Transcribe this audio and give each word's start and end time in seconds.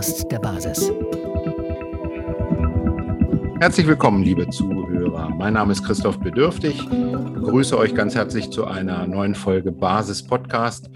Podcast 0.00 0.32
der 0.32 0.38
Basis. 0.38 0.90
Herzlich 3.60 3.86
willkommen, 3.86 4.22
liebe 4.22 4.48
Zuhörer. 4.48 5.28
Mein 5.28 5.52
Name 5.52 5.72
ist 5.72 5.84
Christoph 5.84 6.18
Bedürftig. 6.18 6.76
Ich 6.80 6.88
begrüße 6.88 7.76
euch 7.76 7.94
ganz 7.94 8.14
herzlich 8.14 8.48
zu 8.48 8.64
einer 8.64 9.06
neuen 9.06 9.34
Folge 9.34 9.72
Basis 9.72 10.26
Podcast. 10.26 10.88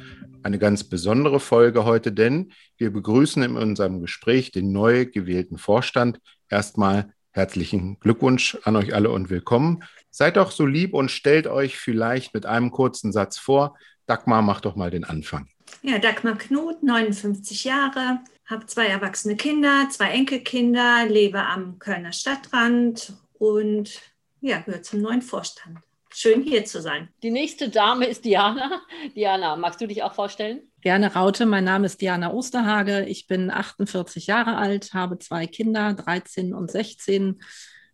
Eine 0.42 0.58
ganz 0.58 0.84
besondere 0.84 1.38
Folge 1.38 1.84
heute, 1.84 2.12
denn 2.12 2.52
wir 2.78 2.90
begrüßen 2.94 3.42
in 3.42 3.58
unserem 3.58 4.00
Gespräch 4.00 4.52
den 4.52 4.72
neu 4.72 5.04
gewählten 5.04 5.58
Vorstand. 5.58 6.18
Erstmal 6.48 7.12
herzlichen 7.32 8.00
Glückwunsch 8.00 8.56
an 8.64 8.74
euch 8.74 8.94
alle 8.94 9.10
und 9.10 9.28
willkommen. 9.28 9.84
Seid 10.10 10.38
doch 10.38 10.50
so 10.50 10.64
lieb 10.64 10.94
und 10.94 11.10
stellt 11.10 11.46
euch 11.46 11.76
vielleicht 11.76 12.32
mit 12.32 12.46
einem 12.46 12.70
kurzen 12.70 13.12
Satz 13.12 13.36
vor. 13.36 13.76
Dagmar, 14.06 14.40
mach 14.40 14.62
doch 14.62 14.76
mal 14.76 14.90
den 14.90 15.04
Anfang. 15.04 15.46
Ja, 15.82 15.98
Dagmar 15.98 16.38
Knut, 16.38 16.82
59 16.82 17.64
Jahre, 17.64 18.20
habe 18.46 18.66
zwei 18.66 18.86
erwachsene 18.86 19.36
Kinder, 19.36 19.88
zwei 19.90 20.10
Enkelkinder, 20.10 21.06
lebe 21.08 21.42
am 21.44 21.78
Kölner 21.78 22.12
Stadtrand 22.12 23.14
und 23.34 24.00
ja, 24.40 24.60
gehöre 24.60 24.82
zum 24.82 25.00
neuen 25.00 25.22
Vorstand. 25.22 25.78
Schön 26.16 26.42
hier 26.42 26.64
zu 26.64 26.80
sein. 26.80 27.08
Die 27.22 27.30
nächste 27.30 27.70
Dame 27.70 28.06
ist 28.06 28.24
Diana. 28.24 28.82
Diana, 29.16 29.56
magst 29.56 29.80
du 29.80 29.88
dich 29.88 30.02
auch 30.02 30.14
vorstellen? 30.14 30.70
Gerne 30.80 31.12
Raute, 31.12 31.44
mein 31.44 31.64
Name 31.64 31.86
ist 31.86 32.00
Diana 32.00 32.32
Osterhage. 32.32 33.04
Ich 33.06 33.26
bin 33.26 33.50
48 33.50 34.26
Jahre 34.26 34.56
alt, 34.56 34.94
habe 34.94 35.18
zwei 35.18 35.46
Kinder, 35.46 35.94
13 35.94 36.54
und 36.54 36.70
16, 36.70 37.40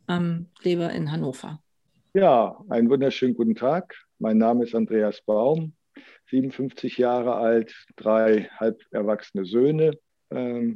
ähm, 0.08 0.50
lebe 0.62 0.84
in 0.84 1.10
Hannover. 1.10 1.62
Ja, 2.12 2.62
einen 2.68 2.90
wunderschönen 2.90 3.34
guten 3.34 3.54
Tag. 3.54 3.96
Mein 4.18 4.36
Name 4.36 4.64
ist 4.64 4.74
Andreas 4.74 5.22
Baum, 5.22 5.74
57 6.28 6.98
Jahre 6.98 7.36
alt, 7.36 7.72
drei 7.96 8.50
halb 8.58 8.82
erwachsene 8.90 9.46
Söhne, 9.46 9.92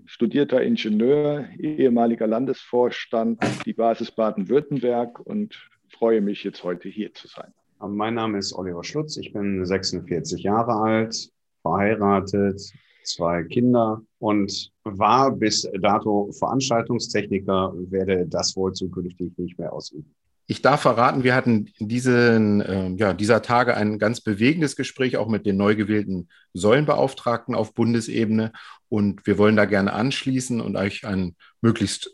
studierter 0.07 0.63
Ingenieur, 0.63 1.49
ehemaliger 1.59 2.27
Landesvorstand, 2.27 3.41
die 3.65 3.73
Basis 3.73 4.11
Baden-Württemberg 4.11 5.21
und 5.21 5.71
freue 5.89 6.21
mich 6.21 6.43
jetzt 6.43 6.65
heute 6.65 6.89
hier 6.89 7.15
zu 7.15 7.29
sein. 7.29 7.53
Mein 7.81 8.15
Name 8.15 8.39
ist 8.39 8.53
Oliver 8.55 8.83
Schlutz, 8.83 9.17
ich 9.17 9.33
bin 9.33 9.65
46 9.65 10.43
Jahre 10.43 10.73
alt, 10.73 11.31
verheiratet, 11.63 12.61
zwei 13.05 13.45
Kinder 13.45 14.03
und 14.19 14.73
war 14.85 15.31
bis 15.31 15.71
dato 15.81 16.33
Veranstaltungstechniker, 16.33 17.75
werde 17.91 18.27
das 18.27 18.57
wohl 18.57 18.73
zukünftig 18.73 19.37
nicht 19.37 19.59
mehr 19.59 19.73
ausüben. 19.73 20.15
Ich 20.47 20.61
darf 20.61 20.83
verraten, 20.83 21.25
wir 21.25 21.35
hatten 21.35 21.73
diesen, 21.79 22.61
äh, 22.61 22.91
ja, 22.97 23.15
dieser 23.15 23.41
Tage 23.41 23.75
ein 23.77 23.99
ganz 23.99 24.21
bewegendes 24.21 24.77
Gespräch 24.77 25.17
auch 25.17 25.29
mit 25.29 25.47
den 25.47 25.57
neu 25.57 25.75
gewählten 25.75 26.29
Säulenbeauftragten 26.53 27.55
auf 27.55 27.73
Bundesebene. 27.73 28.53
Und 28.89 29.27
wir 29.27 29.39
wollen 29.39 29.57
da 29.57 29.65
gerne 29.65 29.95
anschließen 29.95 30.61
und 30.61 30.77
euch 30.77 31.07
ein 31.07 31.37
möglichst 31.63 32.11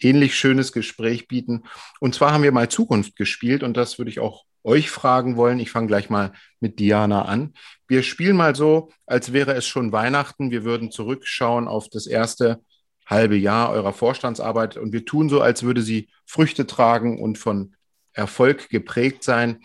ähnlich 0.00 0.34
schönes 0.34 0.72
Gespräch 0.72 1.28
bieten. 1.28 1.64
Und 2.00 2.14
zwar 2.14 2.32
haben 2.32 2.42
wir 2.42 2.52
mal 2.52 2.68
Zukunft 2.68 3.16
gespielt 3.16 3.62
und 3.62 3.76
das 3.76 3.98
würde 3.98 4.10
ich 4.10 4.20
auch 4.20 4.44
euch 4.62 4.90
fragen 4.90 5.36
wollen. 5.36 5.60
Ich 5.60 5.70
fange 5.70 5.88
gleich 5.88 6.08
mal 6.08 6.32
mit 6.60 6.78
Diana 6.78 7.26
an. 7.26 7.52
Wir 7.86 8.02
spielen 8.02 8.36
mal 8.36 8.56
so, 8.56 8.90
als 9.06 9.32
wäre 9.32 9.52
es 9.52 9.66
schon 9.66 9.92
Weihnachten. 9.92 10.50
Wir 10.50 10.64
würden 10.64 10.90
zurückschauen 10.90 11.68
auf 11.68 11.88
das 11.90 12.06
erste 12.06 12.60
halbe 13.06 13.36
Jahr 13.36 13.70
eurer 13.70 13.92
Vorstandsarbeit 13.92 14.76
und 14.76 14.92
wir 14.92 15.04
tun 15.04 15.28
so, 15.28 15.40
als 15.40 15.62
würde 15.62 15.82
sie 15.82 16.08
Früchte 16.24 16.66
tragen 16.66 17.20
und 17.20 17.38
von 17.38 17.74
Erfolg 18.12 18.68
geprägt 18.68 19.24
sein. 19.24 19.60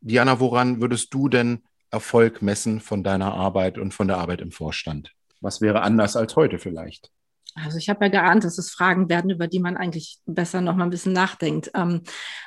Diana, 0.00 0.40
woran 0.40 0.80
würdest 0.80 1.12
du 1.12 1.28
denn 1.28 1.64
Erfolg 1.90 2.42
messen 2.42 2.80
von 2.80 3.02
deiner 3.02 3.34
Arbeit 3.34 3.78
und 3.78 3.94
von 3.94 4.08
der 4.08 4.18
Arbeit 4.18 4.40
im 4.40 4.52
Vorstand? 4.52 5.12
Was 5.40 5.60
wäre 5.60 5.82
anders 5.82 6.16
als 6.16 6.36
heute 6.36 6.58
vielleicht? 6.58 7.10
Also 7.54 7.78
ich 7.78 7.88
habe 7.88 8.04
ja 8.04 8.10
geahnt, 8.10 8.44
dass 8.44 8.58
es 8.58 8.70
Fragen 8.70 9.08
werden, 9.08 9.30
über 9.30 9.48
die 9.48 9.58
man 9.58 9.76
eigentlich 9.76 10.18
besser 10.26 10.60
noch 10.60 10.76
mal 10.76 10.84
ein 10.84 10.90
bisschen 10.90 11.12
nachdenkt. 11.12 11.70
Ähm, 11.74 12.02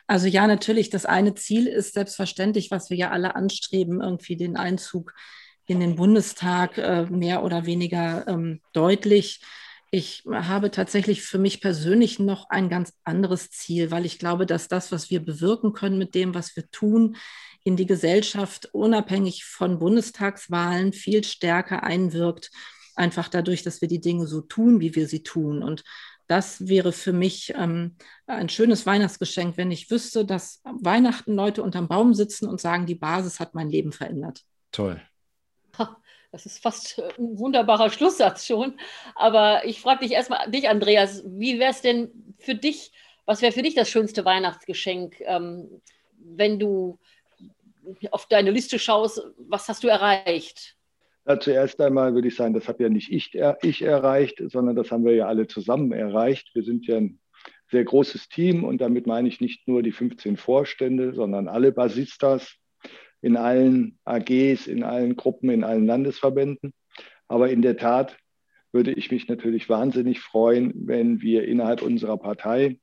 also 0.08 0.28
ja, 0.28 0.48
natürlich, 0.48 0.90
das 0.90 1.06
eine 1.06 1.36
Ziel 1.36 1.68
ist 1.68 1.94
selbstverständlich, 1.94 2.72
was 2.72 2.90
wir 2.90 2.98
ja 2.98 3.12
alle 3.12 3.36
anstreben, 3.36 4.02
irgendwie 4.02 4.38
den 4.38 4.56
Einzug 4.56 5.14
in 5.66 5.80
den 5.80 5.96
Bundestag 5.96 6.78
äh, 6.78 7.06
mehr 7.06 7.44
oder 7.44 7.66
weniger 7.66 8.28
ähm, 8.28 8.62
deutlich 8.74 9.42
ich 9.94 10.24
habe 10.32 10.72
tatsächlich 10.72 11.22
für 11.22 11.38
mich 11.38 11.60
persönlich 11.60 12.18
noch 12.18 12.50
ein 12.50 12.70
ganz 12.70 12.94
anderes 13.04 13.52
Ziel, 13.52 13.92
weil 13.92 14.06
ich 14.06 14.20
glaube, 14.20 14.46
dass 14.46 14.70
das, 14.70 14.94
was 14.94 15.10
wir 15.10 15.24
bewirken 15.24 15.74
können 15.74 15.98
mit 15.98 16.16
dem, 16.16 16.34
was 16.34 16.56
wir 16.56 16.72
tun, 16.72 17.18
in 17.66 17.76
die 17.76 17.86
Gesellschaft 17.86 18.70
unabhängig 18.74 19.44
von 19.44 19.80
Bundestagswahlen 19.80 20.94
viel 20.94 21.26
stärker 21.26 21.84
einwirkt, 21.84 22.52
einfach 22.96 23.28
dadurch, 23.28 23.64
dass 23.64 23.82
wir 23.82 23.90
die 23.90 24.00
Dinge 24.00 24.28
so 24.28 24.40
tun, 24.40 24.80
wie 24.80 24.96
wir 24.96 25.10
sie 25.10 25.24
tun. 25.24 25.62
Und 25.62 25.84
das 26.28 26.70
wäre 26.70 26.94
für 26.94 27.12
mich 27.12 27.54
ähm, 27.58 27.98
ein 28.28 28.48
schönes 28.48 28.86
Weihnachtsgeschenk, 28.86 29.58
wenn 29.58 29.72
ich 29.72 29.92
wüsste, 29.92 30.24
dass 30.24 30.62
Weihnachten 30.64 31.36
Leute 31.36 31.64
unterm 31.64 31.90
Baum 31.90 32.14
sitzen 32.14 32.48
und 32.48 32.62
sagen, 32.62 32.86
die 32.86 32.96
Basis 32.96 33.42
hat 33.42 33.56
mein 33.56 33.70
Leben 33.70 33.92
verändert. 33.92 34.46
Toll. 34.72 35.02
Das 36.32 36.46
ist 36.46 36.62
fast 36.64 36.98
äh, 36.98 37.10
ein 37.18 37.38
wunderbarer 37.38 37.90
Schlusssatz 37.90 38.46
schon. 38.46 38.76
Aber 39.16 39.66
ich 39.66 39.82
frage 39.82 40.06
dich 40.06 40.14
erstmal, 40.14 40.50
dich, 40.50 40.70
Andreas, 40.70 41.24
wie 41.26 41.60
wäre 41.60 41.72
es 41.72 41.82
denn 41.82 42.36
für 42.40 42.56
dich, 42.56 42.92
was 43.26 43.42
wäre 43.42 43.52
für 43.52 43.62
dich 43.62 43.76
das 43.76 43.90
schönste 43.90 44.26
Weihnachtsgeschenk, 44.26 45.22
ähm, 45.22 45.82
wenn 46.18 46.60
du 46.60 47.00
auf 48.12 48.28
deine 48.28 48.52
Liste 48.52 48.80
schaust, 48.80 49.22
was 49.38 49.68
hast 49.68 49.84
du 49.84 49.88
erreicht? 49.88 50.78
Ja, 51.28 51.40
zuerst 51.40 51.80
einmal 51.82 52.14
würde 52.14 52.28
ich 52.28 52.36
sagen, 52.36 52.54
das 52.54 52.68
habe 52.68 52.84
ja 52.84 52.90
nicht 52.90 53.12
ich, 53.12 53.32
ich 53.62 53.82
erreicht, 53.82 54.42
sondern 54.48 54.76
das 54.76 54.92
haben 54.92 55.06
wir 55.06 55.14
ja 55.14 55.28
alle 55.28 55.48
zusammen 55.48 55.92
erreicht. 55.92 56.50
Wir 56.54 56.64
sind 56.64 56.88
ja 56.88 56.98
ein 56.98 57.20
sehr 57.70 57.84
großes 57.84 58.28
Team 58.28 58.64
und 58.64 58.82
damit 58.82 59.08
meine 59.08 59.28
ich 59.28 59.40
nicht 59.40 59.68
nur 59.68 59.84
die 59.84 59.92
15 59.92 60.38
Vorstände, 60.38 61.14
sondern 61.14 61.48
alle 61.48 61.72
Basistas 61.72 62.58
in 63.22 63.38
allen 63.38 63.98
AGs, 64.06 64.68
in 64.68 64.84
allen 64.84 65.16
Gruppen, 65.16 65.50
in 65.50 65.64
allen 65.64 65.86
Landesverbänden. 65.86 66.74
Aber 67.28 67.50
in 67.50 67.62
der 67.62 67.78
Tat 67.78 68.18
würde 68.72 68.92
ich 68.94 69.12
mich 69.12 69.28
natürlich 69.28 69.70
wahnsinnig 69.70 70.20
freuen, 70.20 70.74
wenn 70.88 71.22
wir 71.22 71.48
innerhalb 71.48 71.82
unserer 71.82 72.18
Partei 72.18 72.80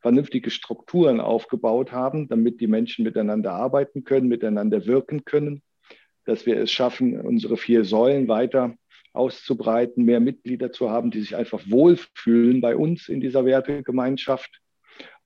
vernünftige 0.00 0.50
Strukturen 0.50 1.20
aufgebaut 1.20 1.92
haben, 1.92 2.28
damit 2.28 2.60
die 2.60 2.66
Menschen 2.66 3.04
miteinander 3.04 3.52
arbeiten 3.52 4.04
können, 4.04 4.28
miteinander 4.28 4.86
wirken 4.86 5.24
können, 5.24 5.62
dass 6.24 6.46
wir 6.46 6.56
es 6.58 6.70
schaffen, 6.70 7.20
unsere 7.20 7.56
vier 7.56 7.84
Säulen 7.84 8.28
weiter 8.28 8.74
auszubreiten, 9.12 10.04
mehr 10.04 10.20
Mitglieder 10.20 10.70
zu 10.70 10.90
haben, 10.90 11.10
die 11.10 11.20
sich 11.20 11.34
einfach 11.34 11.62
wohlfühlen 11.68 12.60
bei 12.60 12.76
uns 12.76 13.08
in 13.08 13.20
dieser 13.20 13.44
Wertegemeinschaft 13.44 14.60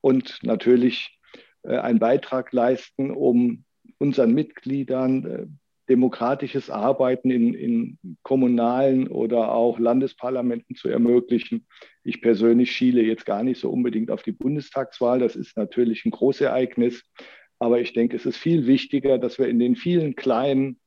und 0.01 0.39
natürlich 0.41 1.19
äh, 1.63 1.77
einen 1.77 1.99
Beitrag 1.99 2.51
leisten, 2.51 3.11
um 3.11 3.65
unseren 4.03 4.33
Mitgliedern 4.33 5.25
äh, 5.25 5.45
demokratisches 5.87 6.69
Arbeiten 6.69 7.31
in, 7.31 7.53
in, 7.53 7.97
kommunalen 8.21 9.07
oder 9.07 9.53
auch 9.53 9.79
Landesparlamenten 9.79 10.75
zu 10.75 10.89
ermöglichen. 10.89 11.65
Ich 12.03 12.21
persönlich 12.21 12.73
schiele 12.73 13.01
jetzt 13.01 13.25
gar 13.25 13.43
nicht 13.43 13.61
so 13.61 13.69
unbedingt 13.69 14.11
auf 14.11 14.21
die 14.21 14.33
Bundestagswahl. 14.33 15.19
Das 15.19 15.37
ist 15.37 15.55
natürlich 15.55 16.03
ein 16.03 16.11
Großereignis. 16.11 17.03
Aber 17.59 17.79
ich 17.79 17.93
denke, 17.93 18.17
es 18.17 18.25
ist 18.25 18.35
viel 18.35 18.67
wichtiger, 18.67 19.17
dass 19.17 19.39
wir 19.39 19.47
in 19.47 19.57
den 19.57 19.77
vielen 19.77 20.17
kleinen 20.17 20.81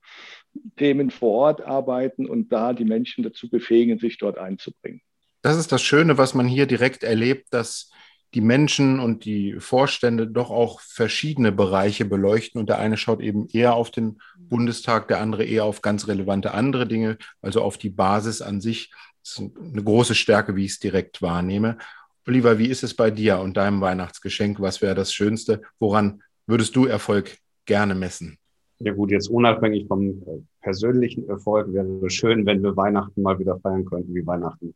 Themen 0.76 1.10
vor 1.10 1.32
Ort 1.32 1.62
arbeiten 1.62 2.26
und 2.26 2.52
da 2.52 2.74
die 2.74 2.84
Menschen 2.84 3.24
dazu 3.24 3.48
befähigen, 3.48 3.98
sich 3.98 4.18
dort 4.18 4.36
einzubringen. 4.36 5.00
Das 5.40 5.56
ist 5.56 5.72
das 5.72 5.82
Schöne, 5.82 6.18
was 6.18 6.34
man 6.34 6.46
hier 6.46 6.66
direkt 6.66 7.02
erlebt, 7.02 7.46
dass 7.50 7.90
die 8.34 8.40
Menschen 8.40 9.00
und 9.00 9.24
die 9.24 9.56
Vorstände 9.58 10.26
doch 10.26 10.50
auch 10.50 10.80
verschiedene 10.80 11.52
Bereiche 11.52 12.04
beleuchten. 12.04 12.60
Und 12.60 12.68
der 12.68 12.78
eine 12.78 12.96
schaut 12.96 13.20
eben 13.20 13.48
eher 13.48 13.74
auf 13.74 13.90
den 13.90 14.20
Bundestag, 14.38 15.08
der 15.08 15.20
andere 15.20 15.44
eher 15.44 15.64
auf 15.64 15.80
ganz 15.80 16.08
relevante 16.08 16.52
andere 16.52 16.86
Dinge, 16.86 17.18
also 17.40 17.62
auf 17.62 17.78
die 17.78 17.90
Basis 17.90 18.42
an 18.42 18.60
sich. 18.60 18.92
Das 19.22 19.38
ist 19.38 19.56
eine 19.58 19.82
große 19.82 20.14
Stärke, 20.14 20.54
wie 20.56 20.64
ich 20.64 20.72
es 20.72 20.78
direkt 20.78 21.22
wahrnehme. 21.22 21.78
Oliver, 22.26 22.58
wie 22.58 22.66
ist 22.66 22.82
es 22.82 22.94
bei 22.94 23.10
dir 23.10 23.38
und 23.38 23.56
deinem 23.56 23.80
Weihnachtsgeschenk? 23.80 24.60
Was 24.60 24.82
wäre 24.82 24.94
das 24.94 25.12
Schönste? 25.12 25.62
Woran 25.78 26.22
würdest 26.46 26.74
du 26.74 26.86
Erfolg 26.86 27.38
gerne 27.66 27.94
messen? 27.94 28.38
Ja 28.78 28.92
gut, 28.92 29.10
jetzt 29.10 29.28
unabhängig 29.28 29.86
vom 29.86 30.10
äh, 30.10 30.42
persönlichen 30.60 31.28
Erfolg 31.28 31.72
wäre 31.72 31.86
es 32.04 32.12
schön, 32.12 32.44
wenn 32.44 32.62
wir 32.62 32.76
Weihnachten 32.76 33.22
mal 33.22 33.38
wieder 33.38 33.58
feiern 33.60 33.84
könnten, 33.86 34.14
wie 34.14 34.26
Weihnachten, 34.26 34.74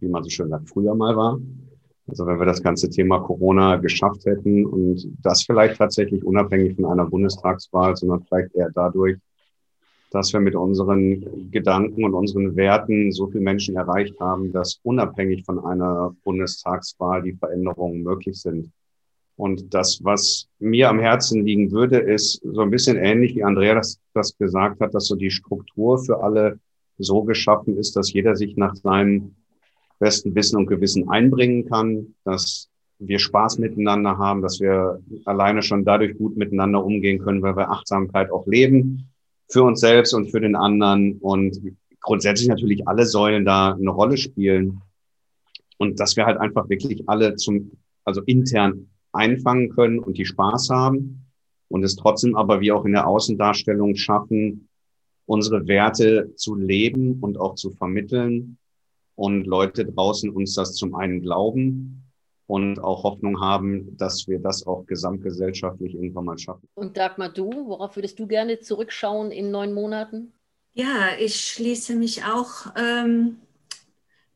wie 0.00 0.08
man 0.08 0.24
so 0.24 0.30
schön 0.30 0.48
sagt, 0.48 0.68
früher 0.68 0.94
mal 0.94 1.16
war. 1.16 1.38
Also 2.08 2.26
wenn 2.26 2.38
wir 2.38 2.46
das 2.46 2.62
ganze 2.62 2.90
Thema 2.90 3.20
Corona 3.20 3.76
geschafft 3.76 4.26
hätten 4.26 4.66
und 4.66 5.08
das 5.22 5.44
vielleicht 5.44 5.76
tatsächlich 5.76 6.24
unabhängig 6.24 6.76
von 6.76 6.86
einer 6.86 7.06
Bundestagswahl, 7.06 7.96
sondern 7.96 8.24
vielleicht 8.24 8.54
eher 8.54 8.70
dadurch, 8.74 9.18
dass 10.10 10.32
wir 10.32 10.40
mit 10.40 10.54
unseren 10.54 11.50
Gedanken 11.50 12.04
und 12.04 12.14
unseren 12.14 12.54
Werten 12.54 13.12
so 13.12 13.28
viele 13.28 13.44
Menschen 13.44 13.76
erreicht 13.76 14.18
haben, 14.20 14.52
dass 14.52 14.80
unabhängig 14.82 15.44
von 15.44 15.64
einer 15.64 16.14
Bundestagswahl 16.24 17.22
die 17.22 17.32
Veränderungen 17.32 18.02
möglich 18.02 18.40
sind. 18.40 18.70
Und 19.36 19.72
das, 19.72 20.00
was 20.02 20.48
mir 20.58 20.90
am 20.90 21.00
Herzen 21.00 21.46
liegen 21.46 21.72
würde, 21.72 21.98
ist 21.98 22.42
so 22.44 22.60
ein 22.60 22.70
bisschen 22.70 22.98
ähnlich, 22.98 23.34
wie 23.34 23.44
Andrea 23.44 23.74
das, 23.74 23.98
das 24.12 24.36
gesagt 24.36 24.80
hat, 24.80 24.94
dass 24.94 25.06
so 25.06 25.16
die 25.16 25.30
Struktur 25.30 25.98
für 25.98 26.22
alle 26.22 26.60
so 26.98 27.22
geschaffen 27.22 27.78
ist, 27.78 27.96
dass 27.96 28.12
jeder 28.12 28.36
sich 28.36 28.56
nach 28.56 28.74
seinen 28.76 29.36
besten 30.02 30.34
Wissen 30.34 30.56
und 30.56 30.66
Gewissen 30.66 31.08
einbringen 31.08 31.64
kann, 31.64 32.14
dass 32.24 32.68
wir 32.98 33.20
Spaß 33.20 33.58
miteinander 33.58 34.18
haben, 34.18 34.42
dass 34.42 34.58
wir 34.58 35.00
alleine 35.26 35.62
schon 35.62 35.84
dadurch 35.84 36.18
gut 36.18 36.36
miteinander 36.36 36.84
umgehen 36.84 37.20
können, 37.20 37.40
weil 37.40 37.56
wir 37.56 37.70
Achtsamkeit 37.70 38.32
auch 38.32 38.46
leben 38.48 39.08
für 39.48 39.62
uns 39.62 39.78
selbst 39.78 40.12
und 40.12 40.30
für 40.30 40.40
den 40.40 40.56
anderen 40.56 41.18
und 41.18 41.56
grundsätzlich 42.00 42.48
natürlich 42.48 42.88
alle 42.88 43.06
Säulen 43.06 43.44
da 43.44 43.74
eine 43.74 43.90
Rolle 43.90 44.16
spielen 44.16 44.80
und 45.78 46.00
dass 46.00 46.16
wir 46.16 46.26
halt 46.26 46.38
einfach 46.38 46.68
wirklich 46.68 47.08
alle 47.08 47.36
zum, 47.36 47.70
also 48.04 48.22
intern 48.22 48.88
einfangen 49.12 49.68
können 49.68 50.00
und 50.00 50.18
die 50.18 50.26
Spaß 50.26 50.70
haben 50.70 51.26
und 51.68 51.84
es 51.84 51.94
trotzdem 51.94 52.34
aber 52.34 52.60
wie 52.60 52.72
auch 52.72 52.84
in 52.84 52.92
der 52.92 53.06
Außendarstellung 53.06 53.94
schaffen, 53.94 54.68
unsere 55.26 55.68
Werte 55.68 56.32
zu 56.34 56.56
leben 56.56 57.20
und 57.20 57.38
auch 57.38 57.54
zu 57.54 57.70
vermitteln 57.70 58.58
und 59.14 59.46
Leute 59.46 59.84
draußen 59.84 60.30
uns 60.30 60.54
das 60.54 60.74
zum 60.74 60.94
einen 60.94 61.20
glauben 61.20 62.02
und 62.46 62.78
auch 62.80 63.04
Hoffnung 63.04 63.40
haben, 63.40 63.96
dass 63.96 64.26
wir 64.28 64.38
das 64.38 64.66
auch 64.66 64.84
gesamtgesellschaftlich 64.86 65.94
irgendwann 65.94 66.26
mal 66.26 66.38
schaffen. 66.38 66.68
Und 66.74 66.96
Dagmar, 66.96 67.30
du, 67.30 67.50
worauf 67.66 67.96
würdest 67.96 68.18
du 68.18 68.26
gerne 68.26 68.60
zurückschauen 68.60 69.30
in 69.30 69.50
neun 69.50 69.72
Monaten? 69.72 70.32
Ja, 70.74 71.16
ich 71.18 71.36
schließe 71.36 71.94
mich 71.96 72.24
auch 72.24 72.74
ähm, 72.76 73.38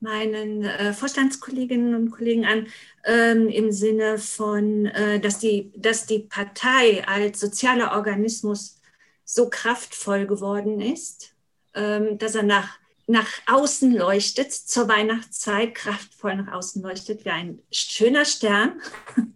meinen 0.01 0.65
äh, 0.65 0.93
Vorstandskolleginnen 0.93 1.95
und 1.95 2.11
Kollegen 2.11 2.45
an, 2.45 2.67
ähm, 3.05 3.49
im 3.49 3.73
Sinne 3.73 4.19
von, 4.19 4.87
äh, 4.87 5.19
dass, 5.21 5.39
die, 5.39 5.73
dass 5.77 6.07
die 6.07 6.21
Partei 6.21 7.07
als 7.07 7.41
sozialer 7.41 7.93
Organismus 7.93 8.81
so 9.25 9.49
kraftvoll 9.49 10.27
geworden 10.27 10.81
ist, 10.81 11.35
ähm, 11.75 12.19
dass 12.19 12.35
er 12.35 12.45
nach, 12.45 12.79
nach 13.07 13.29
außen 13.47 13.95
leuchtet, 13.95 14.53
zur 14.53 14.89
Weihnachtszeit 14.89 15.75
kraftvoll 15.75 16.37
nach 16.37 16.53
außen 16.53 16.83
leuchtet, 16.83 17.25
wie 17.25 17.31
ein 17.31 17.61
schöner 17.71 18.25
Stern. 18.25 18.81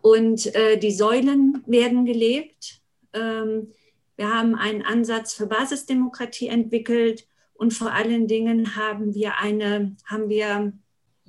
Und 0.00 0.54
äh, 0.54 0.78
die 0.78 0.92
Säulen 0.92 1.62
werden 1.66 2.04
gelebt. 2.04 2.80
Ähm, 3.12 3.72
wir 4.16 4.28
haben 4.28 4.54
einen 4.54 4.82
Ansatz 4.82 5.34
für 5.34 5.46
Basisdemokratie 5.46 6.48
entwickelt 6.48 7.26
und 7.54 7.72
vor 7.72 7.92
allen 7.92 8.26
Dingen 8.26 8.76
haben 8.76 9.14
wir, 9.14 9.38
eine, 9.38 9.96
haben 10.04 10.28
wir 10.28 10.72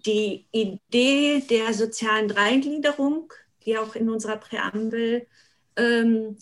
die 0.05 0.47
Idee 0.51 1.43
der 1.49 1.73
sozialen 1.73 2.27
Dreigliederung, 2.27 3.31
die 3.65 3.77
auch 3.77 3.95
in 3.95 4.09
unserer 4.09 4.37
Präambel 4.37 5.27
ähm, 5.75 6.37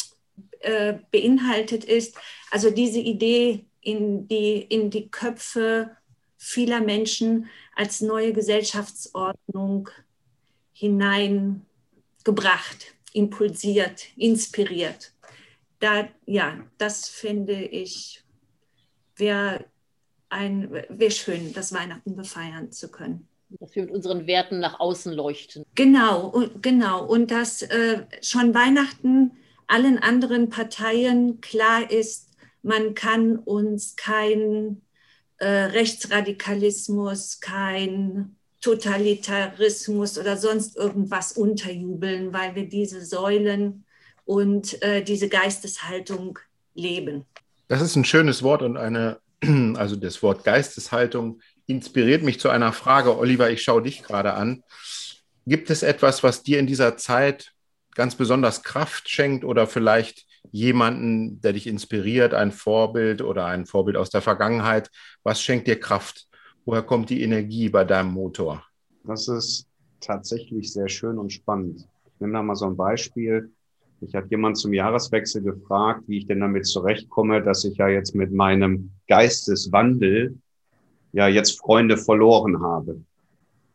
äh, 0.61 0.95
beinhaltet 1.11 1.83
ist, 1.83 2.15
also 2.49 2.69
diese 2.69 2.99
Idee 2.99 3.65
in 3.81 4.27
die, 4.27 4.61
in 4.61 4.89
die 4.89 5.09
Köpfe 5.09 5.95
vieler 6.37 6.81
Menschen 6.81 7.47
als 7.75 8.01
neue 8.01 8.33
Gesellschaftsordnung 8.33 9.89
hineingebracht, 10.73 12.95
impulsiert, 13.13 14.07
inspiriert. 14.15 15.13
Da, 15.79 16.07
ja, 16.25 16.59
das 16.77 17.09
finde 17.09 17.63
ich 17.63 18.23
wäre 19.15 19.65
wär 20.29 21.11
schön, 21.11 21.53
das 21.53 21.73
Weihnachten 21.73 22.15
befeiern 22.15 22.71
zu 22.71 22.89
können 22.89 23.27
dass 23.59 23.75
wir 23.75 23.83
mit 23.83 23.91
unseren 23.91 24.27
Werten 24.27 24.59
nach 24.59 24.79
außen 24.79 25.13
leuchten. 25.13 25.65
Genau, 25.75 26.27
und, 26.27 26.63
genau. 26.63 27.05
Und 27.05 27.31
dass 27.31 27.61
äh, 27.63 28.03
schon 28.21 28.53
Weihnachten 28.53 29.31
allen 29.67 29.99
anderen 29.99 30.49
Parteien 30.49 31.41
klar 31.41 31.89
ist, 31.91 32.29
man 32.63 32.93
kann 32.93 33.37
uns 33.37 33.95
kein 33.95 34.81
äh, 35.37 35.47
Rechtsradikalismus, 35.47 37.39
kein 37.39 38.35
Totalitarismus 38.61 40.19
oder 40.19 40.37
sonst 40.37 40.77
irgendwas 40.77 41.31
unterjubeln, 41.31 42.31
weil 42.31 42.55
wir 42.55 42.69
diese 42.69 43.03
Säulen 43.03 43.85
und 44.25 44.81
äh, 44.83 45.03
diese 45.03 45.29
Geisteshaltung 45.29 46.37
leben. 46.75 47.25
Das 47.67 47.81
ist 47.81 47.95
ein 47.95 48.05
schönes 48.05 48.43
Wort 48.43 48.61
und 48.61 48.77
eine, 48.77 49.19
also 49.75 49.95
das 49.95 50.21
Wort 50.21 50.43
Geisteshaltung 50.43 51.41
inspiriert 51.65 52.21
mich 52.21 52.39
zu 52.39 52.49
einer 52.49 52.73
Frage. 52.73 53.17
Oliver, 53.17 53.49
ich 53.49 53.63
schaue 53.63 53.81
dich 53.81 54.03
gerade 54.03 54.33
an. 54.33 54.63
Gibt 55.47 55.71
es 55.71 55.81
etwas, 55.81 56.21
was 56.21 56.43
dir 56.43 56.59
in 56.59 56.67
dieser 56.67 56.97
Zeit 56.97 57.53
ganz 57.95 58.15
besonders 58.15 58.63
Kraft 58.63 59.09
schenkt 59.09 59.43
oder 59.43 59.65
vielleicht 59.67 60.27
jemanden, 60.51 61.41
der 61.41 61.53
dich 61.53 61.67
inspiriert, 61.67 62.33
ein 62.33 62.51
Vorbild 62.51 63.21
oder 63.21 63.45
ein 63.45 63.65
Vorbild 63.65 63.97
aus 63.97 64.09
der 64.09 64.21
Vergangenheit? 64.21 64.89
Was 65.23 65.41
schenkt 65.41 65.67
dir 65.67 65.79
Kraft? 65.79 66.27
Woher 66.65 66.83
kommt 66.83 67.09
die 67.09 67.23
Energie 67.23 67.69
bei 67.69 67.83
deinem 67.83 68.11
Motor? 68.11 68.63
Das 69.03 69.27
ist 69.27 69.67
tatsächlich 69.99 70.71
sehr 70.71 70.89
schön 70.89 71.17
und 71.17 71.31
spannend. 71.31 71.87
Ich 72.05 72.19
nehme 72.19 72.33
da 72.33 72.43
mal 72.43 72.55
so 72.55 72.65
ein 72.65 72.77
Beispiel. 72.77 73.51
Ich 74.01 74.15
hat 74.15 74.29
jemand 74.31 74.57
zum 74.57 74.73
Jahreswechsel 74.73 75.41
gefragt, 75.41 76.03
wie 76.07 76.19
ich 76.19 76.27
denn 76.27 76.39
damit 76.39 76.65
zurechtkomme, 76.65 77.41
dass 77.43 77.63
ich 77.65 77.77
ja 77.77 77.87
jetzt 77.87 78.15
mit 78.15 78.31
meinem 78.31 78.91
Geisteswandel 79.07 80.37
ja 81.13 81.27
jetzt 81.27 81.59
Freunde 81.59 81.97
verloren 81.97 82.61
habe. 82.61 83.01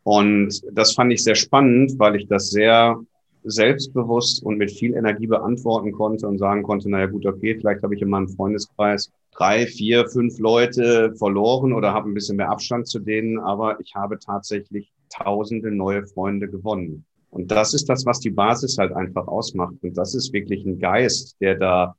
Und 0.02 0.62
das 0.72 0.94
fand 0.94 1.12
ich 1.12 1.22
sehr 1.22 1.34
spannend, 1.34 1.98
weil 1.98 2.16
ich 2.16 2.28
das 2.28 2.50
sehr 2.50 3.00
selbstbewusst 3.46 4.42
und 4.42 4.58
mit 4.58 4.70
viel 4.70 4.94
Energie 4.94 5.26
beantworten 5.26 5.92
konnte 5.92 6.26
und 6.26 6.38
sagen 6.38 6.62
konnte, 6.62 6.90
naja 6.90 7.06
gut, 7.06 7.26
okay, 7.26 7.56
vielleicht 7.58 7.82
habe 7.82 7.94
ich 7.94 8.02
in 8.02 8.08
meinem 8.08 8.28
Freundeskreis 8.28 9.10
drei, 9.32 9.66
vier, 9.66 10.08
fünf 10.08 10.38
Leute 10.38 11.14
verloren 11.16 11.72
oder 11.72 11.92
habe 11.92 12.10
ein 12.10 12.14
bisschen 12.14 12.36
mehr 12.36 12.50
Abstand 12.50 12.88
zu 12.88 12.98
denen, 12.98 13.38
aber 13.38 13.78
ich 13.80 13.94
habe 13.94 14.18
tatsächlich 14.18 14.92
tausende 15.10 15.70
neue 15.70 16.06
Freunde 16.06 16.48
gewonnen. 16.48 17.04
Und 17.30 17.50
das 17.50 17.74
ist 17.74 17.88
das, 17.88 18.06
was 18.06 18.20
die 18.20 18.30
Basis 18.30 18.78
halt 18.78 18.92
einfach 18.92 19.28
ausmacht. 19.28 19.74
Und 19.82 19.96
das 19.96 20.14
ist 20.14 20.32
wirklich 20.32 20.64
ein 20.64 20.78
Geist, 20.78 21.36
der 21.40 21.54
da 21.56 21.94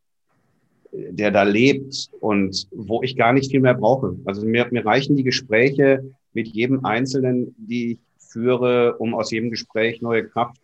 der 0.91 1.31
da 1.31 1.43
lebt 1.43 2.09
und 2.21 2.67
wo 2.71 3.03
ich 3.03 3.17
gar 3.17 3.33
nicht 3.33 3.51
viel 3.51 3.59
mehr 3.59 3.73
brauche. 3.73 4.15
Also 4.25 4.45
mir, 4.45 4.67
mir 4.71 4.85
reichen 4.85 5.15
die 5.15 5.23
Gespräche 5.23 6.03
mit 6.33 6.47
jedem 6.47 6.85
Einzelnen, 6.85 7.53
die 7.57 7.93
ich 7.93 7.99
führe, 8.17 8.97
um 8.97 9.13
aus 9.13 9.31
jedem 9.31 9.49
Gespräch 9.49 10.01
neue 10.01 10.25
Kraft 10.27 10.57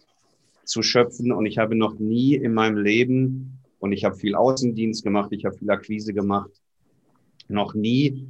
zu 0.63 0.81
schöpfen. 0.81 1.31
Und 1.31 1.45
ich 1.45 1.57
habe 1.57 1.75
noch 1.75 1.99
nie 1.99 2.35
in 2.35 2.53
meinem 2.53 2.77
Leben, 2.77 3.59
und 3.83 3.91
ich 3.91 4.05
habe 4.05 4.15
viel 4.15 4.33
Außendienst 4.33 5.03
gemacht, 5.03 5.33
ich 5.33 5.43
habe 5.43 5.57
viel 5.57 5.69
Akquise 5.69 6.13
gemacht, 6.13 6.51
noch 7.49 7.73
nie 7.73 8.25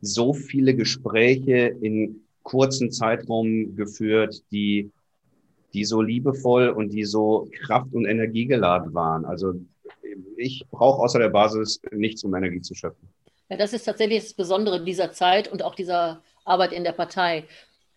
so 0.00 0.32
viele 0.32 0.74
Gespräche 0.74 1.76
in 1.80 2.22
kurzen 2.42 2.90
Zeitraum 2.90 3.76
geführt, 3.76 4.42
die, 4.50 4.90
die 5.74 5.84
so 5.84 6.02
liebevoll 6.02 6.70
und 6.70 6.92
die 6.92 7.04
so 7.04 7.48
kraft- 7.62 7.94
und 7.94 8.04
energiegeladen 8.04 8.92
waren. 8.92 9.24
Also 9.24 9.54
ich 10.36 10.64
brauche 10.72 11.00
außer 11.02 11.20
der 11.20 11.28
Basis 11.28 11.80
nichts, 11.92 12.24
um 12.24 12.34
Energie 12.34 12.60
zu 12.60 12.74
schöpfen. 12.74 13.08
Ja, 13.48 13.56
das 13.56 13.72
ist 13.72 13.84
tatsächlich 13.84 14.24
das 14.24 14.34
Besondere 14.34 14.82
dieser 14.82 15.12
Zeit 15.12 15.46
und 15.46 15.62
auch 15.62 15.76
dieser 15.76 16.20
Arbeit 16.44 16.72
in 16.72 16.82
der 16.82 16.92
Partei. 16.92 17.44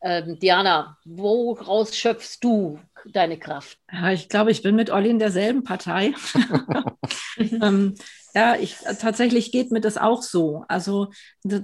Ähm, 0.02 0.38
Diana, 0.40 0.98
woraus 1.06 1.96
schöpfst 1.96 2.38
du 2.42 2.80
deine 3.12 3.38
Kraft? 3.38 3.78
Ja, 3.92 4.12
ich 4.12 4.30
glaube, 4.30 4.52
ich 4.52 4.62
bin 4.62 4.76
mit 4.76 4.90
Olli 4.90 5.10
in 5.10 5.20
derselben 5.20 5.64
Partei. 5.64 6.14
ähm, 7.38 7.96
ja, 8.36 8.56
ich, 8.56 8.78
tatsächlich 9.00 9.52
geht 9.52 9.72
mir 9.72 9.82
das 9.82 9.98
auch 9.98 10.24
so. 10.24 10.66
Also 10.68 11.10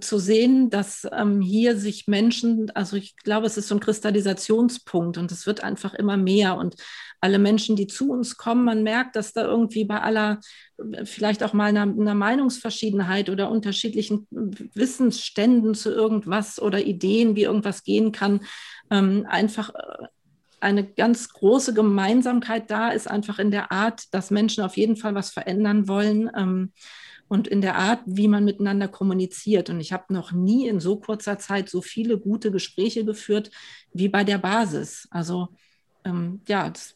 zu 0.01 0.19
sehen, 0.19 0.69
dass 0.69 1.08
ähm, 1.12 1.41
hier 1.41 1.75
sich 1.75 2.08
Menschen, 2.08 2.69
also 2.75 2.96
ich 2.96 3.15
glaube, 3.17 3.48
es 3.48 3.58
ist 3.58 3.69
so 3.69 3.75
ein 3.75 3.79
Kristallisationspunkt 3.79 5.17
und 5.17 5.31
es 5.31 5.48
wird 5.48 5.63
einfach 5.63 5.96
immer 5.96 6.15
mehr. 6.15 6.58
Und 6.58 6.75
alle 7.22 7.39
Menschen, 7.39 7.75
die 7.75 7.88
zu 7.88 8.12
uns 8.12 8.38
kommen, 8.38 8.63
man 8.63 8.84
merkt, 8.84 9.15
dass 9.15 9.34
da 9.34 9.46
irgendwie 9.46 9.84
bei 9.84 10.00
aller, 10.00 10.39
vielleicht 11.05 11.43
auch 11.43 11.53
mal 11.53 11.65
einer, 11.65 11.84
einer 11.84 12.15
Meinungsverschiedenheit 12.15 13.31
oder 13.31 13.50
unterschiedlichen 13.50 14.27
Wissensständen 14.29 15.74
zu 15.74 15.91
irgendwas 15.91 16.62
oder 16.62 16.79
Ideen, 16.79 17.36
wie 17.36 17.43
irgendwas 17.43 17.84
gehen 17.84 18.12
kann, 18.12 18.41
ähm, 18.91 19.25
einfach 19.27 19.72
äh, 19.74 20.08
eine 20.62 20.86
ganz 20.86 21.30
große 21.30 21.74
Gemeinsamkeit 21.74 22.70
da 22.70 22.89
ist, 22.89 23.10
einfach 23.10 23.39
in 23.39 23.51
der 23.51 23.72
Art, 23.72 24.13
dass 24.13 24.32
Menschen 24.32 24.63
auf 24.63 24.78
jeden 24.78 24.96
Fall 24.96 25.16
was 25.16 25.30
verändern 25.30 25.88
wollen 25.88 26.30
ähm, 26.36 26.74
und 27.28 27.48
in 27.48 27.62
der 27.62 27.75
Art, 27.75 28.01
wie 28.06 28.28
man 28.28 28.44
miteinander 28.44 28.88
kommuniziert. 28.88 29.70
Und 29.70 29.80
ich 29.80 29.94
habe 29.94 30.13
noch 30.13 30.32
nie 30.32 30.68
in 30.68 30.80
so 30.80 30.98
kurzer 30.98 31.38
Zeit 31.38 31.70
so 31.70 31.82
viele 31.82 32.20
gute 32.20 32.51
Gespräche 32.51 33.06
geführt 33.06 33.51
wie 33.94 34.10
bei 34.10 34.24
der 34.24 34.39
Basis. 34.39 35.08
Also 35.12 35.50
ähm, 36.04 36.42
ja, 36.48 36.70
das 36.70 36.96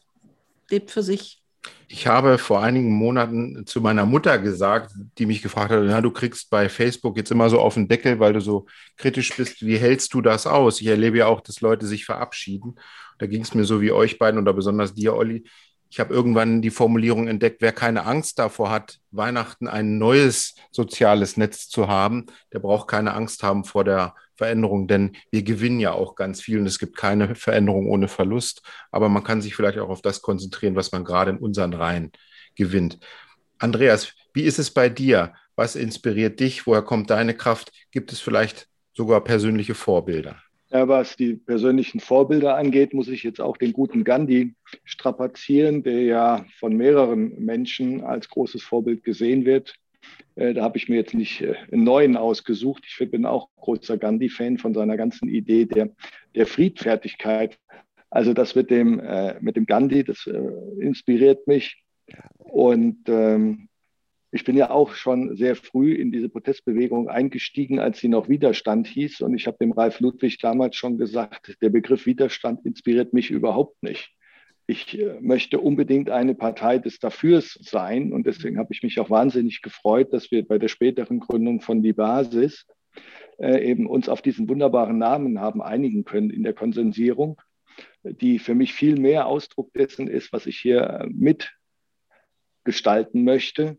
lebt 0.70 0.90
für 0.90 1.02
sich. 1.02 1.40
Ich 1.88 2.06
habe 2.06 2.38
vor 2.38 2.62
einigen 2.62 2.92
Monaten 2.92 3.66
zu 3.66 3.80
meiner 3.80 4.04
Mutter 4.04 4.38
gesagt, 4.38 4.92
die 5.18 5.26
mich 5.26 5.42
gefragt 5.42 5.70
hat, 5.70 5.82
na, 5.84 6.00
du 6.00 6.10
kriegst 6.10 6.50
bei 6.50 6.68
Facebook 6.68 7.16
jetzt 7.16 7.30
immer 7.30 7.48
so 7.48 7.60
auf 7.60 7.74
den 7.74 7.88
Deckel, 7.88 8.18
weil 8.18 8.32
du 8.32 8.40
so 8.40 8.66
kritisch 8.96 9.34
bist. 9.36 9.64
Wie 9.64 9.76
hältst 9.76 10.12
du 10.12 10.20
das 10.20 10.46
aus? 10.46 10.80
Ich 10.80 10.86
erlebe 10.88 11.18
ja 11.18 11.26
auch, 11.26 11.40
dass 11.40 11.60
Leute 11.60 11.86
sich 11.86 12.04
verabschieden. 12.04 12.74
Da 13.18 13.26
ging 13.26 13.42
es 13.42 13.54
mir 13.54 13.64
so 13.64 13.80
wie 13.80 13.92
euch 13.92 14.18
beiden 14.18 14.40
oder 14.40 14.52
besonders 14.52 14.94
dir, 14.94 15.14
Olli. 15.14 15.44
Ich 15.90 16.00
habe 16.00 16.12
irgendwann 16.12 16.60
die 16.60 16.70
Formulierung 16.70 17.28
entdeckt, 17.28 17.62
wer 17.62 17.70
keine 17.70 18.04
Angst 18.04 18.38
davor 18.40 18.70
hat, 18.70 18.98
Weihnachten 19.12 19.68
ein 19.68 19.98
neues 19.98 20.56
soziales 20.72 21.36
Netz 21.36 21.68
zu 21.68 21.86
haben, 21.86 22.26
der 22.52 22.58
braucht 22.58 22.88
keine 22.88 23.14
Angst 23.14 23.44
haben 23.44 23.64
vor 23.64 23.84
der 23.84 24.14
Veränderung, 24.36 24.88
denn 24.88 25.16
wir 25.30 25.44
gewinnen 25.44 25.78
ja 25.78 25.92
auch 25.92 26.16
ganz 26.16 26.40
viel 26.40 26.58
und 26.58 26.66
es 26.66 26.80
gibt 26.80 26.96
keine 26.96 27.36
Veränderung 27.36 27.88
ohne 27.88 28.08
Verlust, 28.08 28.62
aber 28.90 29.08
man 29.08 29.22
kann 29.22 29.40
sich 29.40 29.54
vielleicht 29.54 29.78
auch 29.78 29.88
auf 29.88 30.02
das 30.02 30.20
konzentrieren, 30.20 30.74
was 30.74 30.90
man 30.90 31.04
gerade 31.04 31.30
in 31.30 31.38
unseren 31.38 31.72
Reihen 31.72 32.10
gewinnt. 32.56 32.98
Andreas, 33.58 34.12
wie 34.32 34.42
ist 34.42 34.58
es 34.58 34.72
bei 34.72 34.88
dir? 34.88 35.32
Was 35.54 35.76
inspiriert 35.76 36.40
dich? 36.40 36.66
Woher 36.66 36.82
kommt 36.82 37.10
deine 37.10 37.34
Kraft? 37.34 37.70
Gibt 37.92 38.12
es 38.12 38.18
vielleicht 38.18 38.66
sogar 38.92 39.22
persönliche 39.22 39.76
Vorbilder? 39.76 40.36
Ja, 40.74 40.88
was 40.88 41.14
die 41.14 41.34
persönlichen 41.34 42.00
Vorbilder 42.00 42.56
angeht, 42.56 42.94
muss 42.94 43.06
ich 43.06 43.22
jetzt 43.22 43.40
auch 43.40 43.56
den 43.56 43.72
guten 43.72 44.02
Gandhi 44.02 44.54
strapazieren, 44.82 45.84
der 45.84 46.02
ja 46.02 46.46
von 46.58 46.76
mehreren 46.76 47.38
Menschen 47.38 48.02
als 48.02 48.28
großes 48.28 48.64
Vorbild 48.64 49.04
gesehen 49.04 49.44
wird. 49.44 49.76
Äh, 50.34 50.52
da 50.52 50.64
habe 50.64 50.76
ich 50.76 50.88
mir 50.88 50.96
jetzt 50.96 51.14
nicht 51.14 51.42
äh, 51.42 51.54
einen 51.70 51.84
neuen 51.84 52.16
ausgesucht. 52.16 52.82
Ich 52.88 53.08
bin 53.08 53.24
auch 53.24 53.50
großer 53.54 53.98
Gandhi-Fan 53.98 54.58
von 54.58 54.74
seiner 54.74 54.96
ganzen 54.96 55.28
Idee 55.28 55.64
der, 55.64 55.90
der 56.34 56.46
Friedfertigkeit. 56.48 57.56
Also 58.10 58.34
das 58.34 58.56
mit 58.56 58.68
dem, 58.68 58.98
äh, 58.98 59.36
mit 59.40 59.54
dem 59.54 59.66
Gandhi, 59.66 60.02
das 60.02 60.28
inspiriert 60.80 61.46
mich. 61.46 61.84
Und 62.38 62.98
ähm, 63.06 63.68
ich 64.34 64.42
bin 64.42 64.56
ja 64.56 64.70
auch 64.70 64.94
schon 64.94 65.36
sehr 65.36 65.54
früh 65.54 65.94
in 65.94 66.10
diese 66.10 66.28
Protestbewegung 66.28 67.08
eingestiegen, 67.08 67.78
als 67.78 68.00
sie 68.00 68.08
noch 68.08 68.28
Widerstand 68.28 68.88
hieß. 68.88 69.20
Und 69.20 69.36
ich 69.36 69.46
habe 69.46 69.58
dem 69.60 69.70
Ralf 69.70 70.00
Ludwig 70.00 70.38
damals 70.38 70.74
schon 70.74 70.98
gesagt, 70.98 71.56
der 71.62 71.70
Begriff 71.70 72.04
Widerstand 72.04 72.66
inspiriert 72.66 73.12
mich 73.12 73.30
überhaupt 73.30 73.80
nicht. 73.84 74.10
Ich 74.66 74.98
äh, 74.98 75.20
möchte 75.20 75.60
unbedingt 75.60 76.10
eine 76.10 76.34
Partei 76.34 76.78
des 76.78 76.98
Dafürs 76.98 77.56
sein. 77.62 78.12
Und 78.12 78.26
deswegen 78.26 78.58
habe 78.58 78.72
ich 78.72 78.82
mich 78.82 78.98
auch 78.98 79.08
wahnsinnig 79.08 79.62
gefreut, 79.62 80.12
dass 80.12 80.32
wir 80.32 80.44
bei 80.44 80.58
der 80.58 80.66
späteren 80.66 81.20
Gründung 81.20 81.60
von 81.60 81.80
Die 81.80 81.92
Basis 81.92 82.66
äh, 83.38 83.64
eben 83.64 83.86
uns 83.86 84.08
auf 84.08 84.20
diesen 84.20 84.48
wunderbaren 84.48 84.98
Namen 84.98 85.38
haben 85.38 85.62
einigen 85.62 86.04
können 86.04 86.30
in 86.30 86.42
der 86.42 86.54
Konsensierung, 86.54 87.40
die 88.02 88.40
für 88.40 88.56
mich 88.56 88.74
viel 88.74 88.98
mehr 88.98 89.28
Ausdruck 89.28 89.72
dessen 89.74 90.08
ist, 90.08 90.32
was 90.32 90.46
ich 90.46 90.58
hier 90.58 91.06
mitgestalten 91.08 93.22
möchte 93.22 93.78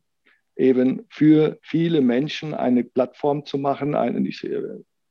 eben 0.55 1.05
für 1.09 1.57
viele 1.62 2.01
Menschen 2.01 2.53
eine 2.53 2.83
Plattform 2.83 3.45
zu 3.45 3.57
machen. 3.57 4.25
Ich 4.25 4.43
äh, 4.43 4.62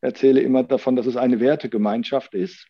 erzähle 0.00 0.40
immer 0.40 0.62
davon, 0.62 0.96
dass 0.96 1.06
es 1.06 1.16
eine 1.16 1.40
Wertegemeinschaft 1.40 2.34
ist 2.34 2.66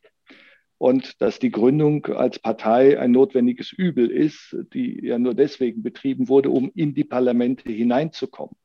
und 0.79 1.21
dass 1.21 1.39
die 1.39 1.51
Gründung 1.51 2.07
als 2.07 2.39
Partei 2.39 2.99
ein 2.99 3.13
notwendiges 3.13 3.73
Übel 3.73 4.11
ist, 4.11 4.57
die 4.73 5.05
ja 5.05 5.19
nur 5.19 5.35
deswegen 5.35 5.83
betrieben 5.83 6.29
wurde, 6.29 6.51
um 6.51 6.71
in 6.75 6.95
die 6.95 7.05
Parlamente 7.05 7.71
hineinzukommen. 7.71 8.57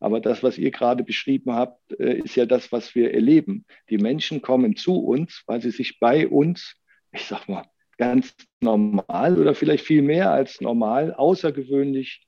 Aber 0.00 0.20
das, 0.20 0.42
was 0.42 0.58
ihr 0.58 0.72
gerade 0.72 1.04
beschrieben 1.04 1.52
habt, 1.52 1.92
äh, 2.00 2.18
ist 2.18 2.34
ja 2.34 2.44
das, 2.44 2.72
was 2.72 2.94
wir 2.94 3.14
erleben. 3.14 3.64
Die 3.88 3.98
Menschen 3.98 4.42
kommen 4.42 4.74
zu 4.74 4.96
uns, 4.96 5.44
weil 5.46 5.62
sie 5.62 5.70
sich 5.70 6.00
bei 6.00 6.26
uns, 6.26 6.74
ich 7.12 7.24
sag 7.26 7.48
mal, 7.48 7.64
ganz 7.98 8.34
normal 8.60 9.38
oder 9.38 9.54
vielleicht 9.54 9.84
viel 9.84 10.02
mehr 10.02 10.32
als 10.32 10.60
normal, 10.60 11.14
außergewöhnlich 11.14 12.26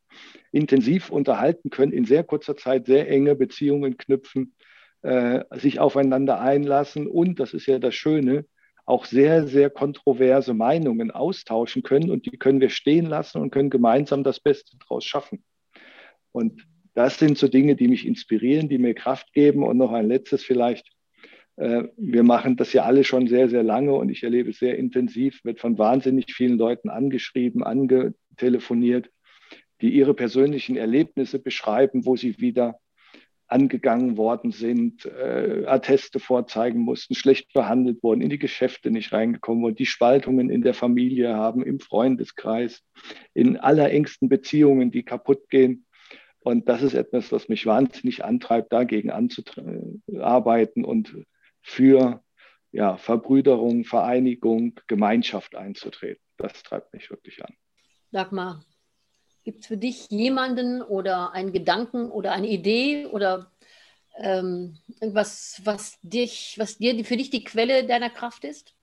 intensiv 0.52 1.10
unterhalten 1.10 1.70
können, 1.70 1.92
in 1.92 2.04
sehr 2.04 2.24
kurzer 2.24 2.56
Zeit 2.56 2.86
sehr 2.86 3.08
enge 3.08 3.34
Beziehungen 3.34 3.96
knüpfen, 3.96 4.54
äh, 5.02 5.44
sich 5.52 5.80
aufeinander 5.80 6.40
einlassen 6.40 7.06
und, 7.06 7.40
das 7.40 7.54
ist 7.54 7.66
ja 7.66 7.78
das 7.78 7.94
Schöne, 7.94 8.46
auch 8.86 9.06
sehr, 9.06 9.46
sehr 9.46 9.70
kontroverse 9.70 10.54
Meinungen 10.54 11.10
austauschen 11.10 11.82
können 11.82 12.10
und 12.10 12.26
die 12.26 12.36
können 12.36 12.60
wir 12.60 12.70
stehen 12.70 13.06
lassen 13.06 13.38
und 13.38 13.50
können 13.50 13.70
gemeinsam 13.70 14.24
das 14.24 14.40
Beste 14.40 14.76
daraus 14.78 15.04
schaffen. 15.04 15.42
Und 16.32 16.66
das 16.94 17.18
sind 17.18 17.38
so 17.38 17.48
Dinge, 17.48 17.76
die 17.76 17.88
mich 17.88 18.06
inspirieren, 18.06 18.68
die 18.68 18.78
mir 18.78 18.94
Kraft 18.94 19.32
geben. 19.32 19.62
Und 19.62 19.76
noch 19.78 19.92
ein 19.92 20.06
letztes 20.06 20.44
vielleicht. 20.44 20.86
Äh, 21.56 21.84
wir 21.96 22.22
machen 22.22 22.56
das 22.56 22.72
ja 22.72 22.84
alle 22.84 23.04
schon 23.04 23.28
sehr, 23.28 23.48
sehr 23.48 23.62
lange 23.62 23.92
und 23.92 24.08
ich 24.08 24.22
erlebe 24.22 24.50
es 24.50 24.58
sehr 24.58 24.76
intensiv, 24.76 25.44
wird 25.44 25.60
von 25.60 25.78
wahnsinnig 25.78 26.32
vielen 26.34 26.58
Leuten 26.58 26.90
angeschrieben, 26.90 27.62
angetelefoniert 27.62 29.10
die 29.80 29.90
ihre 29.90 30.14
persönlichen 30.14 30.76
Erlebnisse 30.76 31.38
beschreiben, 31.38 32.06
wo 32.06 32.16
sie 32.16 32.40
wieder 32.40 32.78
angegangen 33.46 34.16
worden 34.16 34.52
sind, 34.52 35.04
äh, 35.04 35.64
Atteste 35.66 36.18
vorzeigen 36.18 36.80
mussten, 36.80 37.14
schlecht 37.14 37.52
behandelt 37.52 38.02
wurden, 38.02 38.22
in 38.22 38.30
die 38.30 38.38
Geschäfte 38.38 38.90
nicht 38.90 39.12
reingekommen 39.12 39.62
wurden, 39.62 39.76
die 39.76 39.86
Spaltungen 39.86 40.50
in 40.50 40.62
der 40.62 40.74
Familie 40.74 41.34
haben, 41.34 41.62
im 41.62 41.78
Freundeskreis, 41.78 42.82
in 43.34 43.58
allerengsten 43.58 44.28
Beziehungen, 44.28 44.90
die 44.90 45.02
kaputt 45.02 45.50
gehen. 45.50 45.86
Und 46.40 46.68
das 46.68 46.82
ist 46.82 46.94
etwas, 46.94 47.32
was 47.32 47.48
mich 47.48 47.66
wahnsinnig 47.66 48.24
antreibt, 48.24 48.72
dagegen 48.72 49.10
anzuarbeiten 49.10 50.84
und 50.84 51.16
für 51.62 52.22
ja, 52.72 52.96
Verbrüderung, 52.96 53.84
Vereinigung, 53.84 54.80
Gemeinschaft 54.86 55.54
einzutreten. 55.54 56.20
Das 56.36 56.62
treibt 56.62 56.92
mich 56.92 57.08
wirklich 57.10 57.44
an. 57.44 57.54
Dagmar, 58.10 58.64
Gibt 59.44 59.60
es 59.60 59.66
für 59.66 59.76
dich 59.76 60.10
jemanden 60.10 60.82
oder 60.82 61.32
einen 61.32 61.52
Gedanken 61.52 62.10
oder 62.10 62.32
eine 62.32 62.48
Idee 62.48 63.06
oder 63.06 63.50
ähm, 64.16 64.78
irgendwas, 65.00 65.60
was 65.64 65.98
dich, 66.02 66.54
was 66.58 66.78
dir 66.78 67.04
für 67.04 67.16
dich 67.16 67.30
die 67.30 67.44
Quelle 67.44 67.86
deiner 67.86 68.10
Kraft 68.10 68.44
ist? 68.44 68.74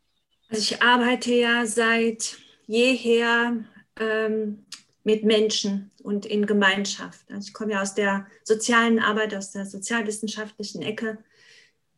Also 0.49 0.61
ich 0.61 0.81
arbeite 0.81 1.33
ja 1.33 1.65
seit 1.65 2.37
jeher 2.67 3.63
ähm, 3.99 4.65
mit 5.03 5.23
Menschen 5.23 5.91
und 6.03 6.25
in 6.25 6.45
Gemeinschaft. 6.45 7.25
Also 7.31 7.47
ich 7.47 7.53
komme 7.53 7.73
ja 7.73 7.81
aus 7.81 7.95
der 7.95 8.27
sozialen 8.43 8.99
Arbeit, 8.99 9.33
aus 9.33 9.51
der 9.51 9.65
sozialwissenschaftlichen 9.65 10.81
Ecke. 10.81 11.17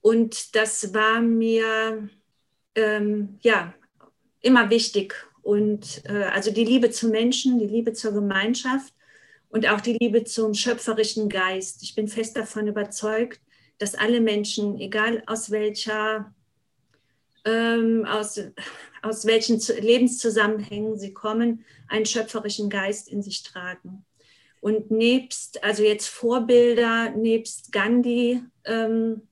Und 0.01 0.55
das 0.55 0.93
war 0.93 1.19
mir 1.19 2.09
ähm, 2.75 3.39
ja 3.41 3.73
immer 4.41 4.69
wichtig 4.69 5.15
und 5.43 6.01
äh, 6.05 6.23
also 6.23 6.51
die 6.51 6.65
Liebe 6.65 6.89
zum 6.89 7.11
Menschen, 7.11 7.59
die 7.59 7.67
Liebe 7.67 7.93
zur 7.93 8.13
Gemeinschaft 8.13 8.93
und 9.49 9.67
auch 9.67 9.81
die 9.81 9.97
Liebe 9.99 10.23
zum 10.23 10.53
schöpferischen 10.53 11.29
Geist. 11.29 11.83
Ich 11.83 11.93
bin 11.93 12.07
fest 12.07 12.35
davon 12.35 12.67
überzeugt, 12.67 13.39
dass 13.77 13.93
alle 13.93 14.21
Menschen, 14.21 14.79
egal 14.79 15.21
aus 15.27 15.51
welcher, 15.51 16.33
ähm, 17.45 18.05
aus, 18.05 18.39
aus 19.01 19.25
welchen 19.25 19.59
Lebenszusammenhängen 19.59 20.97
sie 20.97 21.13
kommen, 21.13 21.65
einen 21.89 22.05
schöpferischen 22.05 22.69
Geist 22.69 23.09
in 23.09 23.21
sich 23.21 23.43
tragen. 23.43 24.05
Und 24.61 24.91
nebst, 24.91 25.61
also 25.63 25.83
jetzt 25.83 26.07
Vorbilder, 26.07 27.11
nebst 27.11 27.73
Gandhi, 27.73 28.41
ähm, 28.63 29.27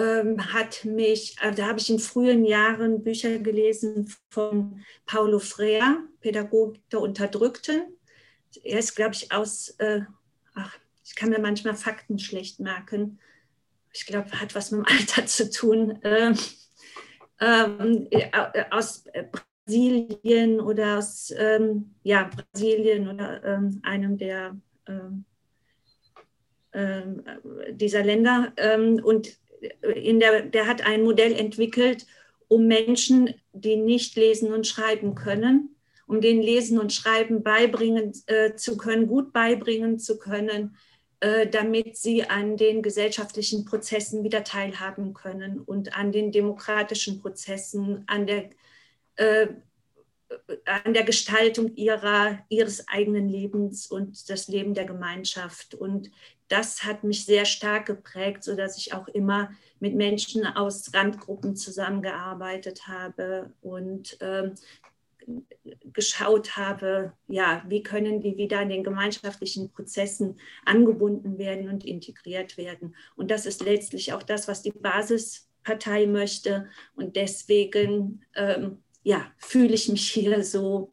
ähm, 0.00 0.52
hat 0.52 0.84
mich, 0.84 1.36
also 1.40 1.62
da 1.62 1.68
habe 1.68 1.78
ich 1.78 1.90
in 1.90 1.98
frühen 1.98 2.44
Jahren 2.44 3.02
Bücher 3.02 3.38
gelesen 3.38 4.12
von 4.30 4.82
Paulo 5.04 5.38
Freire, 5.38 5.98
Pädagogik 6.20 6.88
der 6.90 7.00
Unterdrückten. 7.00 7.82
Er 8.62 8.78
ist, 8.78 8.96
glaube 8.96 9.14
ich, 9.14 9.30
aus, 9.30 9.70
äh, 9.78 10.00
ach, 10.54 10.78
ich 11.04 11.14
kann 11.14 11.30
mir 11.30 11.38
manchmal 11.38 11.74
Fakten 11.74 12.18
schlecht 12.18 12.60
merken. 12.60 13.18
Ich 13.92 14.06
glaube, 14.06 14.40
hat 14.40 14.54
was 14.54 14.70
mit 14.70 14.80
dem 14.80 14.86
Alter 14.98 15.26
zu 15.26 15.50
tun. 15.50 15.98
Ähm, 16.02 16.38
ähm, 17.40 18.06
äh, 18.10 18.30
aus 18.70 19.04
Brasilien 19.66 20.60
oder 20.60 20.98
aus 20.98 21.32
ähm, 21.36 21.94
ja, 22.02 22.30
Brasilien 22.52 23.08
oder 23.08 23.44
ähm, 23.44 23.80
einem 23.82 24.16
der 24.16 24.56
ähm, 24.86 25.24
dieser 27.72 28.04
Länder. 28.04 28.52
und 29.02 29.40
in 29.94 30.20
der, 30.20 30.42
der 30.42 30.66
hat 30.66 30.84
ein 30.86 31.02
Modell 31.02 31.32
entwickelt, 31.32 32.06
um 32.48 32.66
Menschen, 32.66 33.34
die 33.52 33.76
nicht 33.76 34.16
lesen 34.16 34.52
und 34.52 34.66
schreiben 34.66 35.14
können, 35.14 35.76
um 36.06 36.20
den 36.20 36.42
Lesen 36.42 36.78
und 36.78 36.92
Schreiben 36.92 37.42
beibringen 37.42 38.12
äh, 38.26 38.56
zu 38.56 38.76
können, 38.76 39.06
gut 39.06 39.32
beibringen 39.32 40.00
zu 40.00 40.18
können, 40.18 40.76
äh, 41.20 41.46
damit 41.46 41.96
sie 41.96 42.24
an 42.24 42.56
den 42.56 42.82
gesellschaftlichen 42.82 43.64
Prozessen 43.64 44.24
wieder 44.24 44.42
teilhaben 44.42 45.14
können 45.14 45.60
und 45.60 45.96
an 45.96 46.10
den 46.10 46.32
demokratischen 46.32 47.20
Prozessen, 47.20 48.04
an 48.08 48.26
der, 48.26 48.50
äh, 49.16 49.48
an 50.64 50.94
der 50.94 51.04
Gestaltung 51.04 51.76
ihrer, 51.76 52.38
ihres 52.48 52.88
eigenen 52.88 53.28
Lebens 53.28 53.86
und 53.86 54.28
das 54.28 54.48
Leben 54.48 54.74
der 54.74 54.86
Gemeinschaft. 54.86 55.74
Und 55.74 56.10
das 56.50 56.84
hat 56.84 57.04
mich 57.04 57.24
sehr 57.24 57.44
stark 57.44 57.86
geprägt, 57.86 58.44
sodass 58.44 58.76
ich 58.76 58.92
auch 58.92 59.08
immer 59.08 59.50
mit 59.78 59.94
Menschen 59.94 60.44
aus 60.44 60.92
Randgruppen 60.92 61.56
zusammengearbeitet 61.56 62.86
habe 62.86 63.52
und 63.62 64.18
ähm, 64.20 64.54
geschaut 65.92 66.56
habe, 66.56 67.12
ja, 67.28 67.62
wie 67.68 67.82
können 67.82 68.20
die 68.20 68.36
wieder 68.36 68.62
in 68.62 68.68
den 68.68 68.84
gemeinschaftlichen 68.84 69.70
Prozessen 69.70 70.40
angebunden 70.64 71.38
werden 71.38 71.68
und 71.68 71.84
integriert 71.84 72.56
werden. 72.56 72.96
Und 73.16 73.30
das 73.30 73.46
ist 73.46 73.62
letztlich 73.62 74.12
auch 74.12 74.22
das, 74.22 74.48
was 74.48 74.62
die 74.62 74.72
Basispartei 74.72 76.06
möchte. 76.06 76.68
Und 76.96 77.16
deswegen, 77.16 78.24
ähm, 78.34 78.78
ja, 79.02 79.30
fühle 79.38 79.74
ich 79.74 79.88
mich 79.88 80.10
hier 80.10 80.42
so 80.42 80.92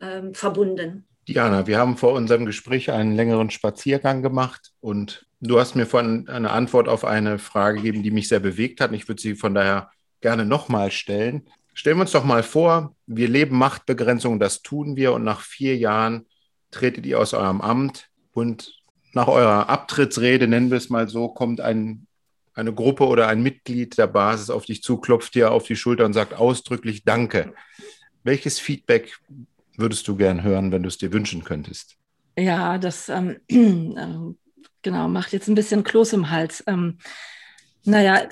ähm, 0.00 0.32
verbunden. 0.34 1.06
Diana, 1.28 1.66
wir 1.66 1.78
haben 1.78 1.96
vor 1.96 2.12
unserem 2.12 2.46
Gespräch 2.46 2.92
einen 2.92 3.16
längeren 3.16 3.50
Spaziergang 3.50 4.22
gemacht 4.22 4.72
und 4.80 5.26
du 5.40 5.58
hast 5.58 5.74
mir 5.74 5.86
vorhin 5.86 6.28
eine 6.28 6.50
Antwort 6.52 6.88
auf 6.88 7.04
eine 7.04 7.40
Frage 7.40 7.78
gegeben, 7.78 8.04
die 8.04 8.12
mich 8.12 8.28
sehr 8.28 8.38
bewegt 8.38 8.80
hat. 8.80 8.92
Ich 8.92 9.08
würde 9.08 9.20
sie 9.20 9.34
von 9.34 9.52
daher 9.52 9.90
gerne 10.20 10.46
nochmal 10.46 10.92
stellen. 10.92 11.48
Stellen 11.74 11.96
wir 11.96 12.02
uns 12.02 12.12
doch 12.12 12.24
mal 12.24 12.44
vor, 12.44 12.94
wir 13.06 13.28
leben 13.28 13.58
Machtbegrenzung, 13.58 14.38
das 14.38 14.62
tun 14.62 14.94
wir 14.94 15.12
und 15.12 15.24
nach 15.24 15.40
vier 15.40 15.76
Jahren 15.76 16.26
tretet 16.70 17.04
ihr 17.06 17.18
aus 17.18 17.34
eurem 17.34 17.60
Amt 17.60 18.08
und 18.32 18.80
nach 19.12 19.26
eurer 19.26 19.68
Abtrittsrede, 19.68 20.46
nennen 20.46 20.70
wir 20.70 20.78
es 20.78 20.90
mal 20.90 21.08
so, 21.08 21.28
kommt 21.28 21.60
ein, 21.60 22.06
eine 22.54 22.72
Gruppe 22.72 23.04
oder 23.06 23.26
ein 23.26 23.42
Mitglied 23.42 23.98
der 23.98 24.06
Basis 24.06 24.48
auf 24.48 24.64
dich 24.64 24.82
zu, 24.82 24.98
klopft 24.98 25.34
dir 25.34 25.50
auf 25.50 25.64
die 25.64 25.76
Schulter 25.76 26.04
und 26.04 26.12
sagt 26.12 26.34
ausdrücklich 26.34 27.04
Danke. 27.04 27.52
Welches 28.22 28.60
Feedback 28.60 29.18
würdest 29.78 30.06
du 30.08 30.16
gern 30.16 30.42
hören, 30.42 30.72
wenn 30.72 30.82
du 30.82 30.88
es 30.88 30.98
dir 30.98 31.12
wünschen 31.12 31.44
könntest? 31.44 31.96
Ja, 32.38 32.78
das 32.78 33.08
ähm, 33.08 33.40
äh, 33.48 34.34
genau 34.82 35.08
macht 35.08 35.32
jetzt 35.32 35.48
ein 35.48 35.54
bisschen 35.54 35.84
Kloß 35.84 36.12
im 36.12 36.30
Hals. 36.30 36.62
Ähm, 36.66 36.98
naja, 37.84 38.28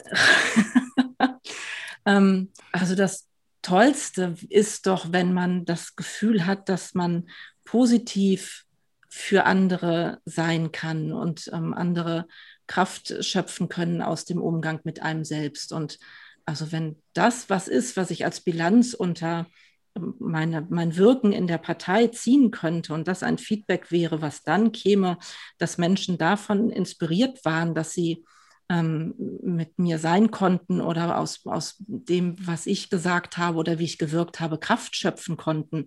ähm, 2.06 2.50
also 2.72 2.94
das 2.94 3.28
Tollste 3.62 4.34
ist 4.50 4.86
doch, 4.86 5.12
wenn 5.12 5.32
man 5.32 5.64
das 5.64 5.96
Gefühl 5.96 6.44
hat, 6.44 6.68
dass 6.68 6.94
man 6.94 7.28
positiv 7.64 8.64
für 9.08 9.44
andere 9.44 10.20
sein 10.24 10.70
kann 10.72 11.12
und 11.12 11.48
ähm, 11.52 11.72
andere 11.72 12.26
Kraft 12.66 13.24
schöpfen 13.24 13.68
können 13.68 14.02
aus 14.02 14.24
dem 14.24 14.42
Umgang 14.42 14.80
mit 14.84 15.02
einem 15.02 15.24
selbst. 15.24 15.72
Und 15.72 15.98
also 16.44 16.72
wenn 16.72 17.00
das 17.12 17.48
was 17.48 17.68
ist, 17.68 17.96
was 17.96 18.10
ich 18.10 18.24
als 18.24 18.40
Bilanz 18.40 18.92
unter 18.92 19.46
meine, 20.18 20.66
mein 20.70 20.96
Wirken 20.96 21.32
in 21.32 21.46
der 21.46 21.58
Partei 21.58 22.08
ziehen 22.08 22.50
könnte 22.50 22.94
und 22.94 23.06
das 23.08 23.22
ein 23.22 23.38
Feedback 23.38 23.90
wäre, 23.90 24.22
was 24.22 24.42
dann 24.42 24.72
käme, 24.72 25.18
dass 25.58 25.78
Menschen 25.78 26.18
davon 26.18 26.70
inspiriert 26.70 27.44
waren, 27.44 27.74
dass 27.74 27.92
sie 27.92 28.24
ähm, 28.68 29.14
mit 29.42 29.78
mir 29.78 29.98
sein 29.98 30.30
konnten 30.30 30.80
oder 30.80 31.18
aus, 31.18 31.44
aus 31.46 31.76
dem, 31.78 32.34
was 32.46 32.66
ich 32.66 32.90
gesagt 32.90 33.38
habe 33.38 33.58
oder 33.58 33.78
wie 33.78 33.84
ich 33.84 33.98
gewirkt 33.98 34.40
habe, 34.40 34.58
Kraft 34.58 34.96
schöpfen 34.96 35.36
konnten, 35.36 35.84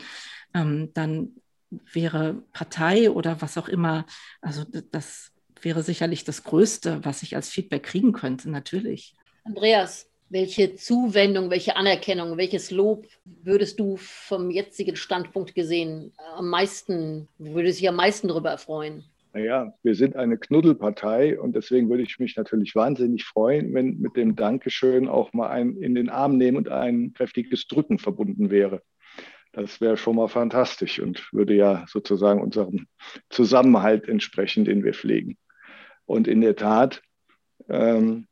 ähm, 0.53 0.91
dann 0.93 1.35
wäre 1.69 2.43
Partei 2.53 3.11
oder 3.11 3.41
was 3.41 3.57
auch 3.57 3.67
immer, 3.67 4.05
also 4.41 4.63
das 4.91 5.31
wäre 5.61 5.83
sicherlich 5.83 6.23
das 6.23 6.43
Größte, 6.43 7.03
was 7.03 7.23
ich 7.23 7.35
als 7.35 7.49
Feedback 7.49 7.83
kriegen 7.83 8.13
könnte, 8.13 8.49
natürlich. 8.49 9.15
Andreas, 9.43 10.09
welche 10.29 10.75
Zuwendung, 10.75 11.49
welche 11.49 11.75
Anerkennung, 11.75 12.37
welches 12.37 12.71
Lob 12.71 13.05
würdest 13.25 13.79
du 13.79 13.97
vom 13.97 14.49
jetzigen 14.49 14.95
Standpunkt 14.95 15.55
gesehen 15.55 16.11
am 16.35 16.49
meisten, 16.49 17.27
würdest 17.37 17.79
dich 17.79 17.89
am 17.89 17.95
meisten 17.95 18.27
darüber 18.27 18.51
erfreuen? 18.51 19.03
Naja, 19.33 19.73
wir 19.83 19.95
sind 19.95 20.15
eine 20.15 20.37
Knuddelpartei 20.37 21.39
und 21.39 21.55
deswegen 21.55 21.89
würde 21.89 22.03
ich 22.03 22.17
mich 22.17 22.35
natürlich 22.35 22.75
wahnsinnig 22.75 23.23
freuen, 23.23 23.73
wenn 23.73 23.99
mit 23.99 24.15
dem 24.15 24.35
Dankeschön 24.35 25.07
auch 25.07 25.31
mal 25.33 25.49
ein 25.49 25.77
in 25.77 25.95
den 25.95 26.09
Arm 26.09 26.37
nehmen 26.37 26.57
und 26.57 26.69
ein 26.69 27.13
kräftiges 27.13 27.67
Drücken 27.67 27.99
verbunden 27.99 28.49
wäre. 28.49 28.81
Das 29.53 29.79
wäre 29.79 29.97
schon 29.97 30.15
mal 30.15 30.27
fantastisch 30.27 30.99
und 30.99 31.31
würde 31.33 31.55
ja 31.55 31.85
sozusagen 31.87 32.41
unserem 32.41 32.87
Zusammenhalt 33.29 34.07
entsprechen, 34.07 34.65
den 34.65 34.83
wir 34.83 34.93
pflegen. 34.93 35.37
Und 36.05 36.27
in 36.27 36.41
der 36.41 36.55
Tat, 36.55 37.01
ähm, 37.69 38.27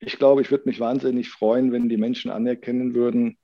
ich 0.00 0.18
glaube, 0.18 0.42
ich 0.42 0.50
würde 0.50 0.68
mich 0.68 0.80
wahnsinnig 0.80 1.28
freuen, 1.28 1.72
wenn 1.72 1.88
die 1.88 1.96
Menschen 1.96 2.30
anerkennen 2.30 2.94
würden, 2.94 3.36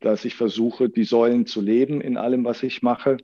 dass 0.00 0.24
ich 0.24 0.34
versuche, 0.34 0.88
die 0.88 1.04
Säulen 1.04 1.46
zu 1.46 1.60
leben 1.60 2.00
in 2.00 2.16
allem, 2.16 2.44
was 2.44 2.62
ich 2.62 2.82
mache. 2.82 3.16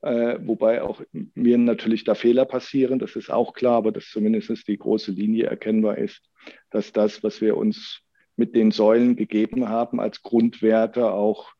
Äh, 0.00 0.38
wobei 0.40 0.82
auch 0.82 1.02
mir 1.12 1.58
natürlich 1.58 2.04
da 2.04 2.14
Fehler 2.14 2.44
passieren, 2.44 2.98
das 2.98 3.14
ist 3.14 3.30
auch 3.30 3.52
klar, 3.52 3.76
aber 3.76 3.92
dass 3.92 4.10
zumindest 4.10 4.66
die 4.66 4.78
große 4.78 5.12
Linie 5.12 5.46
erkennbar 5.46 5.98
ist, 5.98 6.22
dass 6.70 6.92
das, 6.92 7.22
was 7.22 7.40
wir 7.40 7.56
uns 7.56 8.00
mit 8.36 8.56
den 8.56 8.72
Säulen 8.72 9.14
gegeben 9.14 9.68
haben, 9.68 10.00
als 10.00 10.22
Grundwerte 10.22 11.12
auch 11.12 11.52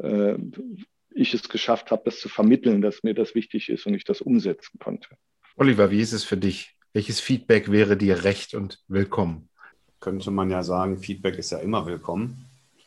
äh, 0.00 0.34
ich 1.14 1.34
es 1.34 1.48
geschafft 1.48 1.90
habe, 1.90 2.02
das 2.06 2.18
zu 2.18 2.28
vermitteln, 2.28 2.82
dass 2.82 3.04
mir 3.04 3.14
das 3.14 3.34
wichtig 3.34 3.68
ist 3.68 3.86
und 3.86 3.94
ich 3.94 4.04
das 4.04 4.20
umsetzen 4.20 4.78
konnte. 4.80 5.08
Oliver, 5.56 5.90
wie 5.92 6.00
ist 6.00 6.12
es 6.12 6.24
für 6.24 6.36
dich? 6.36 6.74
Welches 6.92 7.20
Feedback 7.20 7.70
wäre 7.70 7.96
dir 7.96 8.24
recht 8.24 8.54
und 8.54 8.82
willkommen? 8.88 9.48
Könnte 10.04 10.30
man 10.30 10.50
ja 10.50 10.62
sagen, 10.62 10.98
Feedback 10.98 11.38
ist 11.38 11.50
ja 11.50 11.58
immer 11.58 11.86
willkommen. 11.86 12.44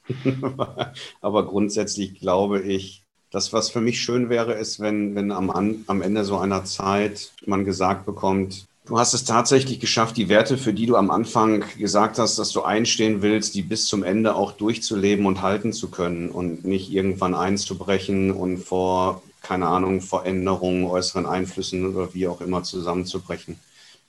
Aber 1.22 1.48
grundsätzlich 1.48 2.20
glaube 2.20 2.62
ich, 2.62 3.04
das, 3.32 3.52
was 3.54 3.72
für 3.72 3.82
mich 3.82 4.00
schön 4.00 4.30
wäre, 4.30 4.54
ist, 4.54 4.80
wenn, 4.80 5.16
wenn 5.16 5.32
am, 5.32 5.50
am 5.50 6.02
Ende 6.04 6.24
so 6.24 6.38
einer 6.38 6.64
Zeit 6.64 7.34
man 7.48 7.66
gesagt 7.66 8.06
bekommt, 8.06 8.66
du 8.86 9.00
hast 9.00 9.16
es 9.16 9.26
tatsächlich 9.26 9.80
geschafft, 9.80 10.16
die 10.16 10.30
Werte, 10.30 10.60
für 10.60 10.74
die 10.74 10.86
du 10.86 10.96
am 10.96 11.10
Anfang 11.10 11.66
gesagt 11.80 12.20
hast, 12.20 12.38
dass 12.38 12.52
du 12.52 12.62
einstehen 12.62 13.24
willst, 13.24 13.56
die 13.56 13.64
bis 13.64 13.88
zum 13.88 14.04
Ende 14.04 14.36
auch 14.36 14.52
durchzuleben 14.52 15.26
und 15.26 15.42
halten 15.42 15.74
zu 15.74 15.90
können 15.90 16.30
und 16.30 16.66
nicht 16.66 16.92
irgendwann 16.92 17.34
einzubrechen 17.34 18.32
und 18.32 18.60
vor, 18.60 19.24
keine 19.42 19.66
Ahnung, 19.66 20.02
Veränderungen, 20.02 20.86
äußeren 20.86 21.26
Einflüssen 21.26 21.96
oder 21.96 22.14
wie 22.14 22.28
auch 22.28 22.42
immer 22.42 22.62
zusammenzubrechen. 22.62 23.60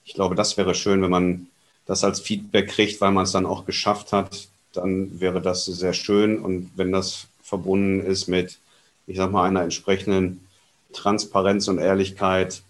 Ich 0.05 0.13
glaube, 0.13 0.35
das 0.35 0.57
wäre 0.57 0.75
schön, 0.75 1.01
wenn 1.01 1.11
man 1.11 1.47
das 1.89 2.03
als 2.03 2.19
Feedback 2.19 2.69
kriegt, 2.69 3.01
weil 3.01 3.11
man 3.11 3.23
es 3.23 3.31
dann 3.31 3.47
auch 3.47 3.65
geschafft 3.65 4.13
hat, 4.13 4.47
dann 4.73 5.19
wäre 5.19 5.41
das 5.41 5.65
sehr 5.65 5.93
schön. 5.93 6.37
Und 6.37 6.69
wenn 6.75 6.91
das 6.91 7.25
verbunden 7.41 8.05
ist 8.05 8.27
mit, 8.27 8.59
ich 9.07 9.17
sag 9.17 9.31
mal, 9.31 9.47
einer 9.47 9.63
entsprechenden 9.63 10.47
Transparenz 10.93 11.67
und 11.67 11.79
Ehrlichkeit, 11.79 12.61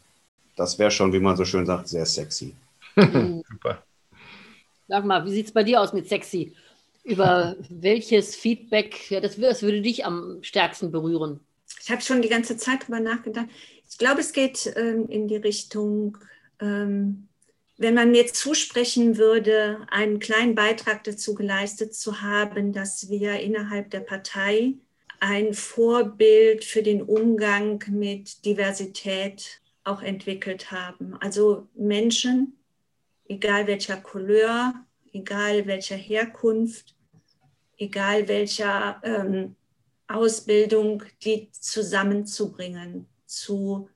das 0.55 0.79
wäre 0.79 0.89
schon, 0.89 1.11
wie 1.11 1.19
man 1.19 1.35
so 1.35 1.43
schön 1.43 1.65
sagt, 1.65 1.89
sehr 1.89 2.05
sexy. 2.05 2.55
Super. 2.95 3.83
Sag 4.87 5.03
mal, 5.03 5.25
wie 5.25 5.31
sieht 5.31 5.47
es 5.47 5.51
bei 5.51 5.63
dir 5.63 5.81
aus 5.81 5.91
mit 5.91 6.07
sexy? 6.07 6.53
Über 7.03 7.57
welches 7.69 8.37
Feedback, 8.37 9.11
ja, 9.11 9.19
das, 9.19 9.35
das 9.35 9.61
würde 9.63 9.81
dich 9.81 10.05
am 10.05 10.37
stärksten 10.43 10.93
berühren? 10.93 11.41
Ich 11.83 11.91
habe 11.91 12.01
schon 12.01 12.21
die 12.21 12.29
ganze 12.29 12.55
Zeit 12.55 12.83
darüber 12.83 13.01
nachgedacht. 13.01 13.47
Ich 13.89 13.97
glaube, 13.97 14.21
es 14.21 14.31
geht 14.31 14.71
ähm, 14.77 15.09
in 15.09 15.27
die 15.27 15.35
Richtung, 15.35 16.17
ähm, 16.61 17.27
wenn 17.79 17.93
man 17.93 18.11
mir 18.11 18.27
zusprechen 18.27 19.17
würde, 19.17 19.87
einen 19.89 20.19
kleinen 20.19 20.53
Beitrag 20.53 21.05
dazu 21.05 21.33
geleistet 21.33 21.95
zu 21.95 22.21
haben, 22.21 22.73
dass 22.73 23.09
wir 23.09 23.39
innerhalb 23.39 23.89
der 23.89 24.01
Partei 24.01 24.73
ein 25.21 25.53
Vorbild 25.53 26.65
für 26.65 26.83
den 26.83 27.01
Umgang 27.01 27.81
mit 27.87 28.43
Diversität 28.43 29.61
auch 29.85 30.01
entwickelt 30.01 30.71
haben. 30.71 31.15
Also 31.21 31.69
Menschen, 31.73 32.57
egal 33.29 33.65
welcher 33.65 33.95
Couleur, 33.95 34.73
egal 35.13 35.65
welcher 35.65 35.95
Herkunft, 35.95 36.95
egal 37.77 38.27
welcher 38.27 38.99
ähm, 39.05 39.55
Ausbildung, 40.09 41.03
die 41.23 41.49
zusammenzubringen 41.51 43.07
zu 43.25 43.89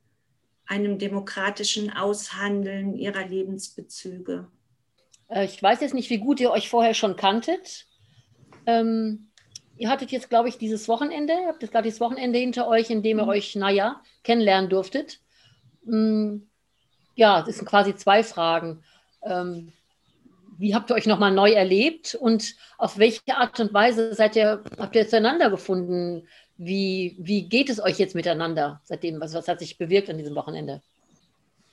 einem 0.73 0.97
demokratischen 0.97 1.91
Aushandeln 1.95 2.95
ihrer 2.95 3.25
Lebensbezüge. 3.27 4.47
Äh, 5.29 5.45
ich 5.45 5.61
weiß 5.61 5.81
jetzt 5.81 5.93
nicht, 5.93 6.09
wie 6.09 6.17
gut 6.17 6.39
ihr 6.39 6.49
euch 6.49 6.67
vorher 6.67 6.95
schon 6.95 7.15
kanntet. 7.15 7.85
Ähm, 8.65 9.29
ihr 9.77 9.89
hattet 9.89 10.11
jetzt, 10.11 10.29
glaube 10.29 10.49
ich, 10.49 10.57
dieses 10.57 10.87
Wochenende, 10.87 11.33
habt 11.47 11.61
jetzt 11.61 11.71
gerade 11.71 11.83
dieses 11.83 11.99
Wochenende 11.99 12.39
hinter 12.39 12.67
euch, 12.67 12.89
in 12.89 13.03
dem 13.03 13.19
ihr 13.19 13.23
mhm. 13.25 13.29
euch, 13.29 13.55
naja, 13.55 14.01
kennenlernen 14.23 14.69
durftet. 14.69 15.19
Ähm, 15.87 16.49
ja, 17.15 17.45
es 17.47 17.57
sind 17.57 17.67
quasi 17.67 17.95
zwei 17.95 18.23
Fragen. 18.23 18.83
Ähm, 19.21 19.71
wie 20.57 20.73
habt 20.73 20.89
ihr 20.89 20.95
euch 20.95 21.05
nochmal 21.05 21.31
neu 21.31 21.51
erlebt 21.51 22.15
und 22.15 22.55
auf 22.77 22.97
welche 22.97 23.35
Art 23.35 23.59
und 23.59 23.73
Weise 23.73 24.13
seid 24.15 24.35
ihr, 24.35 24.63
habt 24.79 24.95
ihr 24.95 25.07
zueinander 25.07 25.49
gefunden? 25.49 26.27
Wie, 26.57 27.15
wie 27.17 27.43
geht 27.43 27.69
es 27.69 27.81
euch 27.81 27.97
jetzt 27.97 28.15
miteinander 28.15 28.81
seitdem? 28.83 29.19
Was, 29.19 29.33
was 29.33 29.47
hat 29.47 29.59
sich 29.59 29.77
bewirkt 29.77 30.09
an 30.09 30.17
diesem 30.17 30.35
Wochenende? 30.35 30.81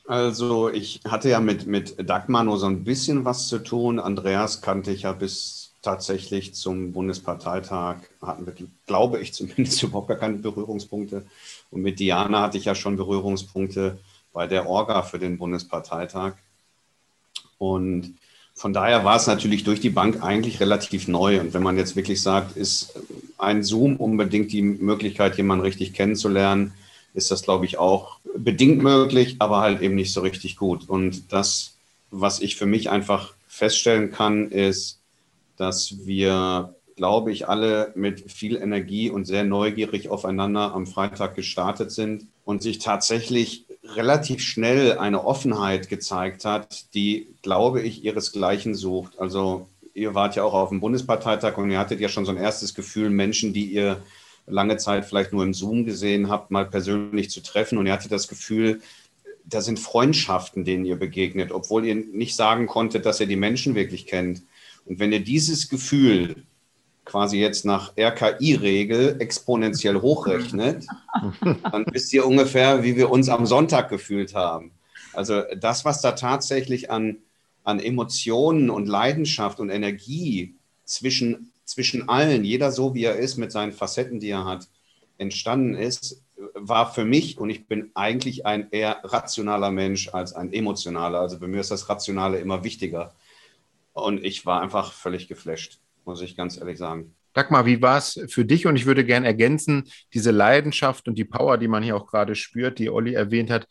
Also 0.06 0.68
ich 0.70 1.00
hatte 1.06 1.28
ja 1.28 1.40
mit, 1.40 1.66
mit 1.66 2.08
Dagmar 2.08 2.44
nur 2.44 2.58
so 2.58 2.66
ein 2.66 2.82
bisschen 2.84 3.24
was 3.24 3.48
zu 3.48 3.58
tun. 3.58 4.00
Andreas 4.00 4.60
kannte 4.60 4.90
ich 4.90 5.02
ja 5.02 5.12
bis 5.12 5.70
tatsächlich 5.82 6.54
zum 6.54 6.92
Bundesparteitag, 6.92 7.96
hatten 8.20 8.46
wir, 8.46 8.54
glaube 8.86 9.20
ich, 9.20 9.32
zumindest 9.34 9.82
überhaupt 9.82 10.08
gar 10.08 10.16
keine 10.16 10.38
Berührungspunkte. 10.38 11.26
Und 11.70 11.82
mit 11.82 12.00
Diana 12.00 12.42
hatte 12.42 12.58
ich 12.58 12.64
ja 12.64 12.74
schon 12.74 12.96
Berührungspunkte 12.96 13.98
bei 14.32 14.46
der 14.46 14.68
Orga 14.68 15.02
für 15.02 15.18
den 15.18 15.38
Bundesparteitag. 15.38 16.34
Und 17.58 18.14
von 18.61 18.75
daher 18.75 19.07
war 19.07 19.16
es 19.16 19.27
natürlich 19.27 19.64
durch 19.64 19.81
die 19.81 19.88
Bank 19.88 20.23
eigentlich 20.23 20.61
relativ 20.61 21.09
neu. 21.09 21.40
Und 21.40 21.55
wenn 21.55 21.62
man 21.62 21.79
jetzt 21.79 21.96
wirklich 21.96 22.20
sagt, 22.20 22.59
ist 22.59 22.92
ein 23.38 23.62
Zoom 23.62 23.96
unbedingt 23.96 24.53
die 24.53 24.61
Möglichkeit, 24.61 25.38
jemanden 25.38 25.64
richtig 25.64 25.94
kennenzulernen, 25.94 26.75
ist 27.14 27.31
das, 27.31 27.40
glaube 27.40 27.64
ich, 27.64 27.79
auch 27.79 28.18
bedingt 28.37 28.83
möglich, 28.83 29.37
aber 29.38 29.61
halt 29.61 29.81
eben 29.81 29.94
nicht 29.94 30.12
so 30.12 30.20
richtig 30.20 30.59
gut. 30.59 30.90
Und 30.90 31.33
das, 31.33 31.77
was 32.11 32.42
ich 32.42 32.57
für 32.57 32.66
mich 32.66 32.90
einfach 32.90 33.33
feststellen 33.49 34.11
kann, 34.12 34.51
ist, 34.51 34.99
dass 35.57 36.05
wir, 36.05 36.75
glaube 36.96 37.33
ich, 37.33 37.49
alle 37.49 37.92
mit 37.94 38.31
viel 38.31 38.57
Energie 38.57 39.09
und 39.09 39.25
sehr 39.25 39.44
neugierig 39.44 40.11
aufeinander 40.11 40.75
am 40.75 40.87
Freitag 40.87 41.35
gestartet 41.35 41.92
sind 41.92 42.27
und 42.44 42.61
sich 42.61 42.79
tatsächlich 42.79 43.64
relativ 43.94 44.42
schnell 44.42 44.98
eine 44.98 45.24
Offenheit 45.24 45.88
gezeigt 45.88 46.44
hat, 46.44 46.94
die, 46.94 47.29
glaube 47.42 47.83
ich, 47.83 48.05
ihresgleichen 48.05 48.74
sucht. 48.74 49.18
Also 49.18 49.68
ihr 49.94 50.14
wart 50.14 50.37
ja 50.37 50.44
auch 50.44 50.55
auf 50.55 50.68
dem 50.70 50.81
Bundesparteitag 50.81 51.57
und 51.59 51.70
ihr 51.70 51.79
hattet 51.79 52.00
ja 52.00 52.09
schon 52.09 52.24
so 52.24 52.33
ein 52.33 52.37
erstes 52.37 52.74
Gefühl, 52.74 53.11
Menschen, 53.11 53.53
die 53.53 53.66
ihr 53.66 54.03
lange 54.46 54.76
Zeit 54.76 55.05
vielleicht 55.05 55.33
nur 55.33 55.44
im 55.44 55.55
Zoom 55.55 55.85
gesehen 55.85 56.29
habt, 56.29 56.50
mal 56.50 56.66
persönlich 56.66 57.31
zu 57.31 57.42
treffen. 57.42 57.79
Und 57.79 57.87
ihr 57.87 57.92
hattet 57.92 58.12
das 58.12 58.29
Gefühl, 58.29 58.81
da 59.44 59.61
sind 59.61 59.79
Freundschaften, 59.79 60.64
denen 60.64 60.85
ihr 60.85 60.96
begegnet, 60.96 61.53
obwohl 61.53 61.85
ihr 61.85 61.94
nicht 61.94 62.37
sagen 62.37 62.66
konntet, 62.66 63.07
dass 63.07 63.20
ihr 63.20 63.26
die 63.26 63.37
Menschen 63.37 63.74
wirklich 63.74 64.07
kennt. 64.07 64.42
Und 64.87 64.98
wenn 64.98 65.12
ihr 65.12 65.20
dieses 65.20 65.68
Gefühl 65.68 66.44
quasi 67.11 67.38
jetzt 67.38 67.64
nach 67.64 67.92
RKI-Regel 67.99 69.16
exponentiell 69.18 70.01
hochrechnet, 70.01 70.87
dann 71.73 71.85
wisst 71.90 72.12
ihr 72.12 72.25
ungefähr, 72.25 72.85
wie 72.85 72.94
wir 72.94 73.11
uns 73.11 73.29
am 73.29 73.46
Sonntag 73.46 73.88
gefühlt 73.88 74.35
haben. 74.35 74.70
Also 75.12 75.42
das, 75.59 75.85
was 75.85 76.01
da 76.03 76.12
tatsächlich 76.12 76.90
an, 76.90 77.18
an 77.64 77.81
Emotionen 77.81 78.70
und 78.70 78.87
Leidenschaft 78.87 79.59
und 79.59 79.70
Energie 79.70 80.55
zwischen, 80.85 81.51
zwischen 81.64 82.09
allen, 82.09 82.44
jeder 82.44 82.70
so 82.70 82.94
wie 82.94 83.05
er 83.05 83.16
ist, 83.16 83.38
mit 83.38 83.51
seinen 83.51 83.73
Facetten, 83.73 84.20
die 84.20 84.31
er 84.31 84.44
hat, 84.44 84.68
entstanden 85.18 85.75
ist, 85.75 86.23
war 86.55 86.92
für 86.92 87.05
mich, 87.05 87.38
und 87.38 87.51
ich 87.51 87.66
bin 87.66 87.90
eigentlich 87.94 88.46
ein 88.46 88.68
eher 88.70 89.01
rationaler 89.03 89.73
Mensch 89.73 90.09
als 90.14 90.33
ein 90.33 90.53
emotionaler, 90.53 91.18
also 91.18 91.40
bei 91.40 91.49
mir 91.49 91.61
ist 91.61 91.73
das 91.73 91.88
Rationale 91.88 92.38
immer 92.38 92.62
wichtiger. 92.62 93.14
Und 93.92 94.25
ich 94.25 94.46
war 94.46 94.62
einfach 94.62 94.92
völlig 94.92 95.27
geflasht, 95.27 95.81
muss 96.11 96.23
ich 96.23 96.37
ganz 96.37 96.59
ehrlich 96.59 96.77
sagen. 96.77 97.14
Dagmar, 97.35 97.64
wie 97.66 97.81
war 97.81 97.96
es 97.99 98.20
für 98.29 98.44
dich? 98.44 98.66
Und 98.66 98.75
ich 98.75 98.85
würde 98.85 99.05
gerne 99.05 99.27
ergänzen, 99.27 99.85
diese 100.12 100.33
Leidenschaft 100.33 101.07
und 101.07 101.16
die 101.16 101.25
Power, 101.25 101.57
die 101.57 101.68
man 101.68 101.85
hier 101.85 101.96
auch 101.96 102.09
gerade 102.09 102.35
spürt, 102.35 102.81
die 102.81 102.90
Olli 102.90 103.14
erwähnt 103.14 103.49
hat. 103.49 103.68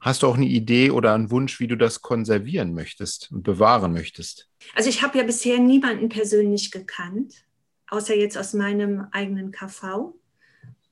Hast 0.00 0.22
du 0.22 0.26
auch 0.26 0.36
eine 0.36 0.46
Idee 0.46 0.90
oder 0.90 1.14
einen 1.14 1.30
Wunsch, 1.30 1.60
wie 1.60 1.68
du 1.68 1.76
das 1.76 2.02
konservieren 2.02 2.74
möchtest 2.74 3.30
und 3.30 3.44
bewahren 3.44 3.92
möchtest? 3.92 4.48
Also 4.74 4.90
ich 4.90 5.02
habe 5.02 5.18
ja 5.18 5.24
bisher 5.24 5.60
niemanden 5.60 6.08
persönlich 6.08 6.72
gekannt, 6.72 7.46
außer 7.88 8.16
jetzt 8.16 8.36
aus 8.36 8.54
meinem 8.54 9.06
eigenen 9.12 9.52
KV. 9.52 10.14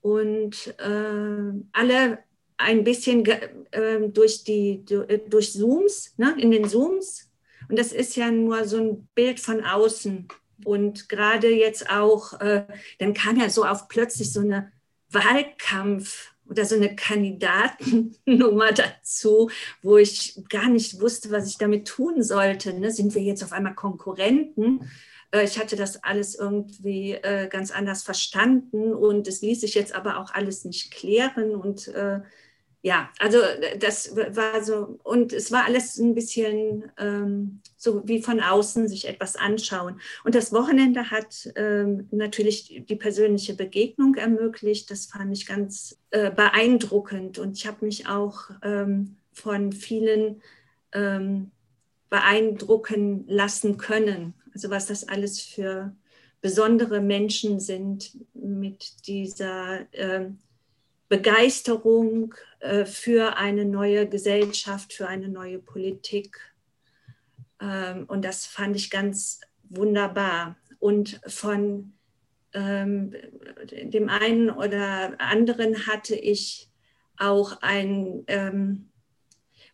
Und 0.03 0.75
äh, 0.79 1.65
alle 1.73 2.19
ein 2.59 2.85
bisschen 2.85 3.27
äh, 3.27 4.09
durch, 4.09 4.45
die, 4.45 4.85
durch 4.85 5.53
Zooms, 5.53 6.15
ne, 6.17 6.37
in 6.39 6.53
den 6.53 6.69
Zooms 6.69 7.27
und 7.69 7.79
das 7.79 7.93
ist 7.93 8.17
ja 8.17 8.31
nur 8.31 8.65
so 8.65 8.79
ein 8.79 9.09
Bild 9.15 9.41
von 9.41 9.65
außen. 9.65 10.29
Und 10.65 11.09
gerade 11.09 11.49
jetzt 11.55 11.91
auch, 11.91 12.41
äh, 12.41 12.65
dann 12.99 13.15
kam 13.15 13.39
ja 13.39 13.49
so 13.51 13.65
auf 13.65 13.89
plötzlich 13.89 14.33
so 14.33 14.41
eine 14.41 14.73
Wahlkampf 15.11 16.35
oder 16.49 16.65
so 16.65 16.77
eine 16.77 16.95
Kandidatennummer 16.95 18.73
dazu, 18.73 19.51
wo 19.83 19.97
ich 19.97 20.41
gar 20.49 20.69
nicht 20.69 21.01
wusste, 21.01 21.31
was 21.31 21.49
ich 21.49 21.59
damit 21.59 21.89
tun 21.89 22.23
sollte. 22.23 22.73
Ne? 22.73 22.91
Sind 22.91 23.15
wir 23.15 23.23
jetzt 23.23 23.43
auf 23.43 23.53
einmal 23.53 23.75
Konkurrenten? 23.75 24.89
Äh, 25.33 25.45
ich 25.45 25.59
hatte 25.59 25.77
das 25.77 26.03
alles 26.05 26.35
irgendwie 26.35 27.13
äh, 27.13 27.49
ganz 27.49 27.71
anders 27.71 28.03
verstanden 28.03 28.95
und 28.95 29.29
es 29.29 29.43
ließ 29.43 29.61
sich 29.61 29.75
jetzt 29.75 29.95
aber 29.95 30.19
auch 30.19 30.33
alles 30.33 30.65
nicht 30.65 30.93
klären 30.93 31.55
und 31.55 31.89
äh, 31.89 32.21
ja, 32.87 33.11
also 33.19 33.41
äh, 33.41 33.77
das 33.79 34.15
war 34.15 34.63
so, 34.63 35.01
und 35.03 35.33
es 35.33 35.51
war 35.51 35.65
alles 35.65 35.99
ein 35.99 36.15
bisschen 36.15 36.85
ähm, 36.99 37.61
so 37.77 38.07
wie 38.07 38.23
von 38.23 38.39
außen 38.39 38.87
sich 38.87 39.09
etwas 39.09 39.35
anschauen. 39.35 40.01
Und 40.23 40.37
das 40.37 40.53
Wochenende 40.53 41.11
hat 41.11 41.51
ähm, 41.57 42.07
natürlich 42.13 42.85
die 42.89 42.95
persönliche 42.95 43.55
Begegnung 43.55 44.15
ermöglicht. 44.15 44.89
Das 44.93 45.07
fand 45.07 45.37
ich 45.37 45.47
ganz 45.47 45.99
äh, 46.11 46.31
beeindruckend. 46.31 47.41
Und 47.41 47.59
ich 47.59 47.67
habe 47.67 47.85
mich 47.85 48.07
auch 48.07 48.51
ähm, 48.63 49.17
von 49.33 49.73
vielen 49.73 50.41
ähm, 50.93 51.51
beeindrucken 52.09 53.25
lassen 53.27 53.79
können. 53.79 54.35
Also 54.55 54.71
was 54.71 54.87
das 54.87 55.09
alles 55.09 55.41
für 55.41 55.93
besondere 56.41 57.01
Menschen 57.01 57.59
sind 57.59 58.17
mit 58.33 59.09
dieser 59.09 59.93
äh, 59.93 60.31
Begeisterung 61.09 62.35
für 62.85 63.37
eine 63.37 63.65
neue 63.65 64.09
Gesellschaft, 64.09 64.93
für 64.93 65.09
eine 65.09 65.29
neue 65.29 65.59
Politik. 65.59 66.39
Ähm, 67.61 68.05
und 68.07 68.25
das 68.25 68.47
fand 68.47 68.77
ich 68.77 68.91
ganz 68.91 69.41
wunderbar. 69.65 70.57
Und 70.79 71.21
von 71.27 71.93
ähm, 72.53 73.15
dem 73.83 74.09
einen 74.09 74.51
oder 74.51 75.21
anderen 75.21 75.87
hatte 75.87 76.15
ich 76.15 76.71
auch 77.19 77.61
ein, 77.63 78.25
ähm, 78.29 78.89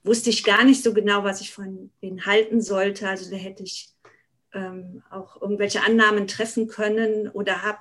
wusste 0.05 0.31
ich 0.31 0.45
gar 0.45 0.65
nicht 0.65 0.83
so 0.83 0.93
genau, 0.93 1.25
was 1.25 1.41
ich 1.41 1.53
von 1.53 1.91
denen 2.03 2.27
halten 2.27 2.61
sollte. 2.61 3.09
Also 3.09 3.31
da 3.31 3.37
hätte 3.37 3.63
ich 3.63 3.93
ähm, 4.55 5.03
auch 5.11 5.41
irgendwelche 5.41 5.83
Annahmen 5.83 6.27
treffen 6.27 6.69
können 6.69 7.29
oder 7.29 7.63
habe 7.63 7.79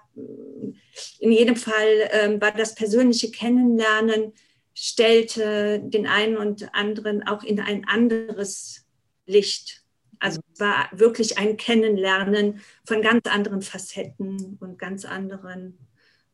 in 1.20 1.32
jedem 1.32 1.56
Fall 1.56 2.10
ähm, 2.12 2.42
war 2.42 2.52
das 2.52 2.76
persönliche 2.76 3.32
Kennenlernen 3.32 4.34
stellte 4.74 5.80
den 5.84 6.08
einen 6.08 6.38
und 6.38 6.74
anderen 6.74 7.28
auch 7.28 7.44
in 7.44 7.60
ein 7.60 7.86
anderes 7.88 8.86
Licht. 9.26 9.84
Also 10.20 10.40
es 10.54 10.60
war 10.60 10.90
wirklich 10.92 11.38
ein 11.38 11.58
Kennenlernen 11.58 12.62
von 12.86 13.02
ganz 13.02 13.28
anderen 13.28 13.62
Facetten 13.62 14.58
und 14.60 14.78
ganz 14.78 15.06
anderen 15.06 15.78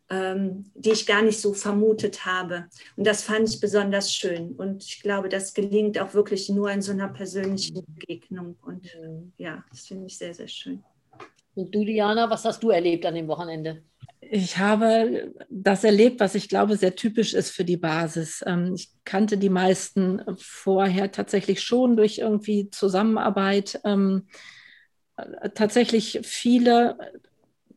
ähm, 0.10 0.72
die 0.74 0.92
ich 0.92 1.06
gar 1.06 1.22
nicht 1.22 1.40
so 1.40 1.54
vermutet 1.54 2.26
habe. 2.26 2.68
Und 2.96 3.06
das 3.06 3.24
fand 3.24 3.50
ich 3.50 3.60
besonders 3.60 4.14
schön. 4.14 4.54
Und 4.54 4.84
ich 4.84 5.02
glaube, 5.02 5.30
das 5.30 5.54
gelingt 5.54 6.00
auch 6.00 6.14
wirklich 6.14 6.50
nur 6.50 6.72
in 6.72 6.82
so 6.82 6.92
einer 6.92 7.10
persönlichen 7.10 7.84
Begegnung. 7.86 8.56
Und 8.62 8.88
ja, 9.38 9.64
das 9.70 9.88
finde 9.88 10.08
ich 10.08 10.18
sehr, 10.18 10.34
sehr 10.34 10.48
schön. 10.48 10.84
Und 11.56 11.74
du, 11.74 11.84
Diana, 11.84 12.30
was 12.30 12.46
hast 12.46 12.62
du 12.64 12.70
erlebt 12.70 13.06
an 13.06 13.16
dem 13.16 13.28
Wochenende? 13.28 13.84
Ich 14.20 14.58
habe 14.58 15.34
das 15.50 15.84
erlebt, 15.84 16.20
was 16.20 16.36
ich 16.36 16.50
glaube 16.50 16.76
sehr 16.76 16.96
typisch 16.96 17.34
ist 17.34 17.52
für 17.52 17.64
die 17.64 17.78
Basis. 17.78 18.44
Ähm, 18.46 18.74
ich 18.76 18.90
kannte 19.06 19.38
die 19.38 19.50
meisten 19.50 20.22
vorher 20.38 21.12
tatsächlich 21.12 21.62
schon 21.62 21.96
durch 21.96 22.18
irgendwie 22.18 22.70
Zusammenarbeit. 22.70 23.80
Ähm, 23.84 24.28
tatsächlich 25.56 26.20
viele 26.24 26.98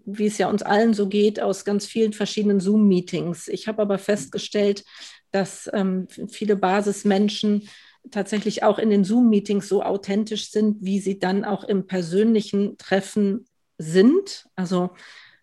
wie 0.05 0.26
es 0.26 0.38
ja 0.38 0.48
uns 0.48 0.62
allen 0.62 0.94
so 0.94 1.09
geht, 1.09 1.40
aus 1.40 1.64
ganz 1.64 1.87
vielen 1.87 2.12
verschiedenen 2.12 2.61
Zoom-Meetings. 2.61 3.48
Ich 3.48 3.68
habe 3.68 3.83
aber 3.83 3.98
festgestellt, 3.98 4.85
dass 5.31 5.70
ähm, 5.72 6.09
viele 6.29 6.57
Basismenschen 6.57 7.68
tatsächlich 8.11 8.62
auch 8.62 8.79
in 8.79 8.90
den 8.90 9.05
Zoom-Meetings 9.05 9.68
so 9.68 9.83
authentisch 9.83 10.50
sind, 10.50 10.79
wie 10.81 11.00
sie 11.00 11.18
dann 11.18 11.44
auch 11.44 11.64
im 11.64 11.87
persönlichen 11.87 12.79
Treffen 12.79 13.44
sind. 13.79 14.46
Also 14.57 14.90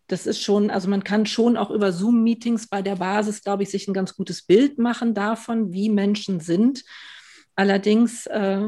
das 0.07 0.25
ist 0.25 0.41
schon, 0.41 0.69
also 0.69 0.89
man 0.89 1.03
kann 1.03 1.25
schon 1.25 1.57
auch 1.57 1.69
über 1.69 1.91
Zoom-Meetings 1.91 2.67
bei 2.67 2.81
der 2.81 2.95
Basis, 2.95 3.43
glaube 3.43 3.63
ich, 3.63 3.69
sich 3.69 3.87
ein 3.87 3.93
ganz 3.93 4.15
gutes 4.15 4.41
Bild 4.41 4.77
machen 4.77 5.13
davon, 5.13 5.73
wie 5.73 5.89
Menschen 5.89 6.39
sind. 6.39 6.83
Allerdings 7.55 8.25
äh, 8.27 8.67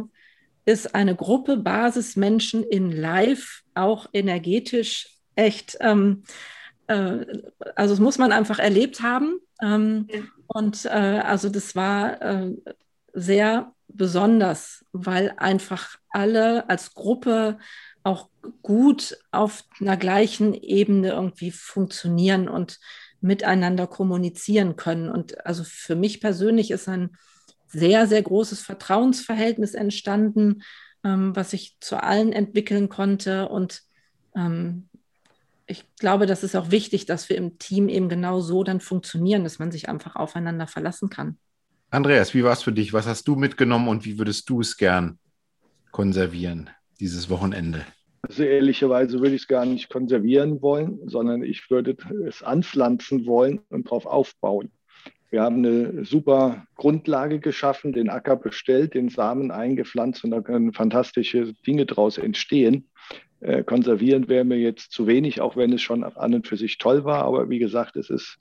ist 0.65 0.93
eine 0.93 1.15
Gruppe 1.15 1.57
Basismenschen 1.57 2.63
in 2.63 2.91
Live 2.91 3.63
auch 3.73 4.07
energetisch 4.13 5.07
echt, 5.35 5.77
ähm, 5.79 6.23
äh, 6.87 7.25
also 7.75 7.93
das 7.93 7.99
muss 7.99 8.17
man 8.17 8.31
einfach 8.31 8.59
erlebt 8.59 9.01
haben. 9.01 9.39
Ähm, 9.61 10.07
ja. 10.11 10.19
Und 10.47 10.85
äh, 10.85 10.89
also 10.89 11.49
das 11.49 11.75
war 11.75 12.21
äh, 12.21 12.53
sehr 13.13 13.73
besonders, 13.87 14.83
weil 14.91 15.33
einfach 15.37 15.97
alle 16.09 16.69
als 16.69 16.93
Gruppe 16.93 17.57
auch 18.09 18.29
gut 18.63 19.17
auf 19.31 19.63
einer 19.79 19.97
gleichen 19.97 20.53
Ebene 20.55 21.09
irgendwie 21.09 21.51
funktionieren 21.51 22.49
und 22.49 22.79
miteinander 23.21 23.85
kommunizieren 23.85 24.75
können. 24.75 25.09
Und 25.09 25.45
also 25.45 25.63
für 25.63 25.95
mich 25.95 26.19
persönlich 26.19 26.71
ist 26.71 26.89
ein 26.89 27.15
sehr, 27.67 28.07
sehr 28.07 28.23
großes 28.23 28.61
Vertrauensverhältnis 28.61 29.75
entstanden, 29.75 30.63
ähm, 31.03 31.35
was 31.35 31.53
ich 31.53 31.77
zu 31.79 32.01
allen 32.01 32.33
entwickeln 32.33 32.89
konnte. 32.89 33.47
Und 33.49 33.83
ähm, 34.35 34.89
ich 35.67 35.85
glaube, 35.97 36.25
das 36.25 36.43
ist 36.43 36.55
auch 36.55 36.71
wichtig, 36.71 37.05
dass 37.05 37.29
wir 37.29 37.37
im 37.37 37.59
Team 37.59 37.89
eben 37.89 38.09
genau 38.09 38.39
so 38.39 38.63
dann 38.63 38.79
funktionieren, 38.79 39.43
dass 39.43 39.59
man 39.59 39.71
sich 39.71 39.87
einfach 39.87 40.15
aufeinander 40.15 40.65
verlassen 40.65 41.09
kann. 41.09 41.37
Andreas, 41.91 42.33
wie 42.33 42.43
war 42.43 42.53
es 42.53 42.63
für 42.63 42.71
dich? 42.71 42.93
Was 42.93 43.05
hast 43.05 43.27
du 43.27 43.35
mitgenommen 43.35 43.87
und 43.87 44.05
wie 44.05 44.17
würdest 44.17 44.49
du 44.49 44.61
es 44.61 44.77
gern 44.77 45.19
konservieren, 45.91 46.69
dieses 46.99 47.29
Wochenende? 47.29 47.85
Also 48.21 48.43
ehrlicherweise 48.43 49.19
würde 49.19 49.35
ich 49.35 49.43
es 49.43 49.47
gar 49.47 49.65
nicht 49.65 49.89
konservieren 49.89 50.61
wollen, 50.61 50.99
sondern 51.07 51.43
ich 51.43 51.69
würde 51.71 51.95
es 52.27 52.43
anpflanzen 52.43 53.25
wollen 53.25 53.61
und 53.69 53.87
darauf 53.87 54.05
aufbauen. 54.05 54.71
Wir 55.31 55.43
haben 55.43 55.57
eine 55.57 56.05
super 56.05 56.65
Grundlage 56.75 57.39
geschaffen, 57.39 57.93
den 57.93 58.09
Acker 58.09 58.35
bestellt, 58.35 58.95
den 58.95 59.09
Samen 59.09 59.51
eingepflanzt 59.51 60.23
und 60.23 60.31
da 60.31 60.41
können 60.41 60.73
fantastische 60.73 61.53
Dinge 61.65 61.85
daraus 61.85 62.17
entstehen. 62.17 62.89
Äh, 63.41 63.63
konservieren 63.63 64.27
wäre 64.27 64.43
mir 64.43 64.57
jetzt 64.57 64.91
zu 64.91 65.05
wenig, 65.05 65.39
auch 65.39 65.55
wenn 65.55 65.71
es 65.71 65.81
schon 65.81 66.03
an 66.03 66.33
und 66.33 66.47
für 66.47 66.57
sich 66.57 66.77
toll 66.79 67.05
war. 67.05 67.25
Aber 67.25 67.49
wie 67.49 67.59
gesagt, 67.59 67.95
es 67.95 68.09
ist 68.09 68.37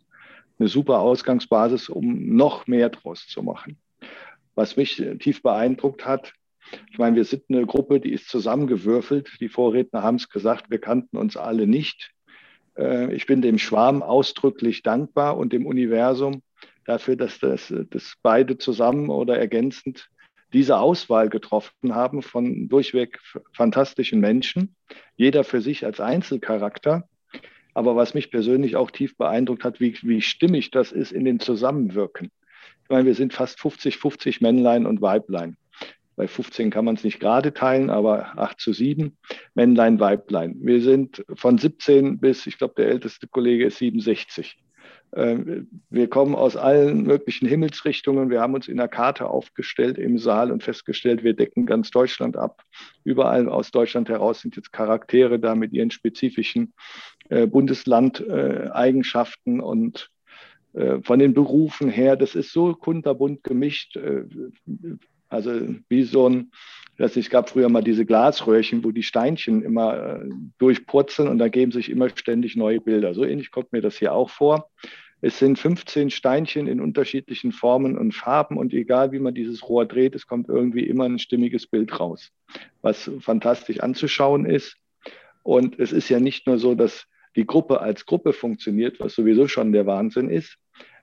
eine 0.58 0.68
super 0.68 1.00
Ausgangsbasis, 1.00 1.88
um 1.88 2.34
noch 2.34 2.66
mehr 2.66 2.88
draus 2.88 3.28
zu 3.28 3.42
machen. 3.42 3.78
Was 4.54 4.76
mich 4.76 5.02
tief 5.20 5.42
beeindruckt 5.42 6.04
hat, 6.04 6.32
ich 6.90 6.98
meine, 6.98 7.16
wir 7.16 7.24
sind 7.24 7.44
eine 7.48 7.66
Gruppe, 7.66 8.00
die 8.00 8.12
ist 8.12 8.28
zusammengewürfelt. 8.28 9.30
Die 9.40 9.48
Vorredner 9.48 10.02
haben 10.02 10.16
es 10.16 10.28
gesagt, 10.28 10.70
wir 10.70 10.78
kannten 10.78 11.16
uns 11.16 11.36
alle 11.36 11.66
nicht. 11.66 12.12
Äh, 12.76 13.14
ich 13.14 13.26
bin 13.26 13.42
dem 13.42 13.58
Schwarm 13.58 14.02
ausdrücklich 14.02 14.82
dankbar 14.82 15.36
und 15.36 15.52
dem 15.52 15.66
Universum 15.66 16.42
dafür, 16.84 17.16
dass 17.16 17.38
das, 17.38 17.72
das 17.90 18.14
beide 18.22 18.58
zusammen 18.58 19.10
oder 19.10 19.38
ergänzend 19.38 20.08
diese 20.52 20.78
Auswahl 20.78 21.28
getroffen 21.28 21.94
haben 21.94 22.22
von 22.22 22.68
durchweg 22.68 23.18
fantastischen 23.52 24.20
Menschen, 24.20 24.74
jeder 25.16 25.44
für 25.44 25.60
sich 25.60 25.84
als 25.84 26.00
Einzelcharakter. 26.00 27.06
Aber 27.74 27.96
was 27.96 28.14
mich 28.14 28.30
persönlich 28.30 28.76
auch 28.76 28.90
tief 28.90 29.16
beeindruckt 29.16 29.62
hat, 29.62 29.78
wie, 29.78 29.96
wie 30.02 30.22
stimmig 30.22 30.70
das 30.70 30.90
ist 30.90 31.12
in 31.12 31.24
den 31.24 31.38
Zusammenwirken. 31.38 32.30
Ich 32.82 32.88
meine, 32.88 33.04
wir 33.04 33.14
sind 33.14 33.34
fast 33.34 33.58
50-50 33.58 34.38
Männlein 34.40 34.86
und 34.86 35.02
Weiblein. 35.02 35.58
Bei 36.18 36.26
15 36.26 36.70
kann 36.70 36.84
man 36.84 36.96
es 36.96 37.04
nicht 37.04 37.20
gerade 37.20 37.54
teilen, 37.54 37.90
aber 37.90 38.36
8 38.36 38.58
zu 38.58 38.72
7, 38.72 39.16
Männlein, 39.54 40.00
Weiblein. 40.00 40.56
Wir 40.60 40.82
sind 40.82 41.24
von 41.32 41.58
17 41.58 42.18
bis, 42.18 42.48
ich 42.48 42.58
glaube, 42.58 42.74
der 42.76 42.88
älteste 42.88 43.28
Kollege 43.28 43.66
ist 43.66 43.78
67. 43.78 44.58
Ähm, 45.14 45.68
wir 45.90 46.10
kommen 46.10 46.34
aus 46.34 46.56
allen 46.56 47.04
möglichen 47.04 47.46
Himmelsrichtungen. 47.46 48.30
Wir 48.30 48.40
haben 48.40 48.54
uns 48.54 48.66
in 48.66 48.78
der 48.78 48.88
Karte 48.88 49.28
aufgestellt 49.28 49.96
im 49.96 50.18
Saal 50.18 50.50
und 50.50 50.64
festgestellt, 50.64 51.22
wir 51.22 51.34
decken 51.34 51.66
ganz 51.66 51.92
Deutschland 51.92 52.36
ab. 52.36 52.64
Überall 53.04 53.48
aus 53.48 53.70
Deutschland 53.70 54.08
heraus 54.08 54.40
sind 54.40 54.56
jetzt 54.56 54.72
Charaktere 54.72 55.38
da 55.38 55.54
mit 55.54 55.72
ihren 55.72 55.92
spezifischen 55.92 56.74
äh, 57.28 57.46
Bundeslandeigenschaften 57.46 59.60
und 59.60 60.10
äh, 60.72 61.00
von 61.00 61.20
den 61.20 61.32
Berufen 61.32 61.88
her. 61.88 62.16
Das 62.16 62.34
ist 62.34 62.52
so 62.52 62.74
kunterbunt 62.74 63.44
gemischt. 63.44 63.96
Also 65.28 65.52
wie 65.88 66.04
so 66.04 66.28
ein, 66.28 66.50
es 66.96 67.30
gab 67.30 67.50
früher 67.50 67.68
mal 67.68 67.82
diese 67.82 68.04
Glasröhrchen, 68.04 68.82
wo 68.84 68.90
die 68.90 69.02
Steinchen 69.02 69.62
immer 69.62 70.20
äh, 70.20 70.28
durchpurzeln 70.58 71.28
und 71.28 71.38
da 71.38 71.48
geben 71.48 71.72
sich 71.72 71.90
immer 71.90 72.08
ständig 72.10 72.56
neue 72.56 72.80
Bilder. 72.80 73.14
So 73.14 73.24
ähnlich 73.24 73.50
kommt 73.50 73.72
mir 73.72 73.80
das 73.80 73.98
hier 73.98 74.12
auch 74.12 74.30
vor. 74.30 74.70
Es 75.20 75.38
sind 75.38 75.58
15 75.58 76.10
Steinchen 76.10 76.68
in 76.68 76.80
unterschiedlichen 76.80 77.50
Formen 77.50 77.98
und 77.98 78.12
Farben 78.14 78.56
und 78.56 78.72
egal 78.72 79.10
wie 79.10 79.18
man 79.18 79.34
dieses 79.34 79.68
Rohr 79.68 79.84
dreht, 79.84 80.14
es 80.14 80.26
kommt 80.26 80.48
irgendwie 80.48 80.84
immer 80.84 81.04
ein 81.04 81.18
stimmiges 81.18 81.66
Bild 81.66 81.98
raus, 81.98 82.30
was 82.82 83.10
fantastisch 83.20 83.80
anzuschauen 83.80 84.46
ist. 84.46 84.76
Und 85.42 85.78
es 85.80 85.92
ist 85.92 86.08
ja 86.08 86.20
nicht 86.20 86.46
nur 86.46 86.58
so, 86.58 86.74
dass 86.74 87.06
die 87.34 87.46
Gruppe 87.46 87.80
als 87.80 88.06
Gruppe 88.06 88.32
funktioniert, 88.32 89.00
was 89.00 89.14
sowieso 89.14 89.48
schon 89.48 89.72
der 89.72 89.86
Wahnsinn 89.86 90.30
ist, 90.30 90.56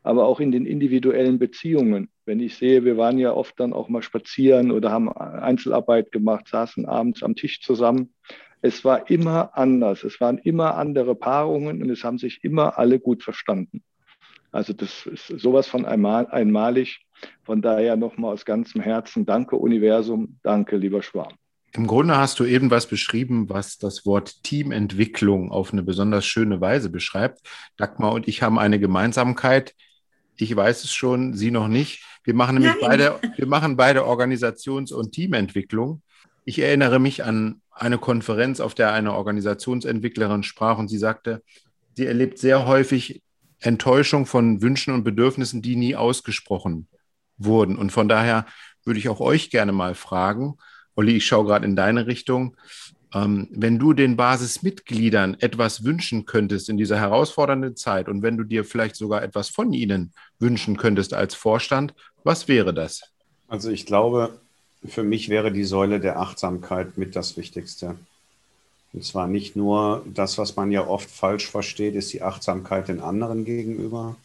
aber 0.05 0.25
auch 0.25 0.39
in 0.39 0.51
den 0.51 0.67
individuellen 0.67 1.39
Beziehungen. 1.39 2.09
Wenn 2.25 2.39
ich 2.39 2.55
sehe, 2.57 2.85
wir 2.85 2.95
waren 2.95 3.17
ja 3.17 3.33
oft 3.33 3.59
dann 3.59 3.73
auch 3.73 3.89
mal 3.89 4.03
spazieren 4.03 4.69
oder 4.69 4.91
haben 4.91 5.11
Einzelarbeit 5.11 6.11
gemacht, 6.11 6.47
saßen 6.47 6.85
abends 6.85 7.23
am 7.23 7.35
Tisch 7.35 7.59
zusammen. 7.61 8.13
Es 8.61 8.85
war 8.85 9.09
immer 9.09 9.57
anders. 9.57 10.03
Es 10.03 10.21
waren 10.21 10.37
immer 10.37 10.75
andere 10.75 11.15
Paarungen 11.15 11.81
und 11.81 11.89
es 11.89 12.03
haben 12.03 12.19
sich 12.19 12.43
immer 12.43 12.77
alle 12.77 12.99
gut 12.99 13.23
verstanden. 13.23 13.83
Also 14.51 14.73
das 14.73 15.07
ist 15.07 15.27
sowas 15.27 15.67
von 15.67 15.85
einmal, 15.85 16.27
einmalig. 16.27 16.99
Von 17.43 17.63
daher 17.63 17.95
nochmal 17.95 18.33
aus 18.33 18.45
ganzem 18.45 18.81
Herzen 18.81 19.25
Danke 19.25 19.55
Universum, 19.55 20.37
danke 20.43 20.77
lieber 20.77 21.01
Schwarm. 21.01 21.33
Im 21.73 21.87
Grunde 21.87 22.15
hast 22.15 22.39
du 22.39 22.45
eben 22.45 22.69
was 22.69 22.85
beschrieben, 22.85 23.49
was 23.49 23.79
das 23.79 24.05
Wort 24.05 24.43
Teamentwicklung 24.43 25.51
auf 25.51 25.73
eine 25.73 25.81
besonders 25.81 26.25
schöne 26.25 26.61
Weise 26.61 26.91
beschreibt. 26.91 27.41
Dagmar 27.75 28.13
und 28.13 28.27
ich 28.27 28.43
haben 28.43 28.59
eine 28.59 28.79
Gemeinsamkeit. 28.79 29.73
Ich 30.37 30.55
weiß 30.55 30.83
es 30.83 30.93
schon, 30.93 31.33
Sie 31.33 31.51
noch 31.51 31.67
nicht. 31.67 32.03
Wir 32.23 32.33
machen 32.33 32.55
nämlich 32.55 32.75
beide, 32.81 33.19
wir 33.35 33.47
machen 33.47 33.77
beide 33.77 34.05
Organisations- 34.05 34.91
und 34.91 35.11
Teamentwicklung. 35.11 36.01
Ich 36.43 36.59
erinnere 36.59 36.99
mich 36.99 37.23
an 37.23 37.61
eine 37.71 37.97
Konferenz, 37.97 38.59
auf 38.59 38.73
der 38.73 38.93
eine 38.93 39.13
Organisationsentwicklerin 39.13 40.43
sprach 40.43 40.77
und 40.77 40.87
sie 40.87 40.97
sagte, 40.97 41.43
sie 41.95 42.05
erlebt 42.05 42.37
sehr 42.37 42.65
häufig 42.65 43.21
Enttäuschung 43.59 44.25
von 44.25 44.61
Wünschen 44.61 44.93
und 44.93 45.03
Bedürfnissen, 45.03 45.61
die 45.61 45.75
nie 45.75 45.95
ausgesprochen 45.95 46.87
wurden. 47.37 47.77
Und 47.77 47.91
von 47.91 48.07
daher 48.07 48.45
würde 48.83 48.99
ich 48.99 49.09
auch 49.09 49.19
euch 49.19 49.49
gerne 49.49 49.71
mal 49.71 49.95
fragen, 49.95 50.57
Olli, 50.95 51.17
ich 51.17 51.25
schaue 51.25 51.45
gerade 51.45 51.65
in 51.65 51.75
deine 51.75 52.07
Richtung. 52.07 52.55
Ähm, 53.13 53.47
wenn 53.51 53.79
du 53.79 53.93
den 53.93 54.15
Basismitgliedern 54.17 55.35
etwas 55.39 55.83
wünschen 55.83 56.25
könntest 56.25 56.69
in 56.69 56.77
dieser 56.77 56.99
herausfordernden 56.99 57.75
Zeit 57.75 58.09
und 58.09 58.21
wenn 58.21 58.37
du 58.37 58.43
dir 58.43 58.65
vielleicht 58.65 58.95
sogar 58.95 59.23
etwas 59.23 59.49
von 59.49 59.73
ihnen 59.73 60.13
wünschen 60.39 60.77
könntest 60.77 61.13
als 61.13 61.35
Vorstand, 61.35 61.93
was 62.23 62.47
wäre 62.47 62.73
das? 62.73 63.01
Also 63.47 63.69
ich 63.69 63.85
glaube, 63.85 64.39
für 64.83 65.03
mich 65.03 65.29
wäre 65.29 65.51
die 65.51 65.63
Säule 65.63 65.99
der 65.99 66.19
Achtsamkeit 66.19 66.97
mit 66.97 67.15
das 67.15 67.37
Wichtigste. 67.37 67.95
Und 68.93 69.03
zwar 69.03 69.27
nicht 69.27 69.55
nur 69.55 70.05
das, 70.13 70.37
was 70.37 70.55
man 70.55 70.71
ja 70.71 70.87
oft 70.87 71.09
falsch 71.09 71.49
versteht, 71.49 71.95
ist 71.95 72.13
die 72.13 72.21
Achtsamkeit 72.21 72.87
den 72.87 73.01
anderen 73.01 73.43
gegenüber, 73.43 74.15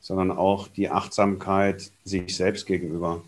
sondern 0.00 0.30
auch 0.30 0.68
die 0.68 0.88
Achtsamkeit 0.88 1.90
sich 2.04 2.36
selbst 2.36 2.66
gegenüber. 2.66 3.22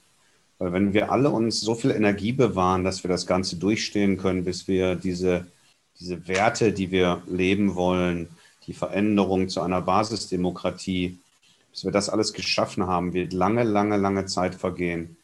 Weil 0.62 0.72
wenn 0.74 0.92
wir 0.94 1.10
alle 1.10 1.30
uns 1.30 1.60
so 1.60 1.74
viel 1.74 1.90
Energie 1.90 2.30
bewahren, 2.30 2.84
dass 2.84 3.02
wir 3.02 3.08
das 3.08 3.26
Ganze 3.26 3.56
durchstehen 3.56 4.16
können, 4.16 4.44
bis 4.44 4.68
wir 4.68 4.94
diese, 4.94 5.48
diese 5.98 6.28
Werte, 6.28 6.70
die 6.72 6.92
wir 6.92 7.20
leben 7.26 7.74
wollen, 7.74 8.28
die 8.68 8.72
Veränderung 8.72 9.48
zu 9.48 9.60
einer 9.60 9.80
Basisdemokratie, 9.80 11.18
bis 11.72 11.84
wir 11.84 11.90
das 11.90 12.08
alles 12.08 12.32
geschaffen 12.32 12.86
haben, 12.86 13.12
wird 13.12 13.32
lange, 13.32 13.64
lange, 13.64 13.96
lange 13.96 14.26
Zeit 14.26 14.54
vergehen. 14.54 15.16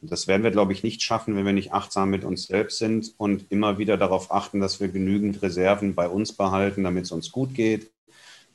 Und 0.00 0.10
das 0.10 0.28
werden 0.28 0.44
wir, 0.44 0.50
glaube 0.50 0.72
ich, 0.72 0.82
nicht 0.82 1.02
schaffen, 1.02 1.36
wenn 1.36 1.44
wir 1.44 1.52
nicht 1.52 1.74
achtsam 1.74 2.08
mit 2.08 2.24
uns 2.24 2.46
selbst 2.46 2.78
sind 2.78 3.12
und 3.18 3.44
immer 3.50 3.76
wieder 3.76 3.98
darauf 3.98 4.32
achten, 4.32 4.60
dass 4.60 4.80
wir 4.80 4.88
genügend 4.88 5.42
Reserven 5.42 5.94
bei 5.94 6.08
uns 6.08 6.32
behalten, 6.32 6.84
damit 6.84 7.04
es 7.04 7.12
uns 7.12 7.32
gut 7.32 7.52
geht, 7.52 7.90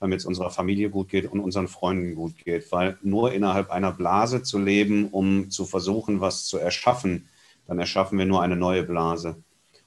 damit 0.02 0.20
es 0.20 0.26
unserer 0.26 0.50
Familie 0.50 0.90
gut 0.90 1.10
geht 1.10 1.32
und 1.32 1.40
unseren 1.40 1.68
Freunden 1.68 2.16
gut 2.16 2.36
geht. 2.44 2.72
Weil 2.72 2.98
nur 3.04 3.32
innerhalb 3.32 3.70
einer 3.70 3.92
Blase 3.92 4.42
zu 4.42 4.58
leben, 4.58 5.08
um 5.10 5.52
zu 5.52 5.66
versuchen, 5.66 6.20
was 6.20 6.46
zu 6.46 6.58
erschaffen, 6.58 7.30
dann 7.68 7.78
erschaffen 7.78 8.18
wir 8.18 8.26
nur 8.26 8.42
eine 8.42 8.56
neue 8.56 8.82
Blase. 8.82 9.36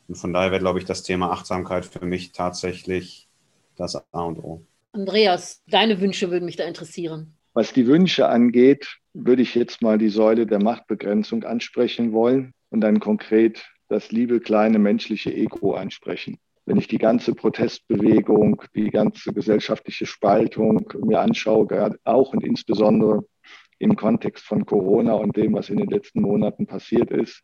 Und 0.06 0.14
von 0.14 0.32
daher 0.32 0.52
wäre, 0.52 0.60
glaube 0.60 0.78
ich, 0.78 0.84
das 0.84 1.02
Thema 1.02 1.32
Achtsamkeit 1.32 1.84
für 1.84 2.06
mich 2.06 2.30
tatsächlich 2.30 3.28
das 3.76 3.96
A 3.96 4.22
und 4.22 4.38
O. 4.38 4.62
Andreas, 4.92 5.62
deine 5.66 6.00
Wünsche 6.00 6.30
würden 6.30 6.44
mich 6.44 6.56
da 6.56 6.64
interessieren. 6.64 7.34
Was 7.52 7.72
die 7.72 7.88
Wünsche 7.88 8.28
angeht, 8.28 8.98
würde 9.14 9.42
ich 9.42 9.56
jetzt 9.56 9.82
mal 9.82 9.98
die 9.98 10.10
Säule 10.10 10.46
der 10.46 10.62
Machtbegrenzung 10.62 11.42
ansprechen 11.42 12.12
wollen 12.12 12.52
und 12.70 12.82
dann 12.82 13.00
konkret 13.00 13.64
das 13.88 14.12
liebe 14.12 14.38
kleine 14.38 14.78
menschliche 14.78 15.34
Ego 15.34 15.74
ansprechen 15.74 16.38
wenn 16.66 16.78
ich 16.78 16.88
die 16.88 16.98
ganze 16.98 17.34
Protestbewegung, 17.34 18.62
die 18.74 18.90
ganze 18.90 19.32
gesellschaftliche 19.32 20.06
Spaltung 20.06 20.90
mir 21.04 21.20
anschaue, 21.20 21.66
gerade 21.66 21.98
auch 22.04 22.32
und 22.32 22.42
insbesondere 22.42 23.24
im 23.78 23.96
Kontext 23.96 24.44
von 24.44 24.64
Corona 24.64 25.14
und 25.14 25.36
dem, 25.36 25.54
was 25.54 25.68
in 25.68 25.76
den 25.76 25.90
letzten 25.90 26.22
Monaten 26.22 26.66
passiert 26.66 27.10
ist, 27.10 27.42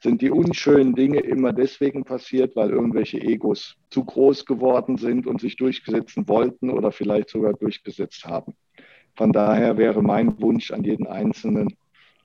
sind 0.00 0.22
die 0.22 0.30
unschönen 0.30 0.94
Dinge 0.94 1.20
immer 1.20 1.52
deswegen 1.52 2.04
passiert, 2.04 2.54
weil 2.54 2.70
irgendwelche 2.70 3.20
Egos 3.20 3.76
zu 3.90 4.04
groß 4.04 4.46
geworden 4.46 4.96
sind 4.96 5.26
und 5.26 5.40
sich 5.40 5.56
durchsetzen 5.56 6.28
wollten 6.28 6.70
oder 6.70 6.92
vielleicht 6.92 7.30
sogar 7.30 7.52
durchgesetzt 7.54 8.24
haben. 8.24 8.54
Von 9.16 9.32
daher 9.32 9.76
wäre 9.76 10.00
mein 10.00 10.40
Wunsch 10.40 10.70
an 10.70 10.84
jeden 10.84 11.08
Einzelnen, 11.08 11.76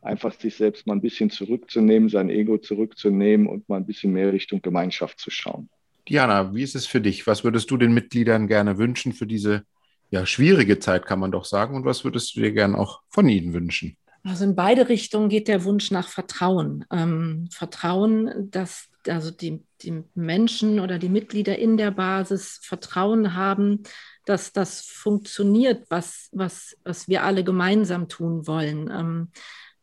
einfach 0.01 0.33
sich 0.33 0.55
selbst 0.55 0.85
mal 0.85 0.93
ein 0.93 1.01
bisschen 1.01 1.31
zurückzunehmen, 1.31 2.09
sein 2.09 2.29
Ego 2.29 2.59
zurückzunehmen 2.59 3.47
und 3.47 3.67
mal 3.67 3.77
ein 3.77 3.87
bisschen 3.87 4.13
mehr 4.13 4.31
Richtung 4.31 4.61
Gemeinschaft 4.61 5.19
zu 5.19 5.31
schauen. 5.31 5.69
Diana, 6.09 6.53
wie 6.53 6.63
ist 6.63 6.75
es 6.75 6.85
für 6.85 7.01
dich? 7.01 7.25
Was 7.27 7.43
würdest 7.43 7.71
du 7.71 7.77
den 7.77 7.93
Mitgliedern 7.93 8.47
gerne 8.47 8.77
wünschen 8.77 9.13
für 9.13 9.27
diese 9.27 9.63
ja, 10.09 10.25
schwierige 10.25 10.79
Zeit, 10.79 11.05
kann 11.05 11.19
man 11.19 11.31
doch 11.31 11.45
sagen? 11.45 11.75
Und 11.75 11.85
was 11.85 12.03
würdest 12.03 12.35
du 12.35 12.41
dir 12.41 12.51
gerne 12.51 12.77
auch 12.77 13.01
von 13.09 13.27
ihnen 13.27 13.53
wünschen? 13.53 13.97
Also 14.23 14.45
in 14.45 14.55
beide 14.55 14.87
Richtungen 14.87 15.27
geht 15.27 15.47
der 15.47 15.65
Wunsch 15.65 15.91
nach 15.91 16.07
Vertrauen. 16.07 16.85
Ähm, 16.91 17.49
Vertrauen, 17.51 18.49
dass 18.51 18.89
also 19.07 19.31
die, 19.31 19.65
die 19.81 20.03
Menschen 20.15 20.79
oder 20.79 20.97
die 20.97 21.09
Mitglieder 21.09 21.57
in 21.57 21.75
der 21.77 21.91
Basis 21.91 22.59
Vertrauen 22.63 23.35
haben, 23.35 23.83
dass 24.25 24.53
das 24.53 24.81
funktioniert, 24.81 25.85
was, 25.89 26.29
was, 26.31 26.77
was 26.83 27.07
wir 27.07 27.23
alle 27.23 27.43
gemeinsam 27.43 28.07
tun 28.07 28.47
wollen. 28.47 28.89
Ähm, 28.89 29.31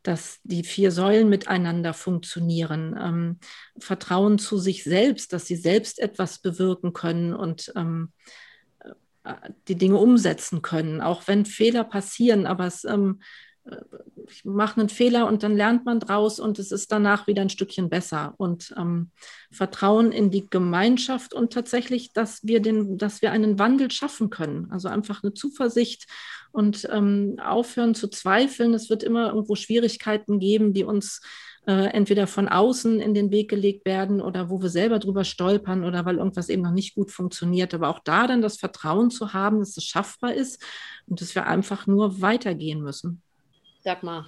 dass 0.02 0.40
die 0.44 0.64
vier 0.64 0.90
Säulen 0.92 1.28
miteinander 1.28 1.94
funktionieren. 1.94 2.98
Ähm, 3.00 3.38
Vertrauen 3.78 4.38
zu 4.38 4.58
sich 4.58 4.84
selbst, 4.84 5.32
dass 5.32 5.46
sie 5.46 5.56
selbst 5.56 5.98
etwas 5.98 6.38
bewirken 6.38 6.92
können 6.92 7.34
und 7.34 7.72
ähm, 7.76 8.12
äh, 9.24 9.34
die 9.68 9.76
Dinge 9.76 9.98
umsetzen 9.98 10.62
können, 10.62 11.00
auch 11.00 11.28
wenn 11.28 11.44
Fehler 11.44 11.84
passieren. 11.84 12.46
Aber 12.46 12.66
es, 12.66 12.84
ähm, 12.84 13.20
ich 14.28 14.44
mache 14.44 14.80
einen 14.80 14.88
Fehler 14.88 15.26
und 15.26 15.42
dann 15.42 15.56
lernt 15.56 15.84
man 15.84 16.00
draus 16.00 16.40
und 16.40 16.58
es 16.58 16.72
ist 16.72 16.90
danach 16.92 17.26
wieder 17.26 17.42
ein 17.42 17.50
Stückchen 17.50 17.90
besser. 17.90 18.34
Und 18.38 18.74
ähm, 18.78 19.10
Vertrauen 19.50 20.12
in 20.12 20.30
die 20.30 20.48
Gemeinschaft 20.48 21.34
und 21.34 21.52
tatsächlich, 21.52 22.12
dass 22.12 22.44
wir 22.44 22.60
den, 22.60 22.96
dass 22.96 23.22
wir 23.22 23.32
einen 23.32 23.58
Wandel 23.58 23.90
schaffen 23.90 24.30
können. 24.30 24.70
Also 24.70 24.88
einfach 24.88 25.22
eine 25.22 25.34
Zuversicht 25.34 26.06
und 26.52 26.88
ähm, 26.90 27.36
aufhören 27.42 27.94
zu 27.94 28.08
zweifeln. 28.08 28.74
Es 28.74 28.90
wird 28.90 29.02
immer 29.02 29.28
irgendwo 29.28 29.54
Schwierigkeiten 29.54 30.38
geben, 30.38 30.72
die 30.72 30.84
uns 30.84 31.20
äh, 31.66 31.88
entweder 31.92 32.26
von 32.26 32.48
außen 32.48 33.00
in 33.00 33.14
den 33.14 33.30
Weg 33.30 33.50
gelegt 33.50 33.84
werden 33.84 34.20
oder 34.20 34.50
wo 34.50 34.62
wir 34.62 34.70
selber 34.70 34.98
drüber 34.98 35.24
stolpern 35.24 35.84
oder 35.84 36.04
weil 36.04 36.16
irgendwas 36.16 36.48
eben 36.48 36.62
noch 36.62 36.72
nicht 36.72 36.94
gut 36.94 37.10
funktioniert. 37.10 37.74
Aber 37.74 37.88
auch 37.88 38.00
da 38.00 38.26
dann 38.26 38.42
das 38.42 38.58
Vertrauen 38.58 39.10
zu 39.10 39.32
haben, 39.32 39.60
dass 39.60 39.76
es 39.76 39.84
schaffbar 39.84 40.34
ist 40.34 40.62
und 41.06 41.20
dass 41.20 41.34
wir 41.34 41.46
einfach 41.46 41.86
nur 41.86 42.20
weitergehen 42.20 42.80
müssen. 42.82 43.22
Dagmar. 43.84 44.26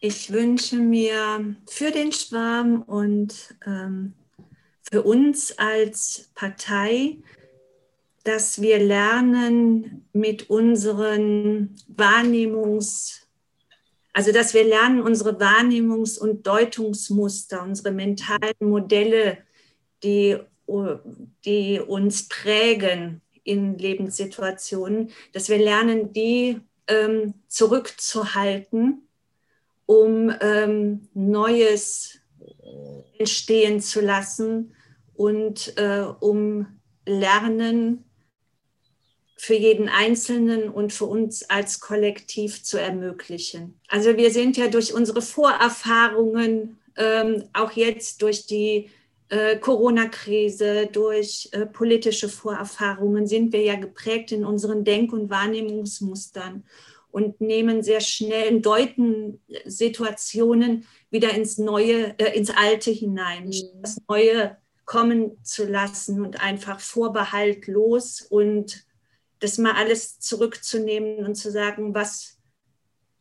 Ich 0.00 0.30
wünsche 0.32 0.76
mir 0.76 1.56
für 1.66 1.90
den 1.90 2.12
Schwarm 2.12 2.82
und 2.82 3.54
ähm, 3.66 4.12
für 4.82 5.02
uns 5.02 5.58
als 5.58 6.30
Partei, 6.34 7.16
dass 8.24 8.60
wir 8.60 8.78
lernen 8.78 10.06
mit 10.12 10.50
unseren 10.50 11.76
Wahrnehmungs- 11.94 13.20
also, 14.16 14.30
dass 14.30 14.54
wir 14.54 14.62
lernen, 14.62 15.02
unsere 15.02 15.40
Wahrnehmungs- 15.40 16.20
und 16.20 16.46
Deutungsmuster, 16.46 17.64
unsere 17.64 17.90
mentalen 17.90 18.54
Modelle, 18.60 19.38
die, 20.04 20.38
die 21.44 21.80
uns 21.80 22.28
prägen 22.28 23.22
in 23.42 23.76
Lebenssituationen, 23.76 25.10
dass 25.32 25.48
wir 25.48 25.58
lernen, 25.58 26.12
die 26.12 26.60
ähm, 26.86 27.34
zurückzuhalten, 27.48 29.08
um 29.86 30.32
ähm, 30.40 31.08
Neues 31.12 32.20
entstehen 33.18 33.80
zu 33.80 34.00
lassen 34.00 34.76
und 35.14 35.76
äh, 35.76 36.04
um 36.20 36.66
Lernen 37.04 38.04
für 39.44 39.54
jeden 39.54 39.90
Einzelnen 39.90 40.70
und 40.70 40.94
für 40.94 41.04
uns 41.04 41.50
als 41.50 41.78
Kollektiv 41.78 42.62
zu 42.62 42.80
ermöglichen. 42.80 43.78
Also 43.88 44.16
wir 44.16 44.30
sind 44.30 44.56
ja 44.56 44.68
durch 44.68 44.94
unsere 44.94 45.20
Vorerfahrungen, 45.20 46.78
ähm, 46.96 47.44
auch 47.52 47.72
jetzt 47.72 48.22
durch 48.22 48.46
die 48.46 48.88
äh, 49.28 49.58
Corona-Krise, 49.58 50.88
durch 50.90 51.50
äh, 51.52 51.66
politische 51.66 52.30
Vorerfahrungen, 52.30 53.26
sind 53.26 53.52
wir 53.52 53.60
ja 53.60 53.76
geprägt 53.76 54.32
in 54.32 54.46
unseren 54.46 54.82
Denk- 54.82 55.12
und 55.12 55.28
Wahrnehmungsmustern 55.28 56.64
und 57.10 57.42
nehmen 57.42 57.82
sehr 57.82 58.00
schnell, 58.00 58.62
deuten 58.62 59.42
Situationen 59.66 60.86
wieder 61.10 61.34
ins 61.34 61.58
Neue, 61.58 62.18
äh, 62.18 62.34
ins 62.34 62.48
Alte 62.48 62.92
hinein, 62.92 63.48
mhm. 63.48 63.82
das 63.82 63.98
Neue 64.08 64.56
kommen 64.86 65.36
zu 65.44 65.66
lassen 65.66 66.24
und 66.24 66.40
einfach 66.42 66.80
vorbehaltlos 66.80 68.22
und 68.22 68.86
das 69.44 69.58
mal 69.58 69.72
alles 69.72 70.18
zurückzunehmen 70.18 71.24
und 71.26 71.34
zu 71.34 71.50
sagen, 71.50 71.94
was, 71.94 72.38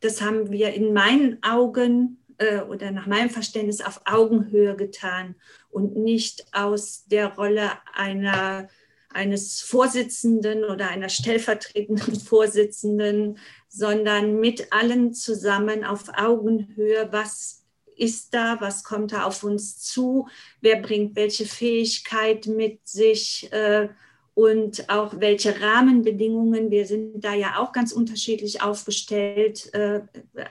das 0.00 0.20
haben 0.20 0.50
wir 0.50 0.74
in 0.74 0.92
meinen 0.92 1.42
Augen 1.42 2.18
äh, 2.38 2.60
oder 2.60 2.90
nach 2.90 3.06
meinem 3.06 3.30
Verständnis 3.30 3.80
auf 3.80 4.00
Augenhöhe 4.04 4.76
getan 4.76 5.36
und 5.70 5.96
nicht 5.96 6.46
aus 6.52 7.04
der 7.06 7.34
Rolle 7.34 7.70
einer, 7.94 8.68
eines 9.10 9.60
Vorsitzenden 9.60 10.64
oder 10.64 10.88
einer 10.88 11.08
stellvertretenden 11.08 12.20
Vorsitzenden, 12.20 13.38
sondern 13.68 14.40
mit 14.40 14.72
allen 14.72 15.14
zusammen 15.14 15.84
auf 15.84 16.04
Augenhöhe, 16.14 17.08
was 17.10 17.61
ist 17.96 18.34
da, 18.34 18.60
was 18.60 18.84
kommt 18.84 19.12
da 19.12 19.24
auf 19.24 19.44
uns 19.44 19.78
zu, 19.78 20.28
wer 20.60 20.76
bringt 20.76 21.16
welche 21.16 21.46
Fähigkeit 21.46 22.46
mit 22.46 22.86
sich 22.86 23.52
äh, 23.52 23.88
und 24.34 24.88
auch 24.88 25.20
welche 25.20 25.60
Rahmenbedingungen. 25.60 26.70
Wir 26.70 26.86
sind 26.86 27.20
da 27.22 27.34
ja 27.34 27.58
auch 27.58 27.72
ganz 27.72 27.92
unterschiedlich 27.92 28.62
aufgestellt, 28.62 29.72
äh, 29.74 30.00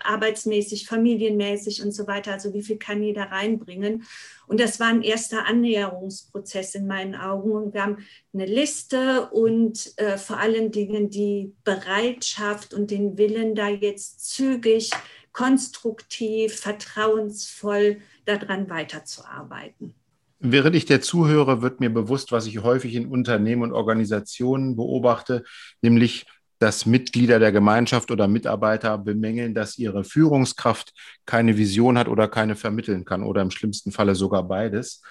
arbeitsmäßig, 0.03 0.85
familienmäßig 0.85 1.81
und 1.81 1.91
so 1.91 2.05
weiter. 2.05 2.33
Also 2.33 2.53
wie 2.53 2.61
viel 2.61 2.77
kann 2.77 3.01
jeder 3.01 3.23
reinbringen? 3.23 4.03
Und 4.45 4.59
das 4.59 4.79
war 4.79 4.87
ein 4.87 5.01
erster 5.01 5.47
Annäherungsprozess 5.47 6.75
in 6.75 6.85
meinen 6.85 7.15
Augen. 7.15 7.51
Und 7.53 7.73
wir 7.73 7.83
haben 7.83 8.05
eine 8.33 8.45
Liste 8.45 9.29
und 9.31 9.93
äh, 9.97 10.17
vor 10.17 10.37
allen 10.37 10.71
Dingen 10.71 11.09
die 11.09 11.55
Bereitschaft 11.63 12.75
und 12.75 12.91
den 12.91 13.17
Willen, 13.17 13.55
da 13.55 13.69
jetzt 13.69 14.29
zügig 14.29 14.91
konstruktiv, 15.31 16.59
vertrauensvoll 16.59 17.97
daran 18.25 18.69
weiterzuarbeiten. 18.69 19.93
Während 20.39 20.75
ich 20.75 20.85
der 20.85 21.01
zuhöre, 21.01 21.61
wird 21.61 21.79
mir 21.79 21.93
bewusst, 21.93 22.31
was 22.31 22.47
ich 22.47 22.63
häufig 22.63 22.95
in 22.95 23.07
Unternehmen 23.07 23.61
und 23.61 23.73
Organisationen 23.73 24.75
beobachte, 24.75 25.43
nämlich 25.81 26.25
dass 26.57 26.85
Mitglieder 26.85 27.39
der 27.39 27.51
Gemeinschaft 27.51 28.11
oder 28.11 28.27
Mitarbeiter 28.27 28.97
bemängeln, 28.99 29.55
dass 29.55 29.79
ihre 29.79 30.03
Führungskraft 30.03 30.93
keine 31.25 31.57
Vision 31.57 31.97
hat 31.97 32.07
oder 32.07 32.27
keine 32.27 32.55
vermitteln 32.55 33.03
kann 33.03 33.23
oder 33.23 33.41
im 33.41 33.49
schlimmsten 33.49 33.91
Falle 33.91 34.13
sogar 34.13 34.43
beides. 34.43 35.01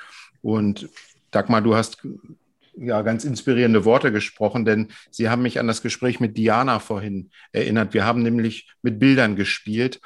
Und 0.42 0.88
Dagmar, 1.33 1.61
du 1.61 1.74
hast 1.74 2.06
ja, 2.76 3.02
ganz 3.02 3.24
inspirierende 3.24 3.85
Worte 3.85 4.12
gesprochen, 4.12 4.64
denn 4.64 4.88
Sie 5.11 5.28
haben 5.28 5.42
mich 5.42 5.59
an 5.59 5.66
das 5.66 5.83
Gespräch 5.83 6.20
mit 6.20 6.37
Diana 6.37 6.78
vorhin 6.78 7.30
erinnert. 7.52 7.94
Wir 7.94 8.04
haben 8.04 8.22
nämlich 8.22 8.72
mit 8.83 8.98
Bildern 8.98 9.37
gespielt 9.37 10.01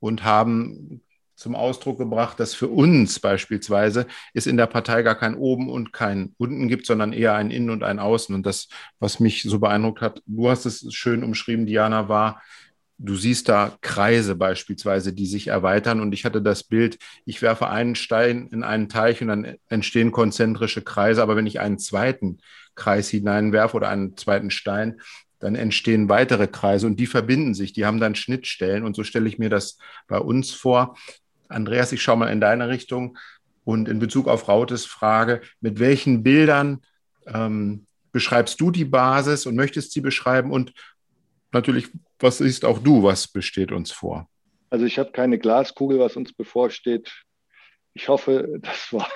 und 0.00 0.24
haben 0.24 1.00
zum 1.36 1.54
Ausdruck 1.54 1.98
gebracht, 1.98 2.40
dass 2.40 2.54
für 2.54 2.68
uns 2.68 3.20
beispielsweise 3.20 4.06
es 4.32 4.46
in 4.46 4.56
der 4.56 4.66
Partei 4.66 5.02
gar 5.02 5.14
kein 5.14 5.34
Oben 5.34 5.68
und 5.68 5.92
kein 5.92 6.34
Unten 6.38 6.66
gibt, 6.68 6.86
sondern 6.86 7.12
eher 7.12 7.34
ein 7.34 7.50
Innen 7.50 7.70
und 7.70 7.82
ein 7.82 7.98
Außen. 7.98 8.34
Und 8.34 8.46
das, 8.46 8.68
was 8.98 9.20
mich 9.20 9.42
so 9.42 9.58
beeindruckt 9.58 10.00
hat, 10.00 10.22
du 10.26 10.48
hast 10.48 10.64
es 10.64 10.86
schön 10.94 11.22
umschrieben, 11.22 11.66
Diana, 11.66 12.08
war, 12.08 12.42
du 12.98 13.14
siehst 13.14 13.48
da 13.48 13.76
Kreise 13.80 14.34
beispielsweise, 14.34 15.12
die 15.12 15.26
sich 15.26 15.48
erweitern. 15.48 16.00
Und 16.00 16.12
ich 16.12 16.24
hatte 16.24 16.42
das 16.42 16.64
Bild, 16.64 16.98
ich 17.24 17.42
werfe 17.42 17.68
einen 17.68 17.94
Stein 17.94 18.48
in 18.52 18.62
einen 18.62 18.88
Teich 18.88 19.20
und 19.22 19.28
dann 19.28 19.56
entstehen 19.68 20.12
konzentrische 20.12 20.82
Kreise. 20.82 21.22
Aber 21.22 21.36
wenn 21.36 21.46
ich 21.46 21.60
einen 21.60 21.78
zweiten 21.78 22.38
Kreis 22.74 23.08
hineinwerfe 23.08 23.76
oder 23.76 23.88
einen 23.88 24.16
zweiten 24.16 24.50
Stein, 24.50 25.00
dann 25.38 25.54
entstehen 25.54 26.08
weitere 26.08 26.46
Kreise 26.46 26.86
und 26.86 26.98
die 26.98 27.06
verbinden 27.06 27.54
sich, 27.54 27.72
die 27.74 27.84
haben 27.84 28.00
dann 28.00 28.14
Schnittstellen. 28.14 28.84
Und 28.84 28.96
so 28.96 29.04
stelle 29.04 29.28
ich 29.28 29.38
mir 29.38 29.50
das 29.50 29.78
bei 30.08 30.18
uns 30.18 30.52
vor. 30.52 30.96
Andreas, 31.48 31.92
ich 31.92 32.02
schaue 32.02 32.16
mal 32.16 32.32
in 32.32 32.40
deine 32.40 32.68
Richtung. 32.68 33.18
Und 33.64 33.88
in 33.88 33.98
Bezug 33.98 34.28
auf 34.28 34.46
Rautes 34.46 34.86
Frage, 34.86 35.40
mit 35.60 35.80
welchen 35.80 36.22
Bildern 36.22 36.82
ähm, 37.26 37.84
beschreibst 38.12 38.60
du 38.60 38.70
die 38.70 38.84
Basis 38.84 39.44
und 39.44 39.56
möchtest 39.56 39.90
sie 39.90 40.00
beschreiben? 40.00 40.52
Und 40.52 40.72
natürlich, 41.50 41.88
was 42.18 42.38
siehst 42.38 42.64
auch 42.64 42.78
du, 42.78 43.02
was 43.02 43.28
besteht 43.28 43.72
uns 43.72 43.92
vor? 43.92 44.28
Also 44.70 44.84
ich 44.84 44.98
habe 44.98 45.12
keine 45.12 45.38
Glaskugel, 45.38 45.98
was 45.98 46.16
uns 46.16 46.32
bevorsteht. 46.32 47.12
Ich 47.94 48.08
hoffe, 48.08 48.58
dass 48.60 48.92
wir 48.92 49.06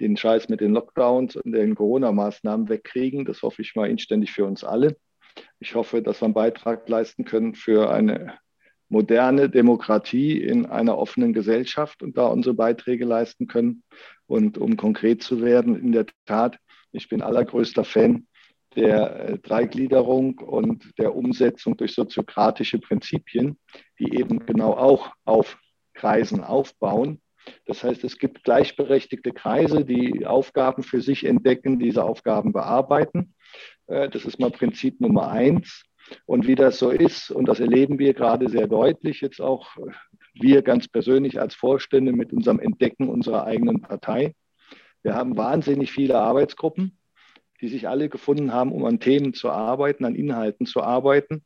den 0.00 0.16
Scheiß 0.16 0.48
mit 0.48 0.60
den 0.60 0.72
Lockdowns 0.72 1.36
und 1.36 1.52
den 1.52 1.74
Corona-Maßnahmen 1.74 2.68
wegkriegen. 2.68 3.24
Das 3.24 3.42
hoffe 3.42 3.62
ich 3.62 3.74
mal 3.74 3.90
inständig 3.90 4.32
für 4.32 4.44
uns 4.44 4.64
alle. 4.64 4.96
Ich 5.58 5.74
hoffe, 5.74 6.02
dass 6.02 6.20
wir 6.20 6.26
einen 6.26 6.34
Beitrag 6.34 6.88
leisten 6.88 7.24
können 7.24 7.54
für 7.54 7.90
eine 7.90 8.38
moderne 8.88 9.48
Demokratie 9.48 10.42
in 10.42 10.66
einer 10.66 10.98
offenen 10.98 11.32
Gesellschaft 11.32 12.02
und 12.02 12.18
da 12.18 12.26
unsere 12.26 12.54
Beiträge 12.54 13.04
leisten 13.04 13.46
können. 13.46 13.84
Und 14.26 14.58
um 14.58 14.76
konkret 14.76 15.22
zu 15.22 15.42
werden, 15.42 15.76
in 15.76 15.92
der 15.92 16.06
Tat, 16.26 16.58
ich 16.92 17.08
bin 17.08 17.22
allergrößter 17.22 17.84
Fan 17.84 18.26
der 18.76 19.28
äh, 19.28 19.38
Dreigliederung 19.38 20.38
und 20.38 20.98
der 20.98 21.14
Umsetzung 21.14 21.76
durch 21.76 21.94
soziokratische 21.94 22.78
Prinzipien, 22.78 23.58
die 23.98 24.18
eben 24.18 24.46
genau 24.46 24.72
auch 24.72 25.12
auf 25.24 25.58
Kreisen 25.94 26.42
aufbauen. 26.42 27.20
Das 27.66 27.82
heißt, 27.82 28.04
es 28.04 28.18
gibt 28.18 28.44
gleichberechtigte 28.44 29.32
Kreise, 29.32 29.84
die 29.84 30.26
Aufgaben 30.26 30.82
für 30.82 31.00
sich 31.00 31.24
entdecken, 31.24 31.78
diese 31.78 32.04
Aufgaben 32.04 32.52
bearbeiten. 32.52 33.34
Äh, 33.86 34.08
das 34.08 34.24
ist 34.24 34.38
mal 34.38 34.50
Prinzip 34.50 35.00
Nummer 35.00 35.30
eins. 35.30 35.84
Und 36.26 36.46
wie 36.46 36.54
das 36.56 36.78
so 36.78 36.90
ist, 36.90 37.30
und 37.30 37.46
das 37.46 37.60
erleben 37.60 37.98
wir 37.98 38.14
gerade 38.14 38.48
sehr 38.48 38.66
deutlich, 38.66 39.20
jetzt 39.20 39.40
auch 39.40 39.76
wir 40.34 40.62
ganz 40.62 40.88
persönlich 40.88 41.40
als 41.40 41.54
Vorstände 41.54 42.12
mit 42.12 42.32
unserem 42.32 42.58
Entdecken 42.58 43.08
unserer 43.08 43.44
eigenen 43.44 43.80
Partei. 43.80 44.34
Wir 45.02 45.14
haben 45.14 45.36
wahnsinnig 45.36 45.92
viele 45.92 46.18
Arbeitsgruppen, 46.18 46.98
die 47.60 47.68
sich 47.68 47.88
alle 47.88 48.08
gefunden 48.08 48.52
haben, 48.52 48.72
um 48.72 48.84
an 48.84 49.00
Themen 49.00 49.34
zu 49.34 49.50
arbeiten, 49.50 50.04
an 50.04 50.14
Inhalten 50.14 50.66
zu 50.66 50.82
arbeiten. 50.82 51.44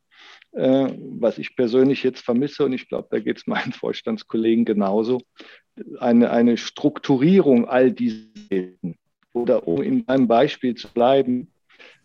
Äh, 0.53 0.93
was 0.99 1.39
ich 1.39 1.57
persönlich 1.57 2.03
jetzt 2.03 2.25
vermisse, 2.25 2.65
und 2.65 2.73
ich 2.73 2.89
glaube, 2.89 3.09
da 3.11 3.19
geht 3.19 3.39
es 3.39 3.47
meinen 3.47 3.73
Vorstandskollegen 3.73 4.65
genauso, 4.65 5.21
eine, 5.99 6.31
eine 6.31 6.57
Strukturierung 6.57 7.69
all 7.69 7.93
dieser. 7.93 8.25
Oder 9.33 9.67
um 9.67 9.83
in 9.83 10.05
meinem 10.07 10.29
Beispiel 10.29 10.77
zu 10.77 10.89
bleiben, 10.93 11.53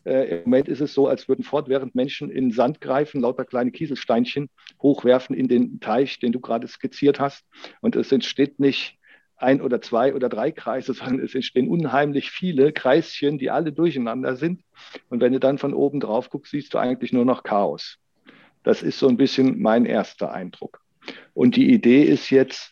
äh, 0.05 0.37
Im 0.37 0.43
Moment 0.45 0.69
ist 0.69 0.81
es 0.81 0.93
so, 0.93 1.07
als 1.07 1.27
würden 1.27 1.43
fortwährend 1.43 1.93
Menschen 1.93 2.31
in 2.31 2.51
Sand 2.51 2.81
greifen, 2.81 3.21
lauter 3.21 3.45
kleine 3.45 3.71
Kieselsteinchen 3.71 4.49
hochwerfen 4.81 5.35
in 5.35 5.47
den 5.47 5.79
Teich, 5.79 6.19
den 6.19 6.31
du 6.31 6.39
gerade 6.39 6.67
skizziert 6.67 7.19
hast. 7.19 7.45
Und 7.81 7.95
es 7.95 8.11
entsteht 8.11 8.59
nicht 8.59 8.98
ein 9.41 9.61
oder 9.61 9.81
zwei 9.81 10.13
oder 10.13 10.29
drei 10.29 10.51
Kreise, 10.51 10.93
sondern 10.93 11.19
es 11.19 11.35
entstehen 11.35 11.67
unheimlich 11.67 12.31
viele 12.31 12.71
Kreischen, 12.71 13.37
die 13.37 13.49
alle 13.49 13.71
durcheinander 13.71 14.35
sind. 14.35 14.63
Und 15.09 15.21
wenn 15.21 15.33
du 15.33 15.39
dann 15.39 15.57
von 15.57 15.73
oben 15.73 15.99
drauf 15.99 16.29
guckst, 16.29 16.51
siehst 16.51 16.73
du 16.73 16.77
eigentlich 16.77 17.13
nur 17.13 17.25
noch 17.25 17.43
Chaos. 17.43 17.97
Das 18.63 18.83
ist 18.83 18.99
so 18.99 19.07
ein 19.07 19.17
bisschen 19.17 19.61
mein 19.61 19.85
erster 19.85 20.31
Eindruck. 20.31 20.81
Und 21.33 21.55
die 21.55 21.71
Idee 21.71 22.03
ist 22.03 22.29
jetzt, 22.29 22.71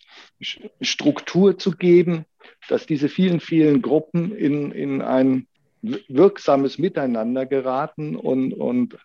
Struktur 0.81 1.57
zu 1.57 1.71
geben, 1.71 2.25
dass 2.69 2.85
diese 2.85 3.09
vielen, 3.09 3.39
vielen 3.39 3.81
Gruppen 3.81 4.35
in, 4.35 4.71
in 4.71 5.01
ein 5.01 5.47
wirksames 5.81 6.77
Miteinander 6.77 7.45
geraten 7.45 8.15
und, 8.15 8.53
und 8.53 8.97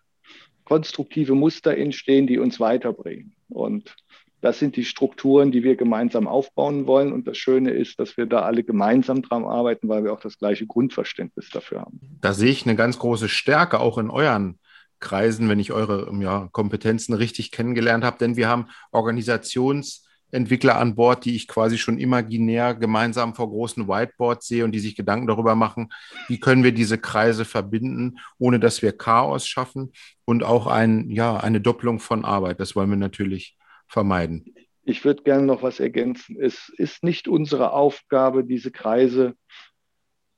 konstruktive 0.65 1.35
Muster 1.35 1.75
entstehen, 1.77 2.27
die 2.27 2.39
uns 2.39 2.59
weiterbringen. 2.59 3.35
Und 3.49 3.95
das 4.43 4.59
sind 4.59 4.75
die 4.75 4.83
Strukturen, 4.83 5.53
die 5.53 5.63
wir 5.63 5.77
gemeinsam 5.77 6.27
aufbauen 6.27 6.85
wollen. 6.85 7.13
Und 7.13 7.27
das 7.27 7.37
Schöne 7.37 7.71
ist, 7.71 7.97
dass 7.97 8.17
wir 8.17 8.25
da 8.25 8.41
alle 8.41 8.65
gemeinsam 8.65 9.21
dran 9.21 9.45
arbeiten, 9.45 9.87
weil 9.87 10.03
wir 10.03 10.11
auch 10.11 10.19
das 10.19 10.37
gleiche 10.37 10.67
Grundverständnis 10.67 11.49
dafür 11.49 11.79
haben. 11.79 12.01
Da 12.19 12.33
sehe 12.33 12.51
ich 12.51 12.65
eine 12.65 12.75
ganz 12.75 12.99
große 12.99 13.29
Stärke 13.29 13.79
auch 13.79 13.97
in 13.97 14.09
euren 14.09 14.59
Kreisen, 14.99 15.47
wenn 15.47 15.59
ich 15.59 15.71
eure 15.71 16.13
ja, 16.19 16.49
Kompetenzen 16.51 17.13
richtig 17.13 17.51
kennengelernt 17.51 18.03
habe. 18.03 18.17
Denn 18.19 18.35
wir 18.35 18.49
haben 18.49 18.67
Organisations- 18.91 20.01
Entwickler 20.33 20.79
an 20.79 20.95
Bord, 20.95 21.25
die 21.25 21.35
ich 21.35 21.47
quasi 21.47 21.77
schon 21.77 21.99
imaginär 21.99 22.73
gemeinsam 22.73 23.35
vor 23.35 23.49
großen 23.49 23.87
Whiteboards 23.87 24.47
sehe 24.47 24.65
und 24.65 24.71
die 24.71 24.79
sich 24.79 24.95
Gedanken 24.95 25.27
darüber 25.27 25.53
machen, 25.53 25.89
wie 26.27 26.39
können 26.39 26.63
wir 26.63 26.71
diese 26.71 26.97
Kreise 26.97 27.45
verbinden, 27.45 28.17
ohne 28.39 28.59
dass 28.59 28.81
wir 28.81 28.97
Chaos 28.97 29.45
schaffen 29.45 29.93
und 30.25 30.43
auch 30.43 30.65
ein, 30.65 31.11
ja, 31.11 31.37
eine 31.37 31.61
Doppelung 31.61 31.99
von 31.99 32.25
Arbeit. 32.25 32.59
Das 32.59 32.75
wollen 32.75 32.89
wir 32.89 32.97
natürlich 32.97 33.55
vermeiden. 33.93 34.53
Ich 34.83 35.05
würde 35.05 35.23
gerne 35.23 35.45
noch 35.45 35.63
was 35.63 35.79
ergänzen. 35.79 36.35
Es 36.41 36.69
ist 36.77 37.03
nicht 37.03 37.27
unsere 37.27 37.71
Aufgabe, 37.71 38.43
diese 38.43 38.71
Kreise 38.71 39.35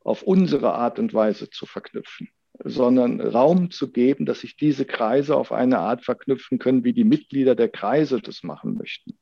auf 0.01 0.22
unsere 0.22 0.74
Art 0.74 0.99
und 0.99 1.14
Weise 1.16 1.49
zu 1.49 1.66
verknüpfen, 1.66 2.30
sondern 2.64 3.20
Raum 3.22 3.72
zu 3.72 3.91
geben, 3.91 4.28
dass 4.28 4.41
sich 4.41 4.56
diese 4.56 4.86
Kreise 4.86 5.36
auf 5.36 5.51
eine 5.51 5.80
Art 5.80 6.03
verknüpfen 6.03 6.60
können, 6.60 6.84
wie 6.84 6.93
die 6.93 7.06
Mitglieder 7.06 7.56
der 7.56 7.70
Kreise 7.70 8.22
das 8.22 8.43
machen 8.43 8.78
möchten. 8.78 9.18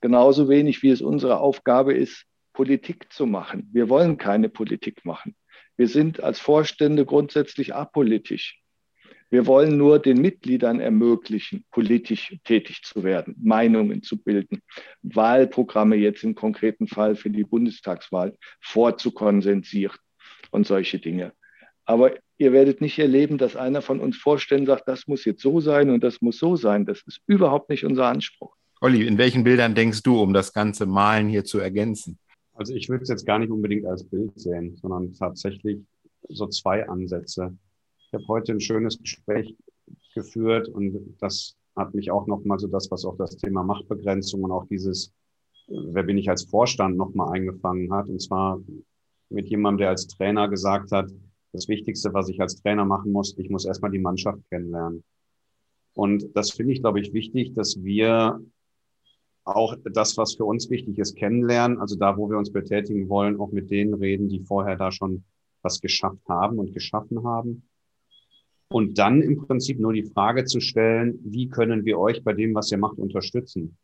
Genauso 0.00 0.48
wenig 0.48 0.82
wie 0.82 0.90
es 0.90 1.02
unsere 1.02 1.40
Aufgabe 1.40 1.92
ist, 1.92 2.24
Politik 2.54 3.12
zu 3.12 3.26
machen. 3.26 3.68
Wir 3.72 3.90
wollen 3.90 4.16
keine 4.16 4.48
Politik 4.48 5.04
machen. 5.04 5.36
Wir 5.76 5.88
sind 5.88 6.22
als 6.22 6.40
Vorstände 6.40 7.04
grundsätzlich 7.04 7.74
apolitisch. 7.74 8.62
Wir 9.30 9.46
wollen 9.46 9.76
nur 9.76 9.98
den 9.98 10.20
Mitgliedern 10.20 10.78
ermöglichen, 10.78 11.64
politisch 11.72 12.36
tätig 12.44 12.82
zu 12.84 13.02
werden, 13.02 13.34
Meinungen 13.42 14.02
zu 14.02 14.22
bilden, 14.22 14.60
Wahlprogramme 15.02 15.96
jetzt 15.96 16.22
im 16.22 16.34
konkreten 16.34 16.86
Fall 16.86 17.16
für 17.16 17.30
die 17.30 17.44
Bundestagswahl 17.44 18.36
vorzukonsensieren 18.60 19.98
und 20.50 20.66
solche 20.66 20.98
Dinge. 20.98 21.32
Aber 21.84 22.12
ihr 22.38 22.52
werdet 22.52 22.80
nicht 22.80 22.98
erleben, 22.98 23.38
dass 23.38 23.56
einer 23.56 23.82
von 23.82 24.00
uns 24.00 24.16
Vorständen 24.16 24.66
sagt, 24.66 24.86
das 24.86 25.06
muss 25.06 25.24
jetzt 25.24 25.42
so 25.42 25.60
sein 25.60 25.90
und 25.90 26.04
das 26.04 26.20
muss 26.20 26.38
so 26.38 26.56
sein. 26.56 26.86
Das 26.86 27.02
ist 27.06 27.20
überhaupt 27.26 27.70
nicht 27.70 27.84
unser 27.84 28.06
Anspruch. 28.06 28.54
Olli, 28.80 29.06
in 29.06 29.18
welchen 29.18 29.42
Bildern 29.42 29.74
denkst 29.74 30.02
du, 30.02 30.20
um 30.20 30.32
das 30.32 30.52
ganze 30.52 30.86
Malen 30.86 31.28
hier 31.28 31.44
zu 31.44 31.58
ergänzen? 31.58 32.18
Also 32.54 32.74
ich 32.74 32.88
würde 32.88 33.02
es 33.02 33.08
jetzt 33.08 33.26
gar 33.26 33.38
nicht 33.38 33.50
unbedingt 33.50 33.86
als 33.86 34.04
Bild 34.04 34.38
sehen, 34.38 34.76
sondern 34.76 35.12
tatsächlich 35.14 35.78
so 36.28 36.46
zwei 36.48 36.88
Ansätze. 36.88 37.56
Ich 38.06 38.14
habe 38.14 38.28
heute 38.28 38.52
ein 38.52 38.60
schönes 38.60 38.98
Gespräch 39.00 39.56
geführt 40.14 40.68
und 40.68 41.16
das 41.18 41.56
hat 41.74 41.92
mich 41.92 42.12
auch 42.12 42.28
nochmal 42.28 42.58
so 42.58 42.68
das, 42.68 42.88
was 42.90 43.04
auch 43.04 43.16
das 43.16 43.36
Thema 43.36 43.64
Machtbegrenzung 43.64 44.44
und 44.44 44.52
auch 44.52 44.66
dieses, 44.66 45.12
wer 45.66 46.04
bin 46.04 46.16
ich 46.16 46.30
als 46.30 46.44
Vorstand 46.44 46.96
nochmal 46.96 47.34
eingefangen 47.34 47.92
hat. 47.92 48.08
Und 48.08 48.22
zwar 48.22 48.60
mit 49.28 49.48
jemandem, 49.48 49.78
der 49.78 49.88
als 49.88 50.06
Trainer 50.06 50.48
gesagt 50.48 50.92
hat, 50.92 51.10
das 51.52 51.66
Wichtigste, 51.66 52.14
was 52.14 52.28
ich 52.28 52.40
als 52.40 52.62
Trainer 52.62 52.84
machen 52.84 53.10
muss, 53.10 53.36
ich 53.38 53.50
muss 53.50 53.64
erstmal 53.64 53.90
die 53.90 53.98
Mannschaft 53.98 54.38
kennenlernen. 54.50 55.02
Und 55.94 56.36
das 56.36 56.52
finde 56.52 56.74
ich, 56.74 56.82
glaube 56.82 57.00
ich, 57.00 57.12
wichtig, 57.12 57.54
dass 57.54 57.82
wir 57.82 58.40
auch 59.44 59.76
das, 59.84 60.16
was 60.16 60.34
für 60.34 60.44
uns 60.44 60.70
wichtig 60.70 60.98
ist, 60.98 61.16
kennenlernen. 61.16 61.78
Also 61.78 61.96
da, 61.96 62.16
wo 62.16 62.30
wir 62.30 62.38
uns 62.38 62.52
betätigen 62.52 63.08
wollen, 63.08 63.40
auch 63.40 63.50
mit 63.50 63.70
denen 63.70 63.94
reden, 63.94 64.28
die 64.28 64.40
vorher 64.40 64.76
da 64.76 64.92
schon 64.92 65.24
was 65.62 65.80
geschafft 65.80 66.28
haben 66.28 66.58
und 66.58 66.72
geschaffen 66.72 67.24
haben. 67.24 67.68
Und 68.68 68.98
dann 68.98 69.22
im 69.22 69.36
Prinzip 69.36 69.78
nur 69.78 69.92
die 69.92 70.04
Frage 70.04 70.44
zu 70.44 70.60
stellen, 70.60 71.20
wie 71.24 71.48
können 71.48 71.84
wir 71.84 71.98
euch 71.98 72.24
bei 72.24 72.32
dem, 72.32 72.54
was 72.54 72.70
ihr 72.72 72.78
macht, 72.78 72.98
unterstützen? 72.98 73.76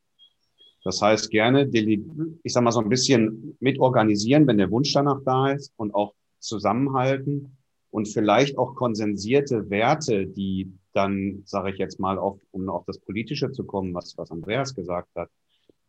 Das 0.84 1.00
heißt, 1.00 1.30
gerne, 1.30 1.68
ich 1.72 2.52
sag 2.52 2.64
mal, 2.64 2.72
so 2.72 2.80
ein 2.80 2.88
bisschen 2.88 3.56
mitorganisieren, 3.60 4.46
wenn 4.46 4.58
der 4.58 4.70
Wunsch 4.70 4.92
danach 4.92 5.20
da 5.24 5.52
ist 5.52 5.72
und 5.76 5.94
auch 5.94 6.14
zusammenhalten 6.40 7.56
und 7.90 8.08
vielleicht 8.08 8.58
auch 8.58 8.74
konsensierte 8.74 9.70
Werte, 9.70 10.26
die 10.26 10.72
dann, 10.92 11.42
sage 11.44 11.70
ich 11.70 11.78
jetzt 11.78 12.00
mal, 12.00 12.18
auf, 12.18 12.40
um 12.50 12.68
auf 12.68 12.84
das 12.86 12.98
Politische 12.98 13.52
zu 13.52 13.64
kommen, 13.64 13.94
was, 13.94 14.18
was 14.18 14.32
Andreas 14.32 14.74
gesagt 14.74 15.10
hat, 15.14 15.30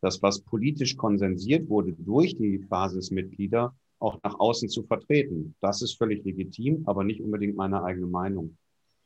das, 0.02 0.22
was 0.22 0.41
politisch 0.41 0.96
konsensiert 0.96 1.70
wurde 1.70 1.94
durch 1.94 2.36
die 2.36 2.60
Basismitglieder, 2.60 3.74
auch 4.00 4.20
nach 4.22 4.38
außen 4.38 4.70
zu 4.70 4.84
vertreten. 4.84 5.56
Das 5.62 5.82
ist 5.82 5.98
völlig 5.98 6.24
legitim, 6.26 6.84
aber 6.86 7.04
nicht 7.04 7.22
unbedingt 7.22 7.56
meine 7.56 7.84
eigene 7.84 8.08
Meinung, 8.08 8.58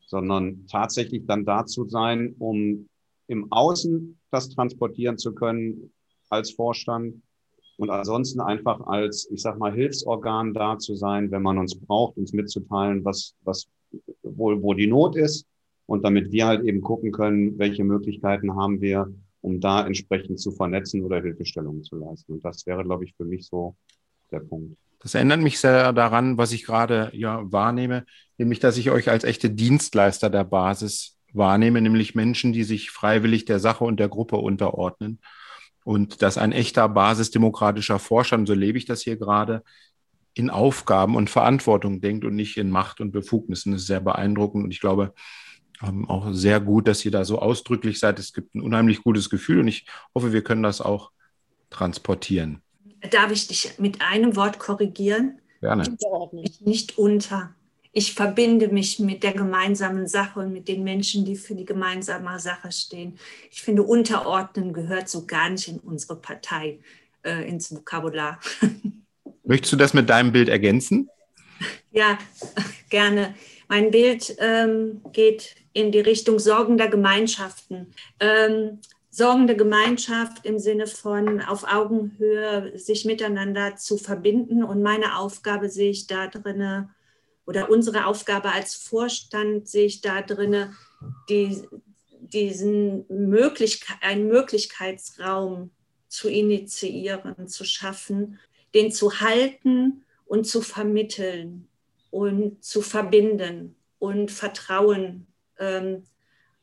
sondern 0.07 0.65
tatsächlich 0.67 1.25
dann 1.25 1.45
dazu 1.45 1.87
sein, 1.87 2.33
um 2.39 2.87
im 3.27 3.51
Außen 3.51 4.17
das 4.31 4.49
transportieren 4.49 5.17
zu 5.17 5.33
können 5.33 5.91
als 6.29 6.51
Vorstand 6.51 7.21
und 7.77 7.89
ansonsten 7.89 8.41
einfach 8.41 8.81
als, 8.87 9.29
ich 9.29 9.41
sag 9.41 9.59
mal, 9.59 9.73
Hilfsorgan 9.73 10.53
da 10.53 10.79
zu 10.79 10.95
sein, 10.95 11.29
wenn 11.29 11.43
man 11.43 11.57
uns 11.57 11.75
braucht, 11.75 12.17
uns 12.17 12.33
mitzuteilen, 12.33 13.05
was, 13.05 13.35
was, 13.43 13.67
wo, 14.23 14.61
wo 14.61 14.73
die 14.73 14.87
Not 14.87 15.15
ist 15.15 15.45
und 15.85 16.03
damit 16.03 16.31
wir 16.31 16.47
halt 16.47 16.63
eben 16.63 16.81
gucken 16.81 17.11
können, 17.11 17.59
welche 17.59 17.83
Möglichkeiten 17.83 18.55
haben 18.55 18.81
wir, 18.81 19.13
um 19.41 19.59
da 19.59 19.85
entsprechend 19.85 20.39
zu 20.39 20.51
vernetzen 20.51 21.03
oder 21.03 21.21
Hilfestellungen 21.21 21.83
zu 21.83 21.97
leisten. 21.97 22.33
Und 22.33 22.45
das 22.45 22.65
wäre, 22.65 22.83
glaube 22.83 23.05
ich, 23.05 23.13
für 23.15 23.25
mich 23.25 23.45
so 23.45 23.75
der 24.31 24.39
Punkt. 24.39 24.75
Das 24.99 25.15
erinnert 25.15 25.41
mich 25.41 25.59
sehr 25.59 25.93
daran, 25.93 26.37
was 26.37 26.51
ich 26.51 26.65
gerade 26.65 27.11
ja 27.13 27.41
wahrnehme, 27.51 28.05
nämlich, 28.37 28.59
dass 28.59 28.77
ich 28.77 28.89
euch 28.91 29.09
als 29.09 29.23
echte 29.23 29.49
Dienstleister 29.49 30.29
der 30.29 30.43
Basis 30.43 31.17
wahrnehme, 31.33 31.81
nämlich 31.81 32.15
Menschen, 32.15 32.53
die 32.53 32.63
sich 32.63 32.89
freiwillig 32.91 33.45
der 33.45 33.59
Sache 33.59 33.83
und 33.83 33.99
der 33.99 34.09
Gruppe 34.09 34.37
unterordnen. 34.37 35.19
und 35.83 36.21
dass 36.21 36.37
ein 36.37 36.51
echter 36.51 36.89
basisdemokratischer 36.89 37.99
Vorstand, 37.99 38.47
so 38.47 38.53
lebe 38.53 38.77
ich 38.77 38.85
das 38.85 39.01
hier 39.03 39.17
gerade, 39.17 39.63
in 40.33 40.49
Aufgaben 40.49 41.15
und 41.15 41.29
Verantwortung 41.29 42.01
denkt 42.01 42.25
und 42.25 42.35
nicht 42.35 42.57
in 42.57 42.69
Macht 42.69 43.01
und 43.01 43.11
Befugnissen. 43.11 43.71
Das 43.71 43.81
ist 43.81 43.87
sehr 43.87 44.01
beeindruckend 44.01 44.65
und 44.65 44.71
ich 44.71 44.81
glaube 44.81 45.13
ähm, 45.81 46.09
auch 46.09 46.31
sehr 46.33 46.59
gut, 46.59 46.87
dass 46.87 47.05
ihr 47.05 47.11
da 47.11 47.25
so 47.25 47.39
ausdrücklich 47.39 47.99
seid. 47.99 48.19
Es 48.19 48.33
gibt 48.33 48.55
ein 48.55 48.61
unheimlich 48.61 49.03
gutes 49.03 49.29
Gefühl 49.29 49.59
und 49.61 49.67
ich 49.67 49.87
hoffe, 50.13 50.33
wir 50.33 50.43
können 50.43 50.63
das 50.63 50.81
auch 50.81 51.11
transportieren. 51.69 52.61
Darf 53.11 53.31
ich 53.31 53.47
dich 53.47 53.77
mit 53.77 54.01
einem 54.01 54.35
Wort 54.35 54.59
korrigieren? 54.59 55.39
Gerne. 55.61 55.97
Nicht 56.59 56.97
unter. 56.97 57.53
Ich 57.91 58.13
verbinde 58.13 58.67
mich 58.67 58.99
mit 58.99 59.23
der 59.23 59.33
gemeinsamen 59.33 60.07
Sache 60.07 60.41
und 60.41 60.53
mit 60.53 60.67
den 60.67 60.83
Menschen, 60.83 61.25
die 61.25 61.35
für 61.35 61.55
die 61.55 61.65
gemeinsame 61.65 62.39
Sache 62.39 62.71
stehen. 62.71 63.17
Ich 63.49 63.61
finde, 63.61 63.83
unterordnen 63.83 64.71
gehört 64.73 65.09
so 65.09 65.25
gar 65.25 65.49
nicht 65.49 65.67
in 65.67 65.79
unsere 65.79 66.15
Partei, 66.15 66.79
äh, 67.23 67.47
ins 67.47 67.73
Vokabular. 67.73 68.39
Möchtest 69.43 69.73
du 69.73 69.77
das 69.77 69.93
mit 69.93 70.09
deinem 70.09 70.31
Bild 70.31 70.49
ergänzen? 70.49 71.09
Ja, 71.91 72.19
gerne. 72.89 73.33
Mein 73.67 73.91
Bild 73.91 74.35
ähm, 74.39 75.01
geht 75.11 75.55
in 75.73 75.91
die 75.91 75.99
Richtung 75.99 76.37
sorgender 76.39 76.87
Gemeinschaften. 76.87 77.93
Ähm, 78.19 78.79
sorgende 79.17 79.55
Gemeinschaft 79.55 80.45
im 80.45 80.59
Sinne 80.59 80.85
von 80.85 81.41
auf 81.41 81.63
Augenhöhe 81.63 82.77
sich 82.77 83.03
miteinander 83.03 83.75
zu 83.75 83.97
verbinden. 83.97 84.63
Und 84.63 84.83
meine 84.83 85.17
Aufgabe 85.17 85.69
sehe 85.69 85.89
ich 85.89 86.05
da 86.05 86.27
drinne, 86.27 86.93
oder 87.47 87.71
unsere 87.71 88.05
Aufgabe 88.05 88.51
als 88.51 88.75
Vorstand 88.75 89.67
sehe 89.67 89.87
ich 89.87 90.01
da 90.01 90.21
drinne, 90.21 90.75
die, 91.29 91.63
diesen 92.19 93.05
Möglichkeit, 93.09 93.97
einen 94.01 94.27
Möglichkeitsraum 94.27 95.71
zu 96.09 96.29
initiieren, 96.29 97.47
zu 97.47 97.63
schaffen, 97.63 98.37
den 98.75 98.91
zu 98.91 99.19
halten 99.19 100.03
und 100.25 100.45
zu 100.45 100.61
vermitteln 100.61 101.67
und 102.11 102.63
zu 102.63 102.83
verbinden 102.83 103.75
und 103.97 104.29
Vertrauen 104.29 105.25
ähm, 105.57 106.03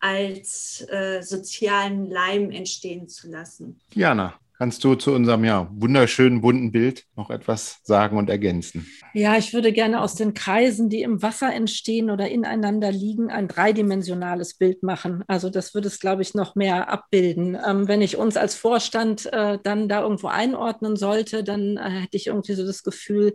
als 0.04 0.86
äh, 0.90 1.22
sozialen 1.22 2.10
Leim 2.10 2.50
entstehen 2.50 3.08
zu 3.08 3.30
lassen. 3.30 3.80
Jana, 3.94 4.34
kannst 4.58 4.84
du 4.84 4.96
zu 4.96 5.12
unserem 5.12 5.44
ja, 5.44 5.66
wunderschönen 5.72 6.42
bunten 6.42 6.72
Bild 6.72 7.06
noch 7.16 7.30
etwas 7.30 7.80
sagen 7.84 8.18
und 8.18 8.28
ergänzen? 8.28 8.86
Ja, 9.14 9.38
ich 9.38 9.54
würde 9.54 9.72
gerne 9.72 10.02
aus 10.02 10.14
den 10.14 10.34
Kreisen, 10.34 10.90
die 10.90 11.00
im 11.00 11.22
Wasser 11.22 11.54
entstehen 11.54 12.10
oder 12.10 12.28
ineinander 12.28 12.92
liegen, 12.92 13.30
ein 13.30 13.48
dreidimensionales 13.48 14.58
Bild 14.58 14.82
machen. 14.82 15.24
Also 15.26 15.48
das 15.48 15.72
würde 15.72 15.88
es, 15.88 16.00
glaube 16.00 16.20
ich, 16.20 16.34
noch 16.34 16.54
mehr 16.54 16.90
abbilden. 16.90 17.56
Ähm, 17.66 17.88
wenn 17.88 18.02
ich 18.02 18.18
uns 18.18 18.36
als 18.36 18.54
Vorstand 18.54 19.32
äh, 19.32 19.58
dann 19.62 19.88
da 19.88 20.02
irgendwo 20.02 20.26
einordnen 20.26 20.96
sollte, 20.96 21.44
dann 21.44 21.78
äh, 21.78 22.02
hätte 22.02 22.18
ich 22.18 22.26
irgendwie 22.26 22.52
so 22.52 22.66
das 22.66 22.82
Gefühl, 22.82 23.34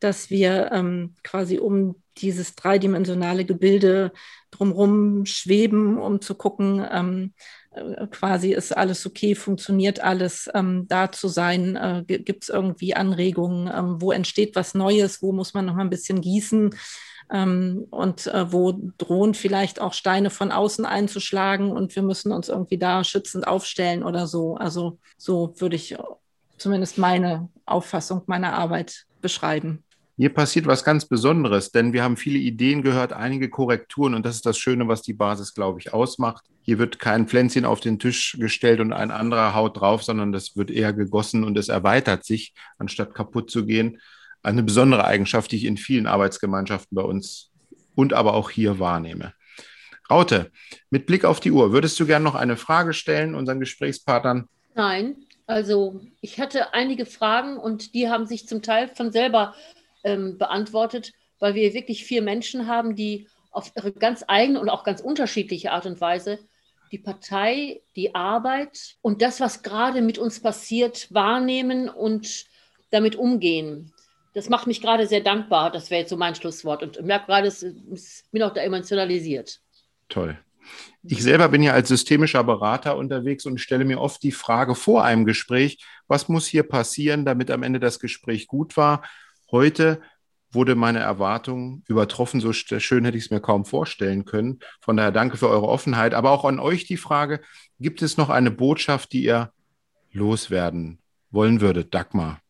dass 0.00 0.28
wir 0.28 0.70
ähm, 0.70 1.14
quasi 1.22 1.58
um 1.58 1.94
dieses 2.22 2.54
dreidimensionale 2.54 3.44
Gebilde 3.44 4.12
drumherum 4.50 5.26
schweben, 5.26 5.98
um 5.98 6.20
zu 6.20 6.34
gucken, 6.34 6.84
ähm, 6.90 7.34
äh, 7.72 8.06
quasi 8.08 8.52
ist 8.52 8.76
alles 8.76 9.06
okay, 9.06 9.34
funktioniert 9.34 10.00
alles, 10.00 10.50
ähm, 10.54 10.86
da 10.88 11.12
zu 11.12 11.28
sein, 11.28 11.76
äh, 11.76 12.04
gibt 12.06 12.44
es 12.44 12.48
irgendwie 12.48 12.94
Anregungen, 12.94 13.70
ähm, 13.72 14.00
wo 14.00 14.12
entsteht 14.12 14.56
was 14.56 14.74
Neues, 14.74 15.22
wo 15.22 15.32
muss 15.32 15.54
man 15.54 15.66
noch 15.66 15.74
mal 15.74 15.82
ein 15.82 15.90
bisschen 15.90 16.20
gießen 16.20 16.74
ähm, 17.30 17.86
und 17.90 18.26
äh, 18.26 18.52
wo 18.52 18.72
drohen 18.98 19.34
vielleicht 19.34 19.80
auch 19.80 19.92
Steine 19.92 20.30
von 20.30 20.50
außen 20.52 20.84
einzuschlagen 20.84 21.70
und 21.70 21.94
wir 21.94 22.02
müssen 22.02 22.32
uns 22.32 22.48
irgendwie 22.48 22.78
da 22.78 23.04
schützend 23.04 23.46
aufstellen 23.46 24.02
oder 24.02 24.26
so. 24.26 24.56
Also 24.56 24.98
so 25.16 25.54
würde 25.58 25.76
ich 25.76 25.96
zumindest 26.58 26.98
meine 26.98 27.48
Auffassung 27.66 28.22
meiner 28.26 28.52
Arbeit 28.52 29.06
beschreiben. 29.20 29.84
Hier 30.20 30.34
passiert 30.34 30.66
was 30.66 30.84
ganz 30.84 31.06
Besonderes, 31.06 31.70
denn 31.70 31.94
wir 31.94 32.02
haben 32.02 32.18
viele 32.18 32.38
Ideen 32.38 32.82
gehört, 32.82 33.14
einige 33.14 33.48
Korrekturen 33.48 34.12
und 34.12 34.26
das 34.26 34.34
ist 34.34 34.44
das 34.44 34.58
Schöne, 34.58 34.86
was 34.86 35.00
die 35.00 35.14
Basis, 35.14 35.54
glaube 35.54 35.80
ich, 35.80 35.94
ausmacht. 35.94 36.44
Hier 36.60 36.78
wird 36.78 36.98
kein 36.98 37.26
Pflänzchen 37.26 37.64
auf 37.64 37.80
den 37.80 37.98
Tisch 37.98 38.36
gestellt 38.38 38.80
und 38.80 38.92
ein 38.92 39.10
anderer 39.10 39.54
haut 39.54 39.80
drauf, 39.80 40.02
sondern 40.02 40.30
das 40.30 40.58
wird 40.58 40.70
eher 40.70 40.92
gegossen 40.92 41.42
und 41.42 41.56
es 41.56 41.70
erweitert 41.70 42.26
sich, 42.26 42.52
anstatt 42.76 43.14
kaputt 43.14 43.50
zu 43.50 43.64
gehen. 43.64 43.98
Eine 44.42 44.62
besondere 44.62 45.06
Eigenschaft, 45.06 45.52
die 45.52 45.56
ich 45.56 45.64
in 45.64 45.78
vielen 45.78 46.06
Arbeitsgemeinschaften 46.06 46.94
bei 46.94 47.02
uns 47.02 47.50
und 47.94 48.12
aber 48.12 48.34
auch 48.34 48.50
hier 48.50 48.78
wahrnehme. 48.78 49.32
Raute, 50.10 50.50
mit 50.90 51.06
Blick 51.06 51.24
auf 51.24 51.40
die 51.40 51.50
Uhr, 51.50 51.72
würdest 51.72 51.98
du 51.98 52.04
gerne 52.04 52.26
noch 52.26 52.34
eine 52.34 52.58
Frage 52.58 52.92
stellen 52.92 53.34
unseren 53.34 53.58
Gesprächspartnern? 53.58 54.48
Nein, 54.74 55.16
also 55.46 56.02
ich 56.20 56.38
hatte 56.38 56.74
einige 56.74 57.06
Fragen 57.06 57.56
und 57.56 57.94
die 57.94 58.10
haben 58.10 58.26
sich 58.26 58.46
zum 58.46 58.60
Teil 58.60 58.88
von 58.88 59.12
selber 59.12 59.54
ähm, 60.04 60.38
beantwortet, 60.38 61.12
weil 61.38 61.54
wir 61.54 61.74
wirklich 61.74 62.04
vier 62.04 62.22
Menschen 62.22 62.66
haben, 62.66 62.96
die 62.96 63.28
auf 63.50 63.72
ihre 63.76 63.92
ganz 63.92 64.24
eigene 64.28 64.60
und 64.60 64.68
auch 64.68 64.84
ganz 64.84 65.00
unterschiedliche 65.00 65.72
Art 65.72 65.86
und 65.86 66.00
Weise 66.00 66.38
die 66.92 66.98
Partei, 66.98 67.80
die 67.94 68.14
Arbeit 68.14 68.96
und 69.00 69.22
das, 69.22 69.40
was 69.40 69.62
gerade 69.62 70.02
mit 70.02 70.18
uns 70.18 70.40
passiert, 70.40 71.12
wahrnehmen 71.12 71.88
und 71.88 72.46
damit 72.90 73.16
umgehen. 73.16 73.92
Das 74.34 74.48
macht 74.48 74.66
mich 74.66 74.80
gerade 74.80 75.06
sehr 75.06 75.20
dankbar. 75.20 75.70
Das 75.70 75.90
wäre 75.90 76.00
jetzt 76.00 76.10
so 76.10 76.16
mein 76.16 76.34
Schlusswort. 76.34 76.82
Und 76.82 76.96
ich 76.96 77.04
merke 77.04 77.26
gerade, 77.26 77.48
ich 77.48 78.22
bin 78.30 78.42
auch 78.42 78.52
da 78.52 78.60
emotionalisiert. 78.60 79.60
Toll. 80.08 80.38
Ich 81.02 81.22
selber 81.22 81.48
bin 81.48 81.62
ja 81.62 81.72
als 81.72 81.88
systemischer 81.88 82.44
Berater 82.44 82.96
unterwegs 82.96 83.46
und 83.46 83.60
stelle 83.60 83.84
mir 83.84 84.00
oft 84.00 84.22
die 84.22 84.32
Frage 84.32 84.74
vor 84.74 85.04
einem 85.04 85.24
Gespräch, 85.24 85.82
was 86.06 86.28
muss 86.28 86.46
hier 86.46 86.62
passieren, 86.62 87.24
damit 87.24 87.50
am 87.50 87.62
Ende 87.62 87.80
das 87.80 87.98
Gespräch 87.98 88.46
gut 88.46 88.76
war? 88.76 89.02
Heute 89.50 90.00
wurde 90.52 90.74
meine 90.74 90.98
Erwartung 90.98 91.84
übertroffen. 91.88 92.40
So 92.40 92.52
schön 92.52 93.04
hätte 93.04 93.16
ich 93.16 93.24
es 93.24 93.30
mir 93.30 93.40
kaum 93.40 93.64
vorstellen 93.64 94.24
können. 94.24 94.60
Von 94.80 94.96
daher 94.96 95.12
danke 95.12 95.36
für 95.36 95.48
eure 95.48 95.68
Offenheit. 95.68 96.14
Aber 96.14 96.30
auch 96.30 96.44
an 96.44 96.58
euch 96.58 96.86
die 96.86 96.96
Frage, 96.96 97.40
gibt 97.78 98.02
es 98.02 98.16
noch 98.16 98.30
eine 98.30 98.50
Botschaft, 98.50 99.12
die 99.12 99.24
ihr 99.24 99.52
loswerden 100.12 100.98
wollen 101.30 101.60
würdet? 101.60 101.94
Dagmar. 101.94 102.40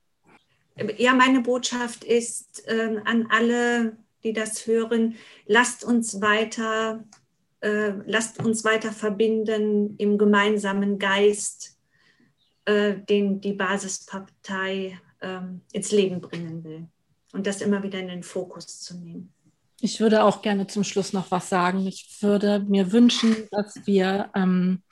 Ja, 0.96 1.14
meine 1.14 1.40
Botschaft 1.40 2.04
ist 2.04 2.66
äh, 2.66 3.00
an 3.04 3.26
alle, 3.28 3.98
die 4.24 4.32
das 4.32 4.66
hören, 4.66 5.16
lasst 5.46 5.84
uns 5.84 6.22
weiter, 6.22 7.04
äh, 7.60 7.92
lasst 8.06 8.38
uns 8.38 8.64
weiter 8.64 8.92
verbinden 8.92 9.96
im 9.98 10.16
gemeinsamen 10.16 10.98
Geist, 10.98 11.76
äh, 12.64 12.94
den 12.94 13.42
die 13.42 13.52
Basispartei 13.52 14.98
ähm, 15.20 15.62
ins 15.72 15.92
Leben 15.92 16.20
bringen 16.20 16.64
will. 16.64 16.86
Und 17.32 17.46
das 17.46 17.60
immer 17.60 17.82
wieder 17.82 17.98
in 18.00 18.08
den 18.08 18.22
Fokus 18.22 18.80
zu 18.80 18.96
nehmen. 18.96 19.32
Ich 19.80 20.00
würde 20.00 20.24
auch 20.24 20.42
gerne 20.42 20.66
zum 20.66 20.84
Schluss 20.84 21.12
noch 21.12 21.30
was 21.30 21.48
sagen. 21.48 21.86
Ich 21.86 22.18
würde 22.20 22.60
mir 22.60 22.92
wünschen, 22.92 23.34
dass 23.50 23.86
wir, 23.86 24.30
ähm, 24.34 24.82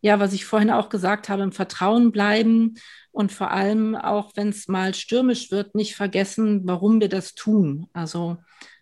ja, 0.00 0.18
was 0.18 0.32
ich 0.32 0.44
vorhin 0.44 0.70
auch 0.70 0.88
gesagt 0.88 1.28
habe, 1.28 1.42
im 1.42 1.52
Vertrauen 1.52 2.10
bleiben 2.10 2.74
und 3.12 3.30
vor 3.30 3.52
allem 3.52 3.94
auch, 3.94 4.32
wenn 4.34 4.48
es 4.48 4.66
mal 4.66 4.94
stürmisch 4.94 5.50
wird, 5.50 5.74
nicht 5.74 5.94
vergessen, 5.94 6.62
warum 6.64 7.00
wir 7.00 7.08
das 7.08 7.34
tun. 7.34 7.88
Also 7.92 8.38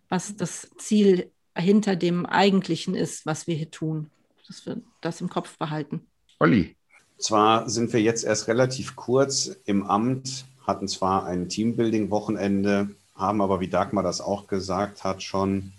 was 0.09 0.37
das 0.37 0.71
Ziel 0.79 1.31
hinter 1.57 1.97
dem 1.97 2.27
Eigentlichen 2.27 2.95
ist, 2.95 3.27
was 3.27 3.47
wir 3.47 3.55
hier 3.55 3.71
tun. 3.71 4.11
Dass 4.47 4.65
wir 4.67 4.81
das 5.01 5.21
im 5.21 5.29
Kopf 5.29 5.59
behalten. 5.59 6.07
Olli. 6.39 6.77
Zwar 7.19 7.69
sind 7.69 7.93
wir 7.93 8.01
jetzt 8.01 8.25
erst 8.25 8.49
relativ 8.49 8.97
kurz 8.97 9.55
im 9.67 9.85
Amt, 9.85 10.47
hatten 10.71 10.89
zwar 10.89 11.27
ein 11.27 11.49
Teambuilding-Wochenende, 11.49 12.91
haben 13.17 13.43
aber, 13.43 13.61
wie 13.61 13.69
Dagmar 13.69 14.05
das 14.05 14.21
auch 14.21 14.47
gesagt 14.47 15.05
hat, 15.05 15.23
schon 15.23 15.73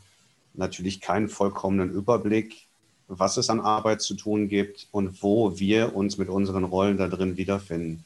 natürlich 0.54 1.00
keinen 1.00 1.30
vollkommenen 1.30 1.90
Überblick, 1.90 2.68
was 3.08 3.38
es 3.38 3.50
an 3.50 3.62
Arbeit 3.62 4.02
zu 4.02 4.16
tun 4.16 4.50
gibt 4.50 4.88
und 4.92 5.24
wo 5.24 5.58
wir 5.58 5.96
uns 5.96 6.18
mit 6.18 6.30
unseren 6.30 6.66
Rollen 6.66 6.98
da 6.98 7.08
drin 7.08 7.38
wiederfinden. 7.38 8.06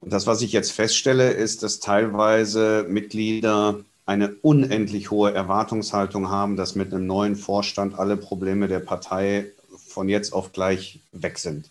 Und 0.00 0.12
das, 0.12 0.26
was 0.26 0.40
ich 0.42 0.52
jetzt 0.52 0.72
feststelle, 0.72 1.30
ist, 1.30 1.62
dass 1.62 1.80
teilweise 1.80 2.86
Mitglieder 2.88 3.80
eine 4.06 4.34
unendlich 4.42 5.10
hohe 5.10 5.32
Erwartungshaltung 5.32 6.28
haben, 6.28 6.56
dass 6.56 6.74
mit 6.74 6.92
einem 6.92 7.06
neuen 7.06 7.36
Vorstand 7.36 7.98
alle 7.98 8.16
Probleme 8.16 8.66
der 8.66 8.80
Partei 8.80 9.46
von 9.86 10.08
jetzt 10.08 10.32
auf 10.32 10.52
gleich 10.52 11.00
weg 11.12 11.38
sind. 11.38 11.70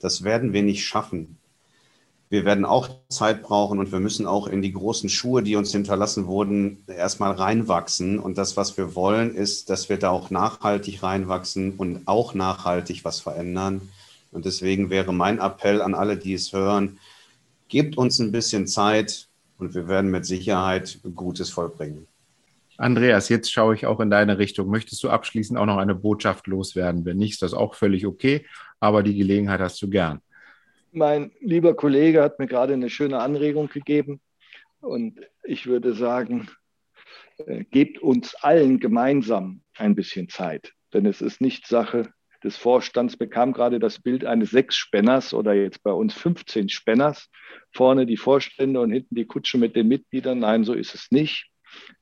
Das 0.00 0.22
werden 0.22 0.52
wir 0.52 0.62
nicht 0.62 0.84
schaffen 0.84 1.37
wir 2.30 2.44
werden 2.44 2.66
auch 2.66 2.90
Zeit 3.08 3.42
brauchen 3.42 3.78
und 3.78 3.90
wir 3.90 4.00
müssen 4.00 4.26
auch 4.26 4.48
in 4.48 4.60
die 4.60 4.72
großen 4.72 5.08
Schuhe, 5.08 5.42
die 5.42 5.56
uns 5.56 5.72
hinterlassen 5.72 6.26
wurden, 6.26 6.84
erstmal 6.86 7.32
reinwachsen. 7.32 8.18
Und 8.18 8.36
das, 8.36 8.56
was 8.56 8.76
wir 8.76 8.94
wollen, 8.94 9.34
ist, 9.34 9.70
dass 9.70 9.88
wir 9.88 9.98
da 9.98 10.10
auch 10.10 10.30
nachhaltig 10.30 11.02
reinwachsen 11.02 11.74
und 11.76 12.06
auch 12.06 12.34
nachhaltig 12.34 13.04
was 13.04 13.20
verändern. 13.20 13.88
Und 14.30 14.44
deswegen 14.44 14.90
wäre 14.90 15.14
mein 15.14 15.38
Appell 15.38 15.80
an 15.80 15.94
alle, 15.94 16.18
die 16.18 16.34
es 16.34 16.52
hören, 16.52 16.98
gebt 17.68 17.96
uns 17.96 18.18
ein 18.18 18.30
bisschen 18.30 18.66
Zeit 18.66 19.28
und 19.58 19.74
wir 19.74 19.88
werden 19.88 20.10
mit 20.10 20.26
Sicherheit 20.26 21.00
Gutes 21.14 21.48
vollbringen. 21.48 22.06
Andreas, 22.76 23.28
jetzt 23.28 23.50
schaue 23.50 23.74
ich 23.74 23.86
auch 23.86 24.00
in 24.00 24.10
deine 24.10 24.38
Richtung. 24.38 24.68
Möchtest 24.68 25.02
du 25.02 25.10
abschließend 25.10 25.58
auch 25.58 25.66
noch 25.66 25.78
eine 25.78 25.94
Botschaft 25.94 26.46
loswerden? 26.46 27.04
Wenn 27.04 27.16
nicht, 27.16 27.32
ist 27.32 27.42
das 27.42 27.54
auch 27.54 27.74
völlig 27.74 28.06
okay, 28.06 28.46
aber 28.78 29.02
die 29.02 29.16
Gelegenheit 29.16 29.60
hast 29.60 29.80
du 29.82 29.88
gern. 29.88 30.20
Mein 30.92 31.32
lieber 31.40 31.74
Kollege 31.74 32.22
hat 32.22 32.38
mir 32.38 32.46
gerade 32.46 32.72
eine 32.72 32.90
schöne 32.90 33.20
Anregung 33.20 33.68
gegeben 33.68 34.20
und 34.80 35.20
ich 35.42 35.66
würde 35.66 35.94
sagen, 35.94 36.48
äh, 37.38 37.64
gebt 37.64 37.98
uns 37.98 38.34
allen 38.36 38.80
gemeinsam 38.80 39.62
ein 39.76 39.94
bisschen 39.94 40.28
Zeit, 40.28 40.72
denn 40.92 41.06
es 41.06 41.20
ist 41.20 41.40
nicht 41.40 41.66
Sache 41.66 42.12
des 42.44 42.56
Vorstands, 42.56 43.16
bekam 43.16 43.52
gerade 43.52 43.78
das 43.78 44.00
Bild 44.00 44.24
eines 44.24 44.50
Sechs-Spänners 44.50 45.34
oder 45.34 45.54
jetzt 45.54 45.82
bei 45.82 45.92
uns 45.92 46.14
15 46.14 46.68
Spänners, 46.68 47.28
vorne 47.72 48.06
die 48.06 48.16
Vorstände 48.16 48.80
und 48.80 48.92
hinten 48.92 49.14
die 49.14 49.26
Kutsche 49.26 49.58
mit 49.58 49.74
den 49.74 49.88
Mitgliedern. 49.88 50.38
Nein, 50.38 50.64
so 50.64 50.72
ist 50.72 50.94
es 50.94 51.10
nicht. 51.10 51.50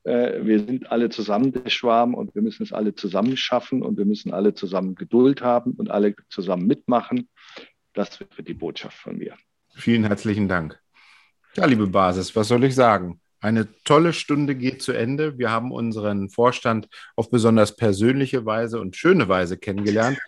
Äh, 0.04 0.44
wir 0.44 0.60
sind 0.60 0.90
alle 0.90 1.08
zusammen 1.08 1.52
der 1.52 1.70
Schwarm 1.70 2.14
und 2.14 2.34
wir 2.34 2.42
müssen 2.42 2.62
es 2.62 2.72
alle 2.72 2.94
zusammen 2.94 3.36
schaffen 3.36 3.82
und 3.82 3.96
wir 3.98 4.04
müssen 4.04 4.32
alle 4.32 4.54
zusammen 4.54 4.94
Geduld 4.94 5.42
haben 5.42 5.72
und 5.72 5.90
alle 5.90 6.14
zusammen 6.28 6.66
mitmachen. 6.66 7.28
Das 7.96 8.20
wird 8.20 8.46
die 8.46 8.54
Botschaft 8.54 8.98
von 8.98 9.16
mir. 9.16 9.34
Vielen 9.74 10.04
herzlichen 10.04 10.48
Dank. 10.48 10.78
Ja, 11.54 11.64
liebe 11.64 11.86
Basis, 11.86 12.36
was 12.36 12.48
soll 12.48 12.64
ich 12.64 12.74
sagen? 12.74 13.20
Eine 13.40 13.66
tolle 13.84 14.12
Stunde 14.12 14.54
geht 14.54 14.82
zu 14.82 14.92
Ende. 14.92 15.38
Wir 15.38 15.50
haben 15.50 15.72
unseren 15.72 16.28
Vorstand 16.28 16.88
auf 17.16 17.30
besonders 17.30 17.74
persönliche 17.74 18.44
Weise 18.44 18.80
und 18.80 18.96
schöne 18.96 19.28
Weise 19.28 19.56
kennengelernt. 19.56 20.18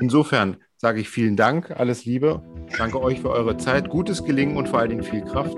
Insofern 0.00 0.56
sage 0.76 1.00
ich 1.00 1.08
vielen 1.08 1.36
Dank, 1.36 1.70
alles 1.70 2.04
Liebe. 2.04 2.42
Danke 2.78 3.00
euch 3.00 3.20
für 3.20 3.30
eure 3.30 3.56
Zeit, 3.56 3.88
gutes 3.88 4.24
Gelingen 4.24 4.56
und 4.56 4.68
vor 4.68 4.80
allen 4.80 4.90
Dingen 4.90 5.04
viel 5.04 5.22
Kraft. 5.22 5.56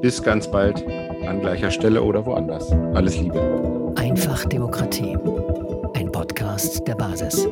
Bis 0.00 0.22
ganz 0.22 0.50
bald 0.50 0.84
an 0.86 1.40
gleicher 1.40 1.70
Stelle 1.70 2.02
oder 2.02 2.26
woanders. 2.26 2.72
Alles 2.94 3.16
Liebe. 3.16 3.94
Einfach 3.96 4.44
Demokratie. 4.46 5.16
Ein 5.94 6.10
Podcast 6.10 6.86
der 6.86 6.96
Basis. 6.96 7.46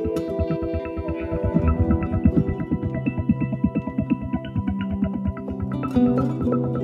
Música 6.45 6.84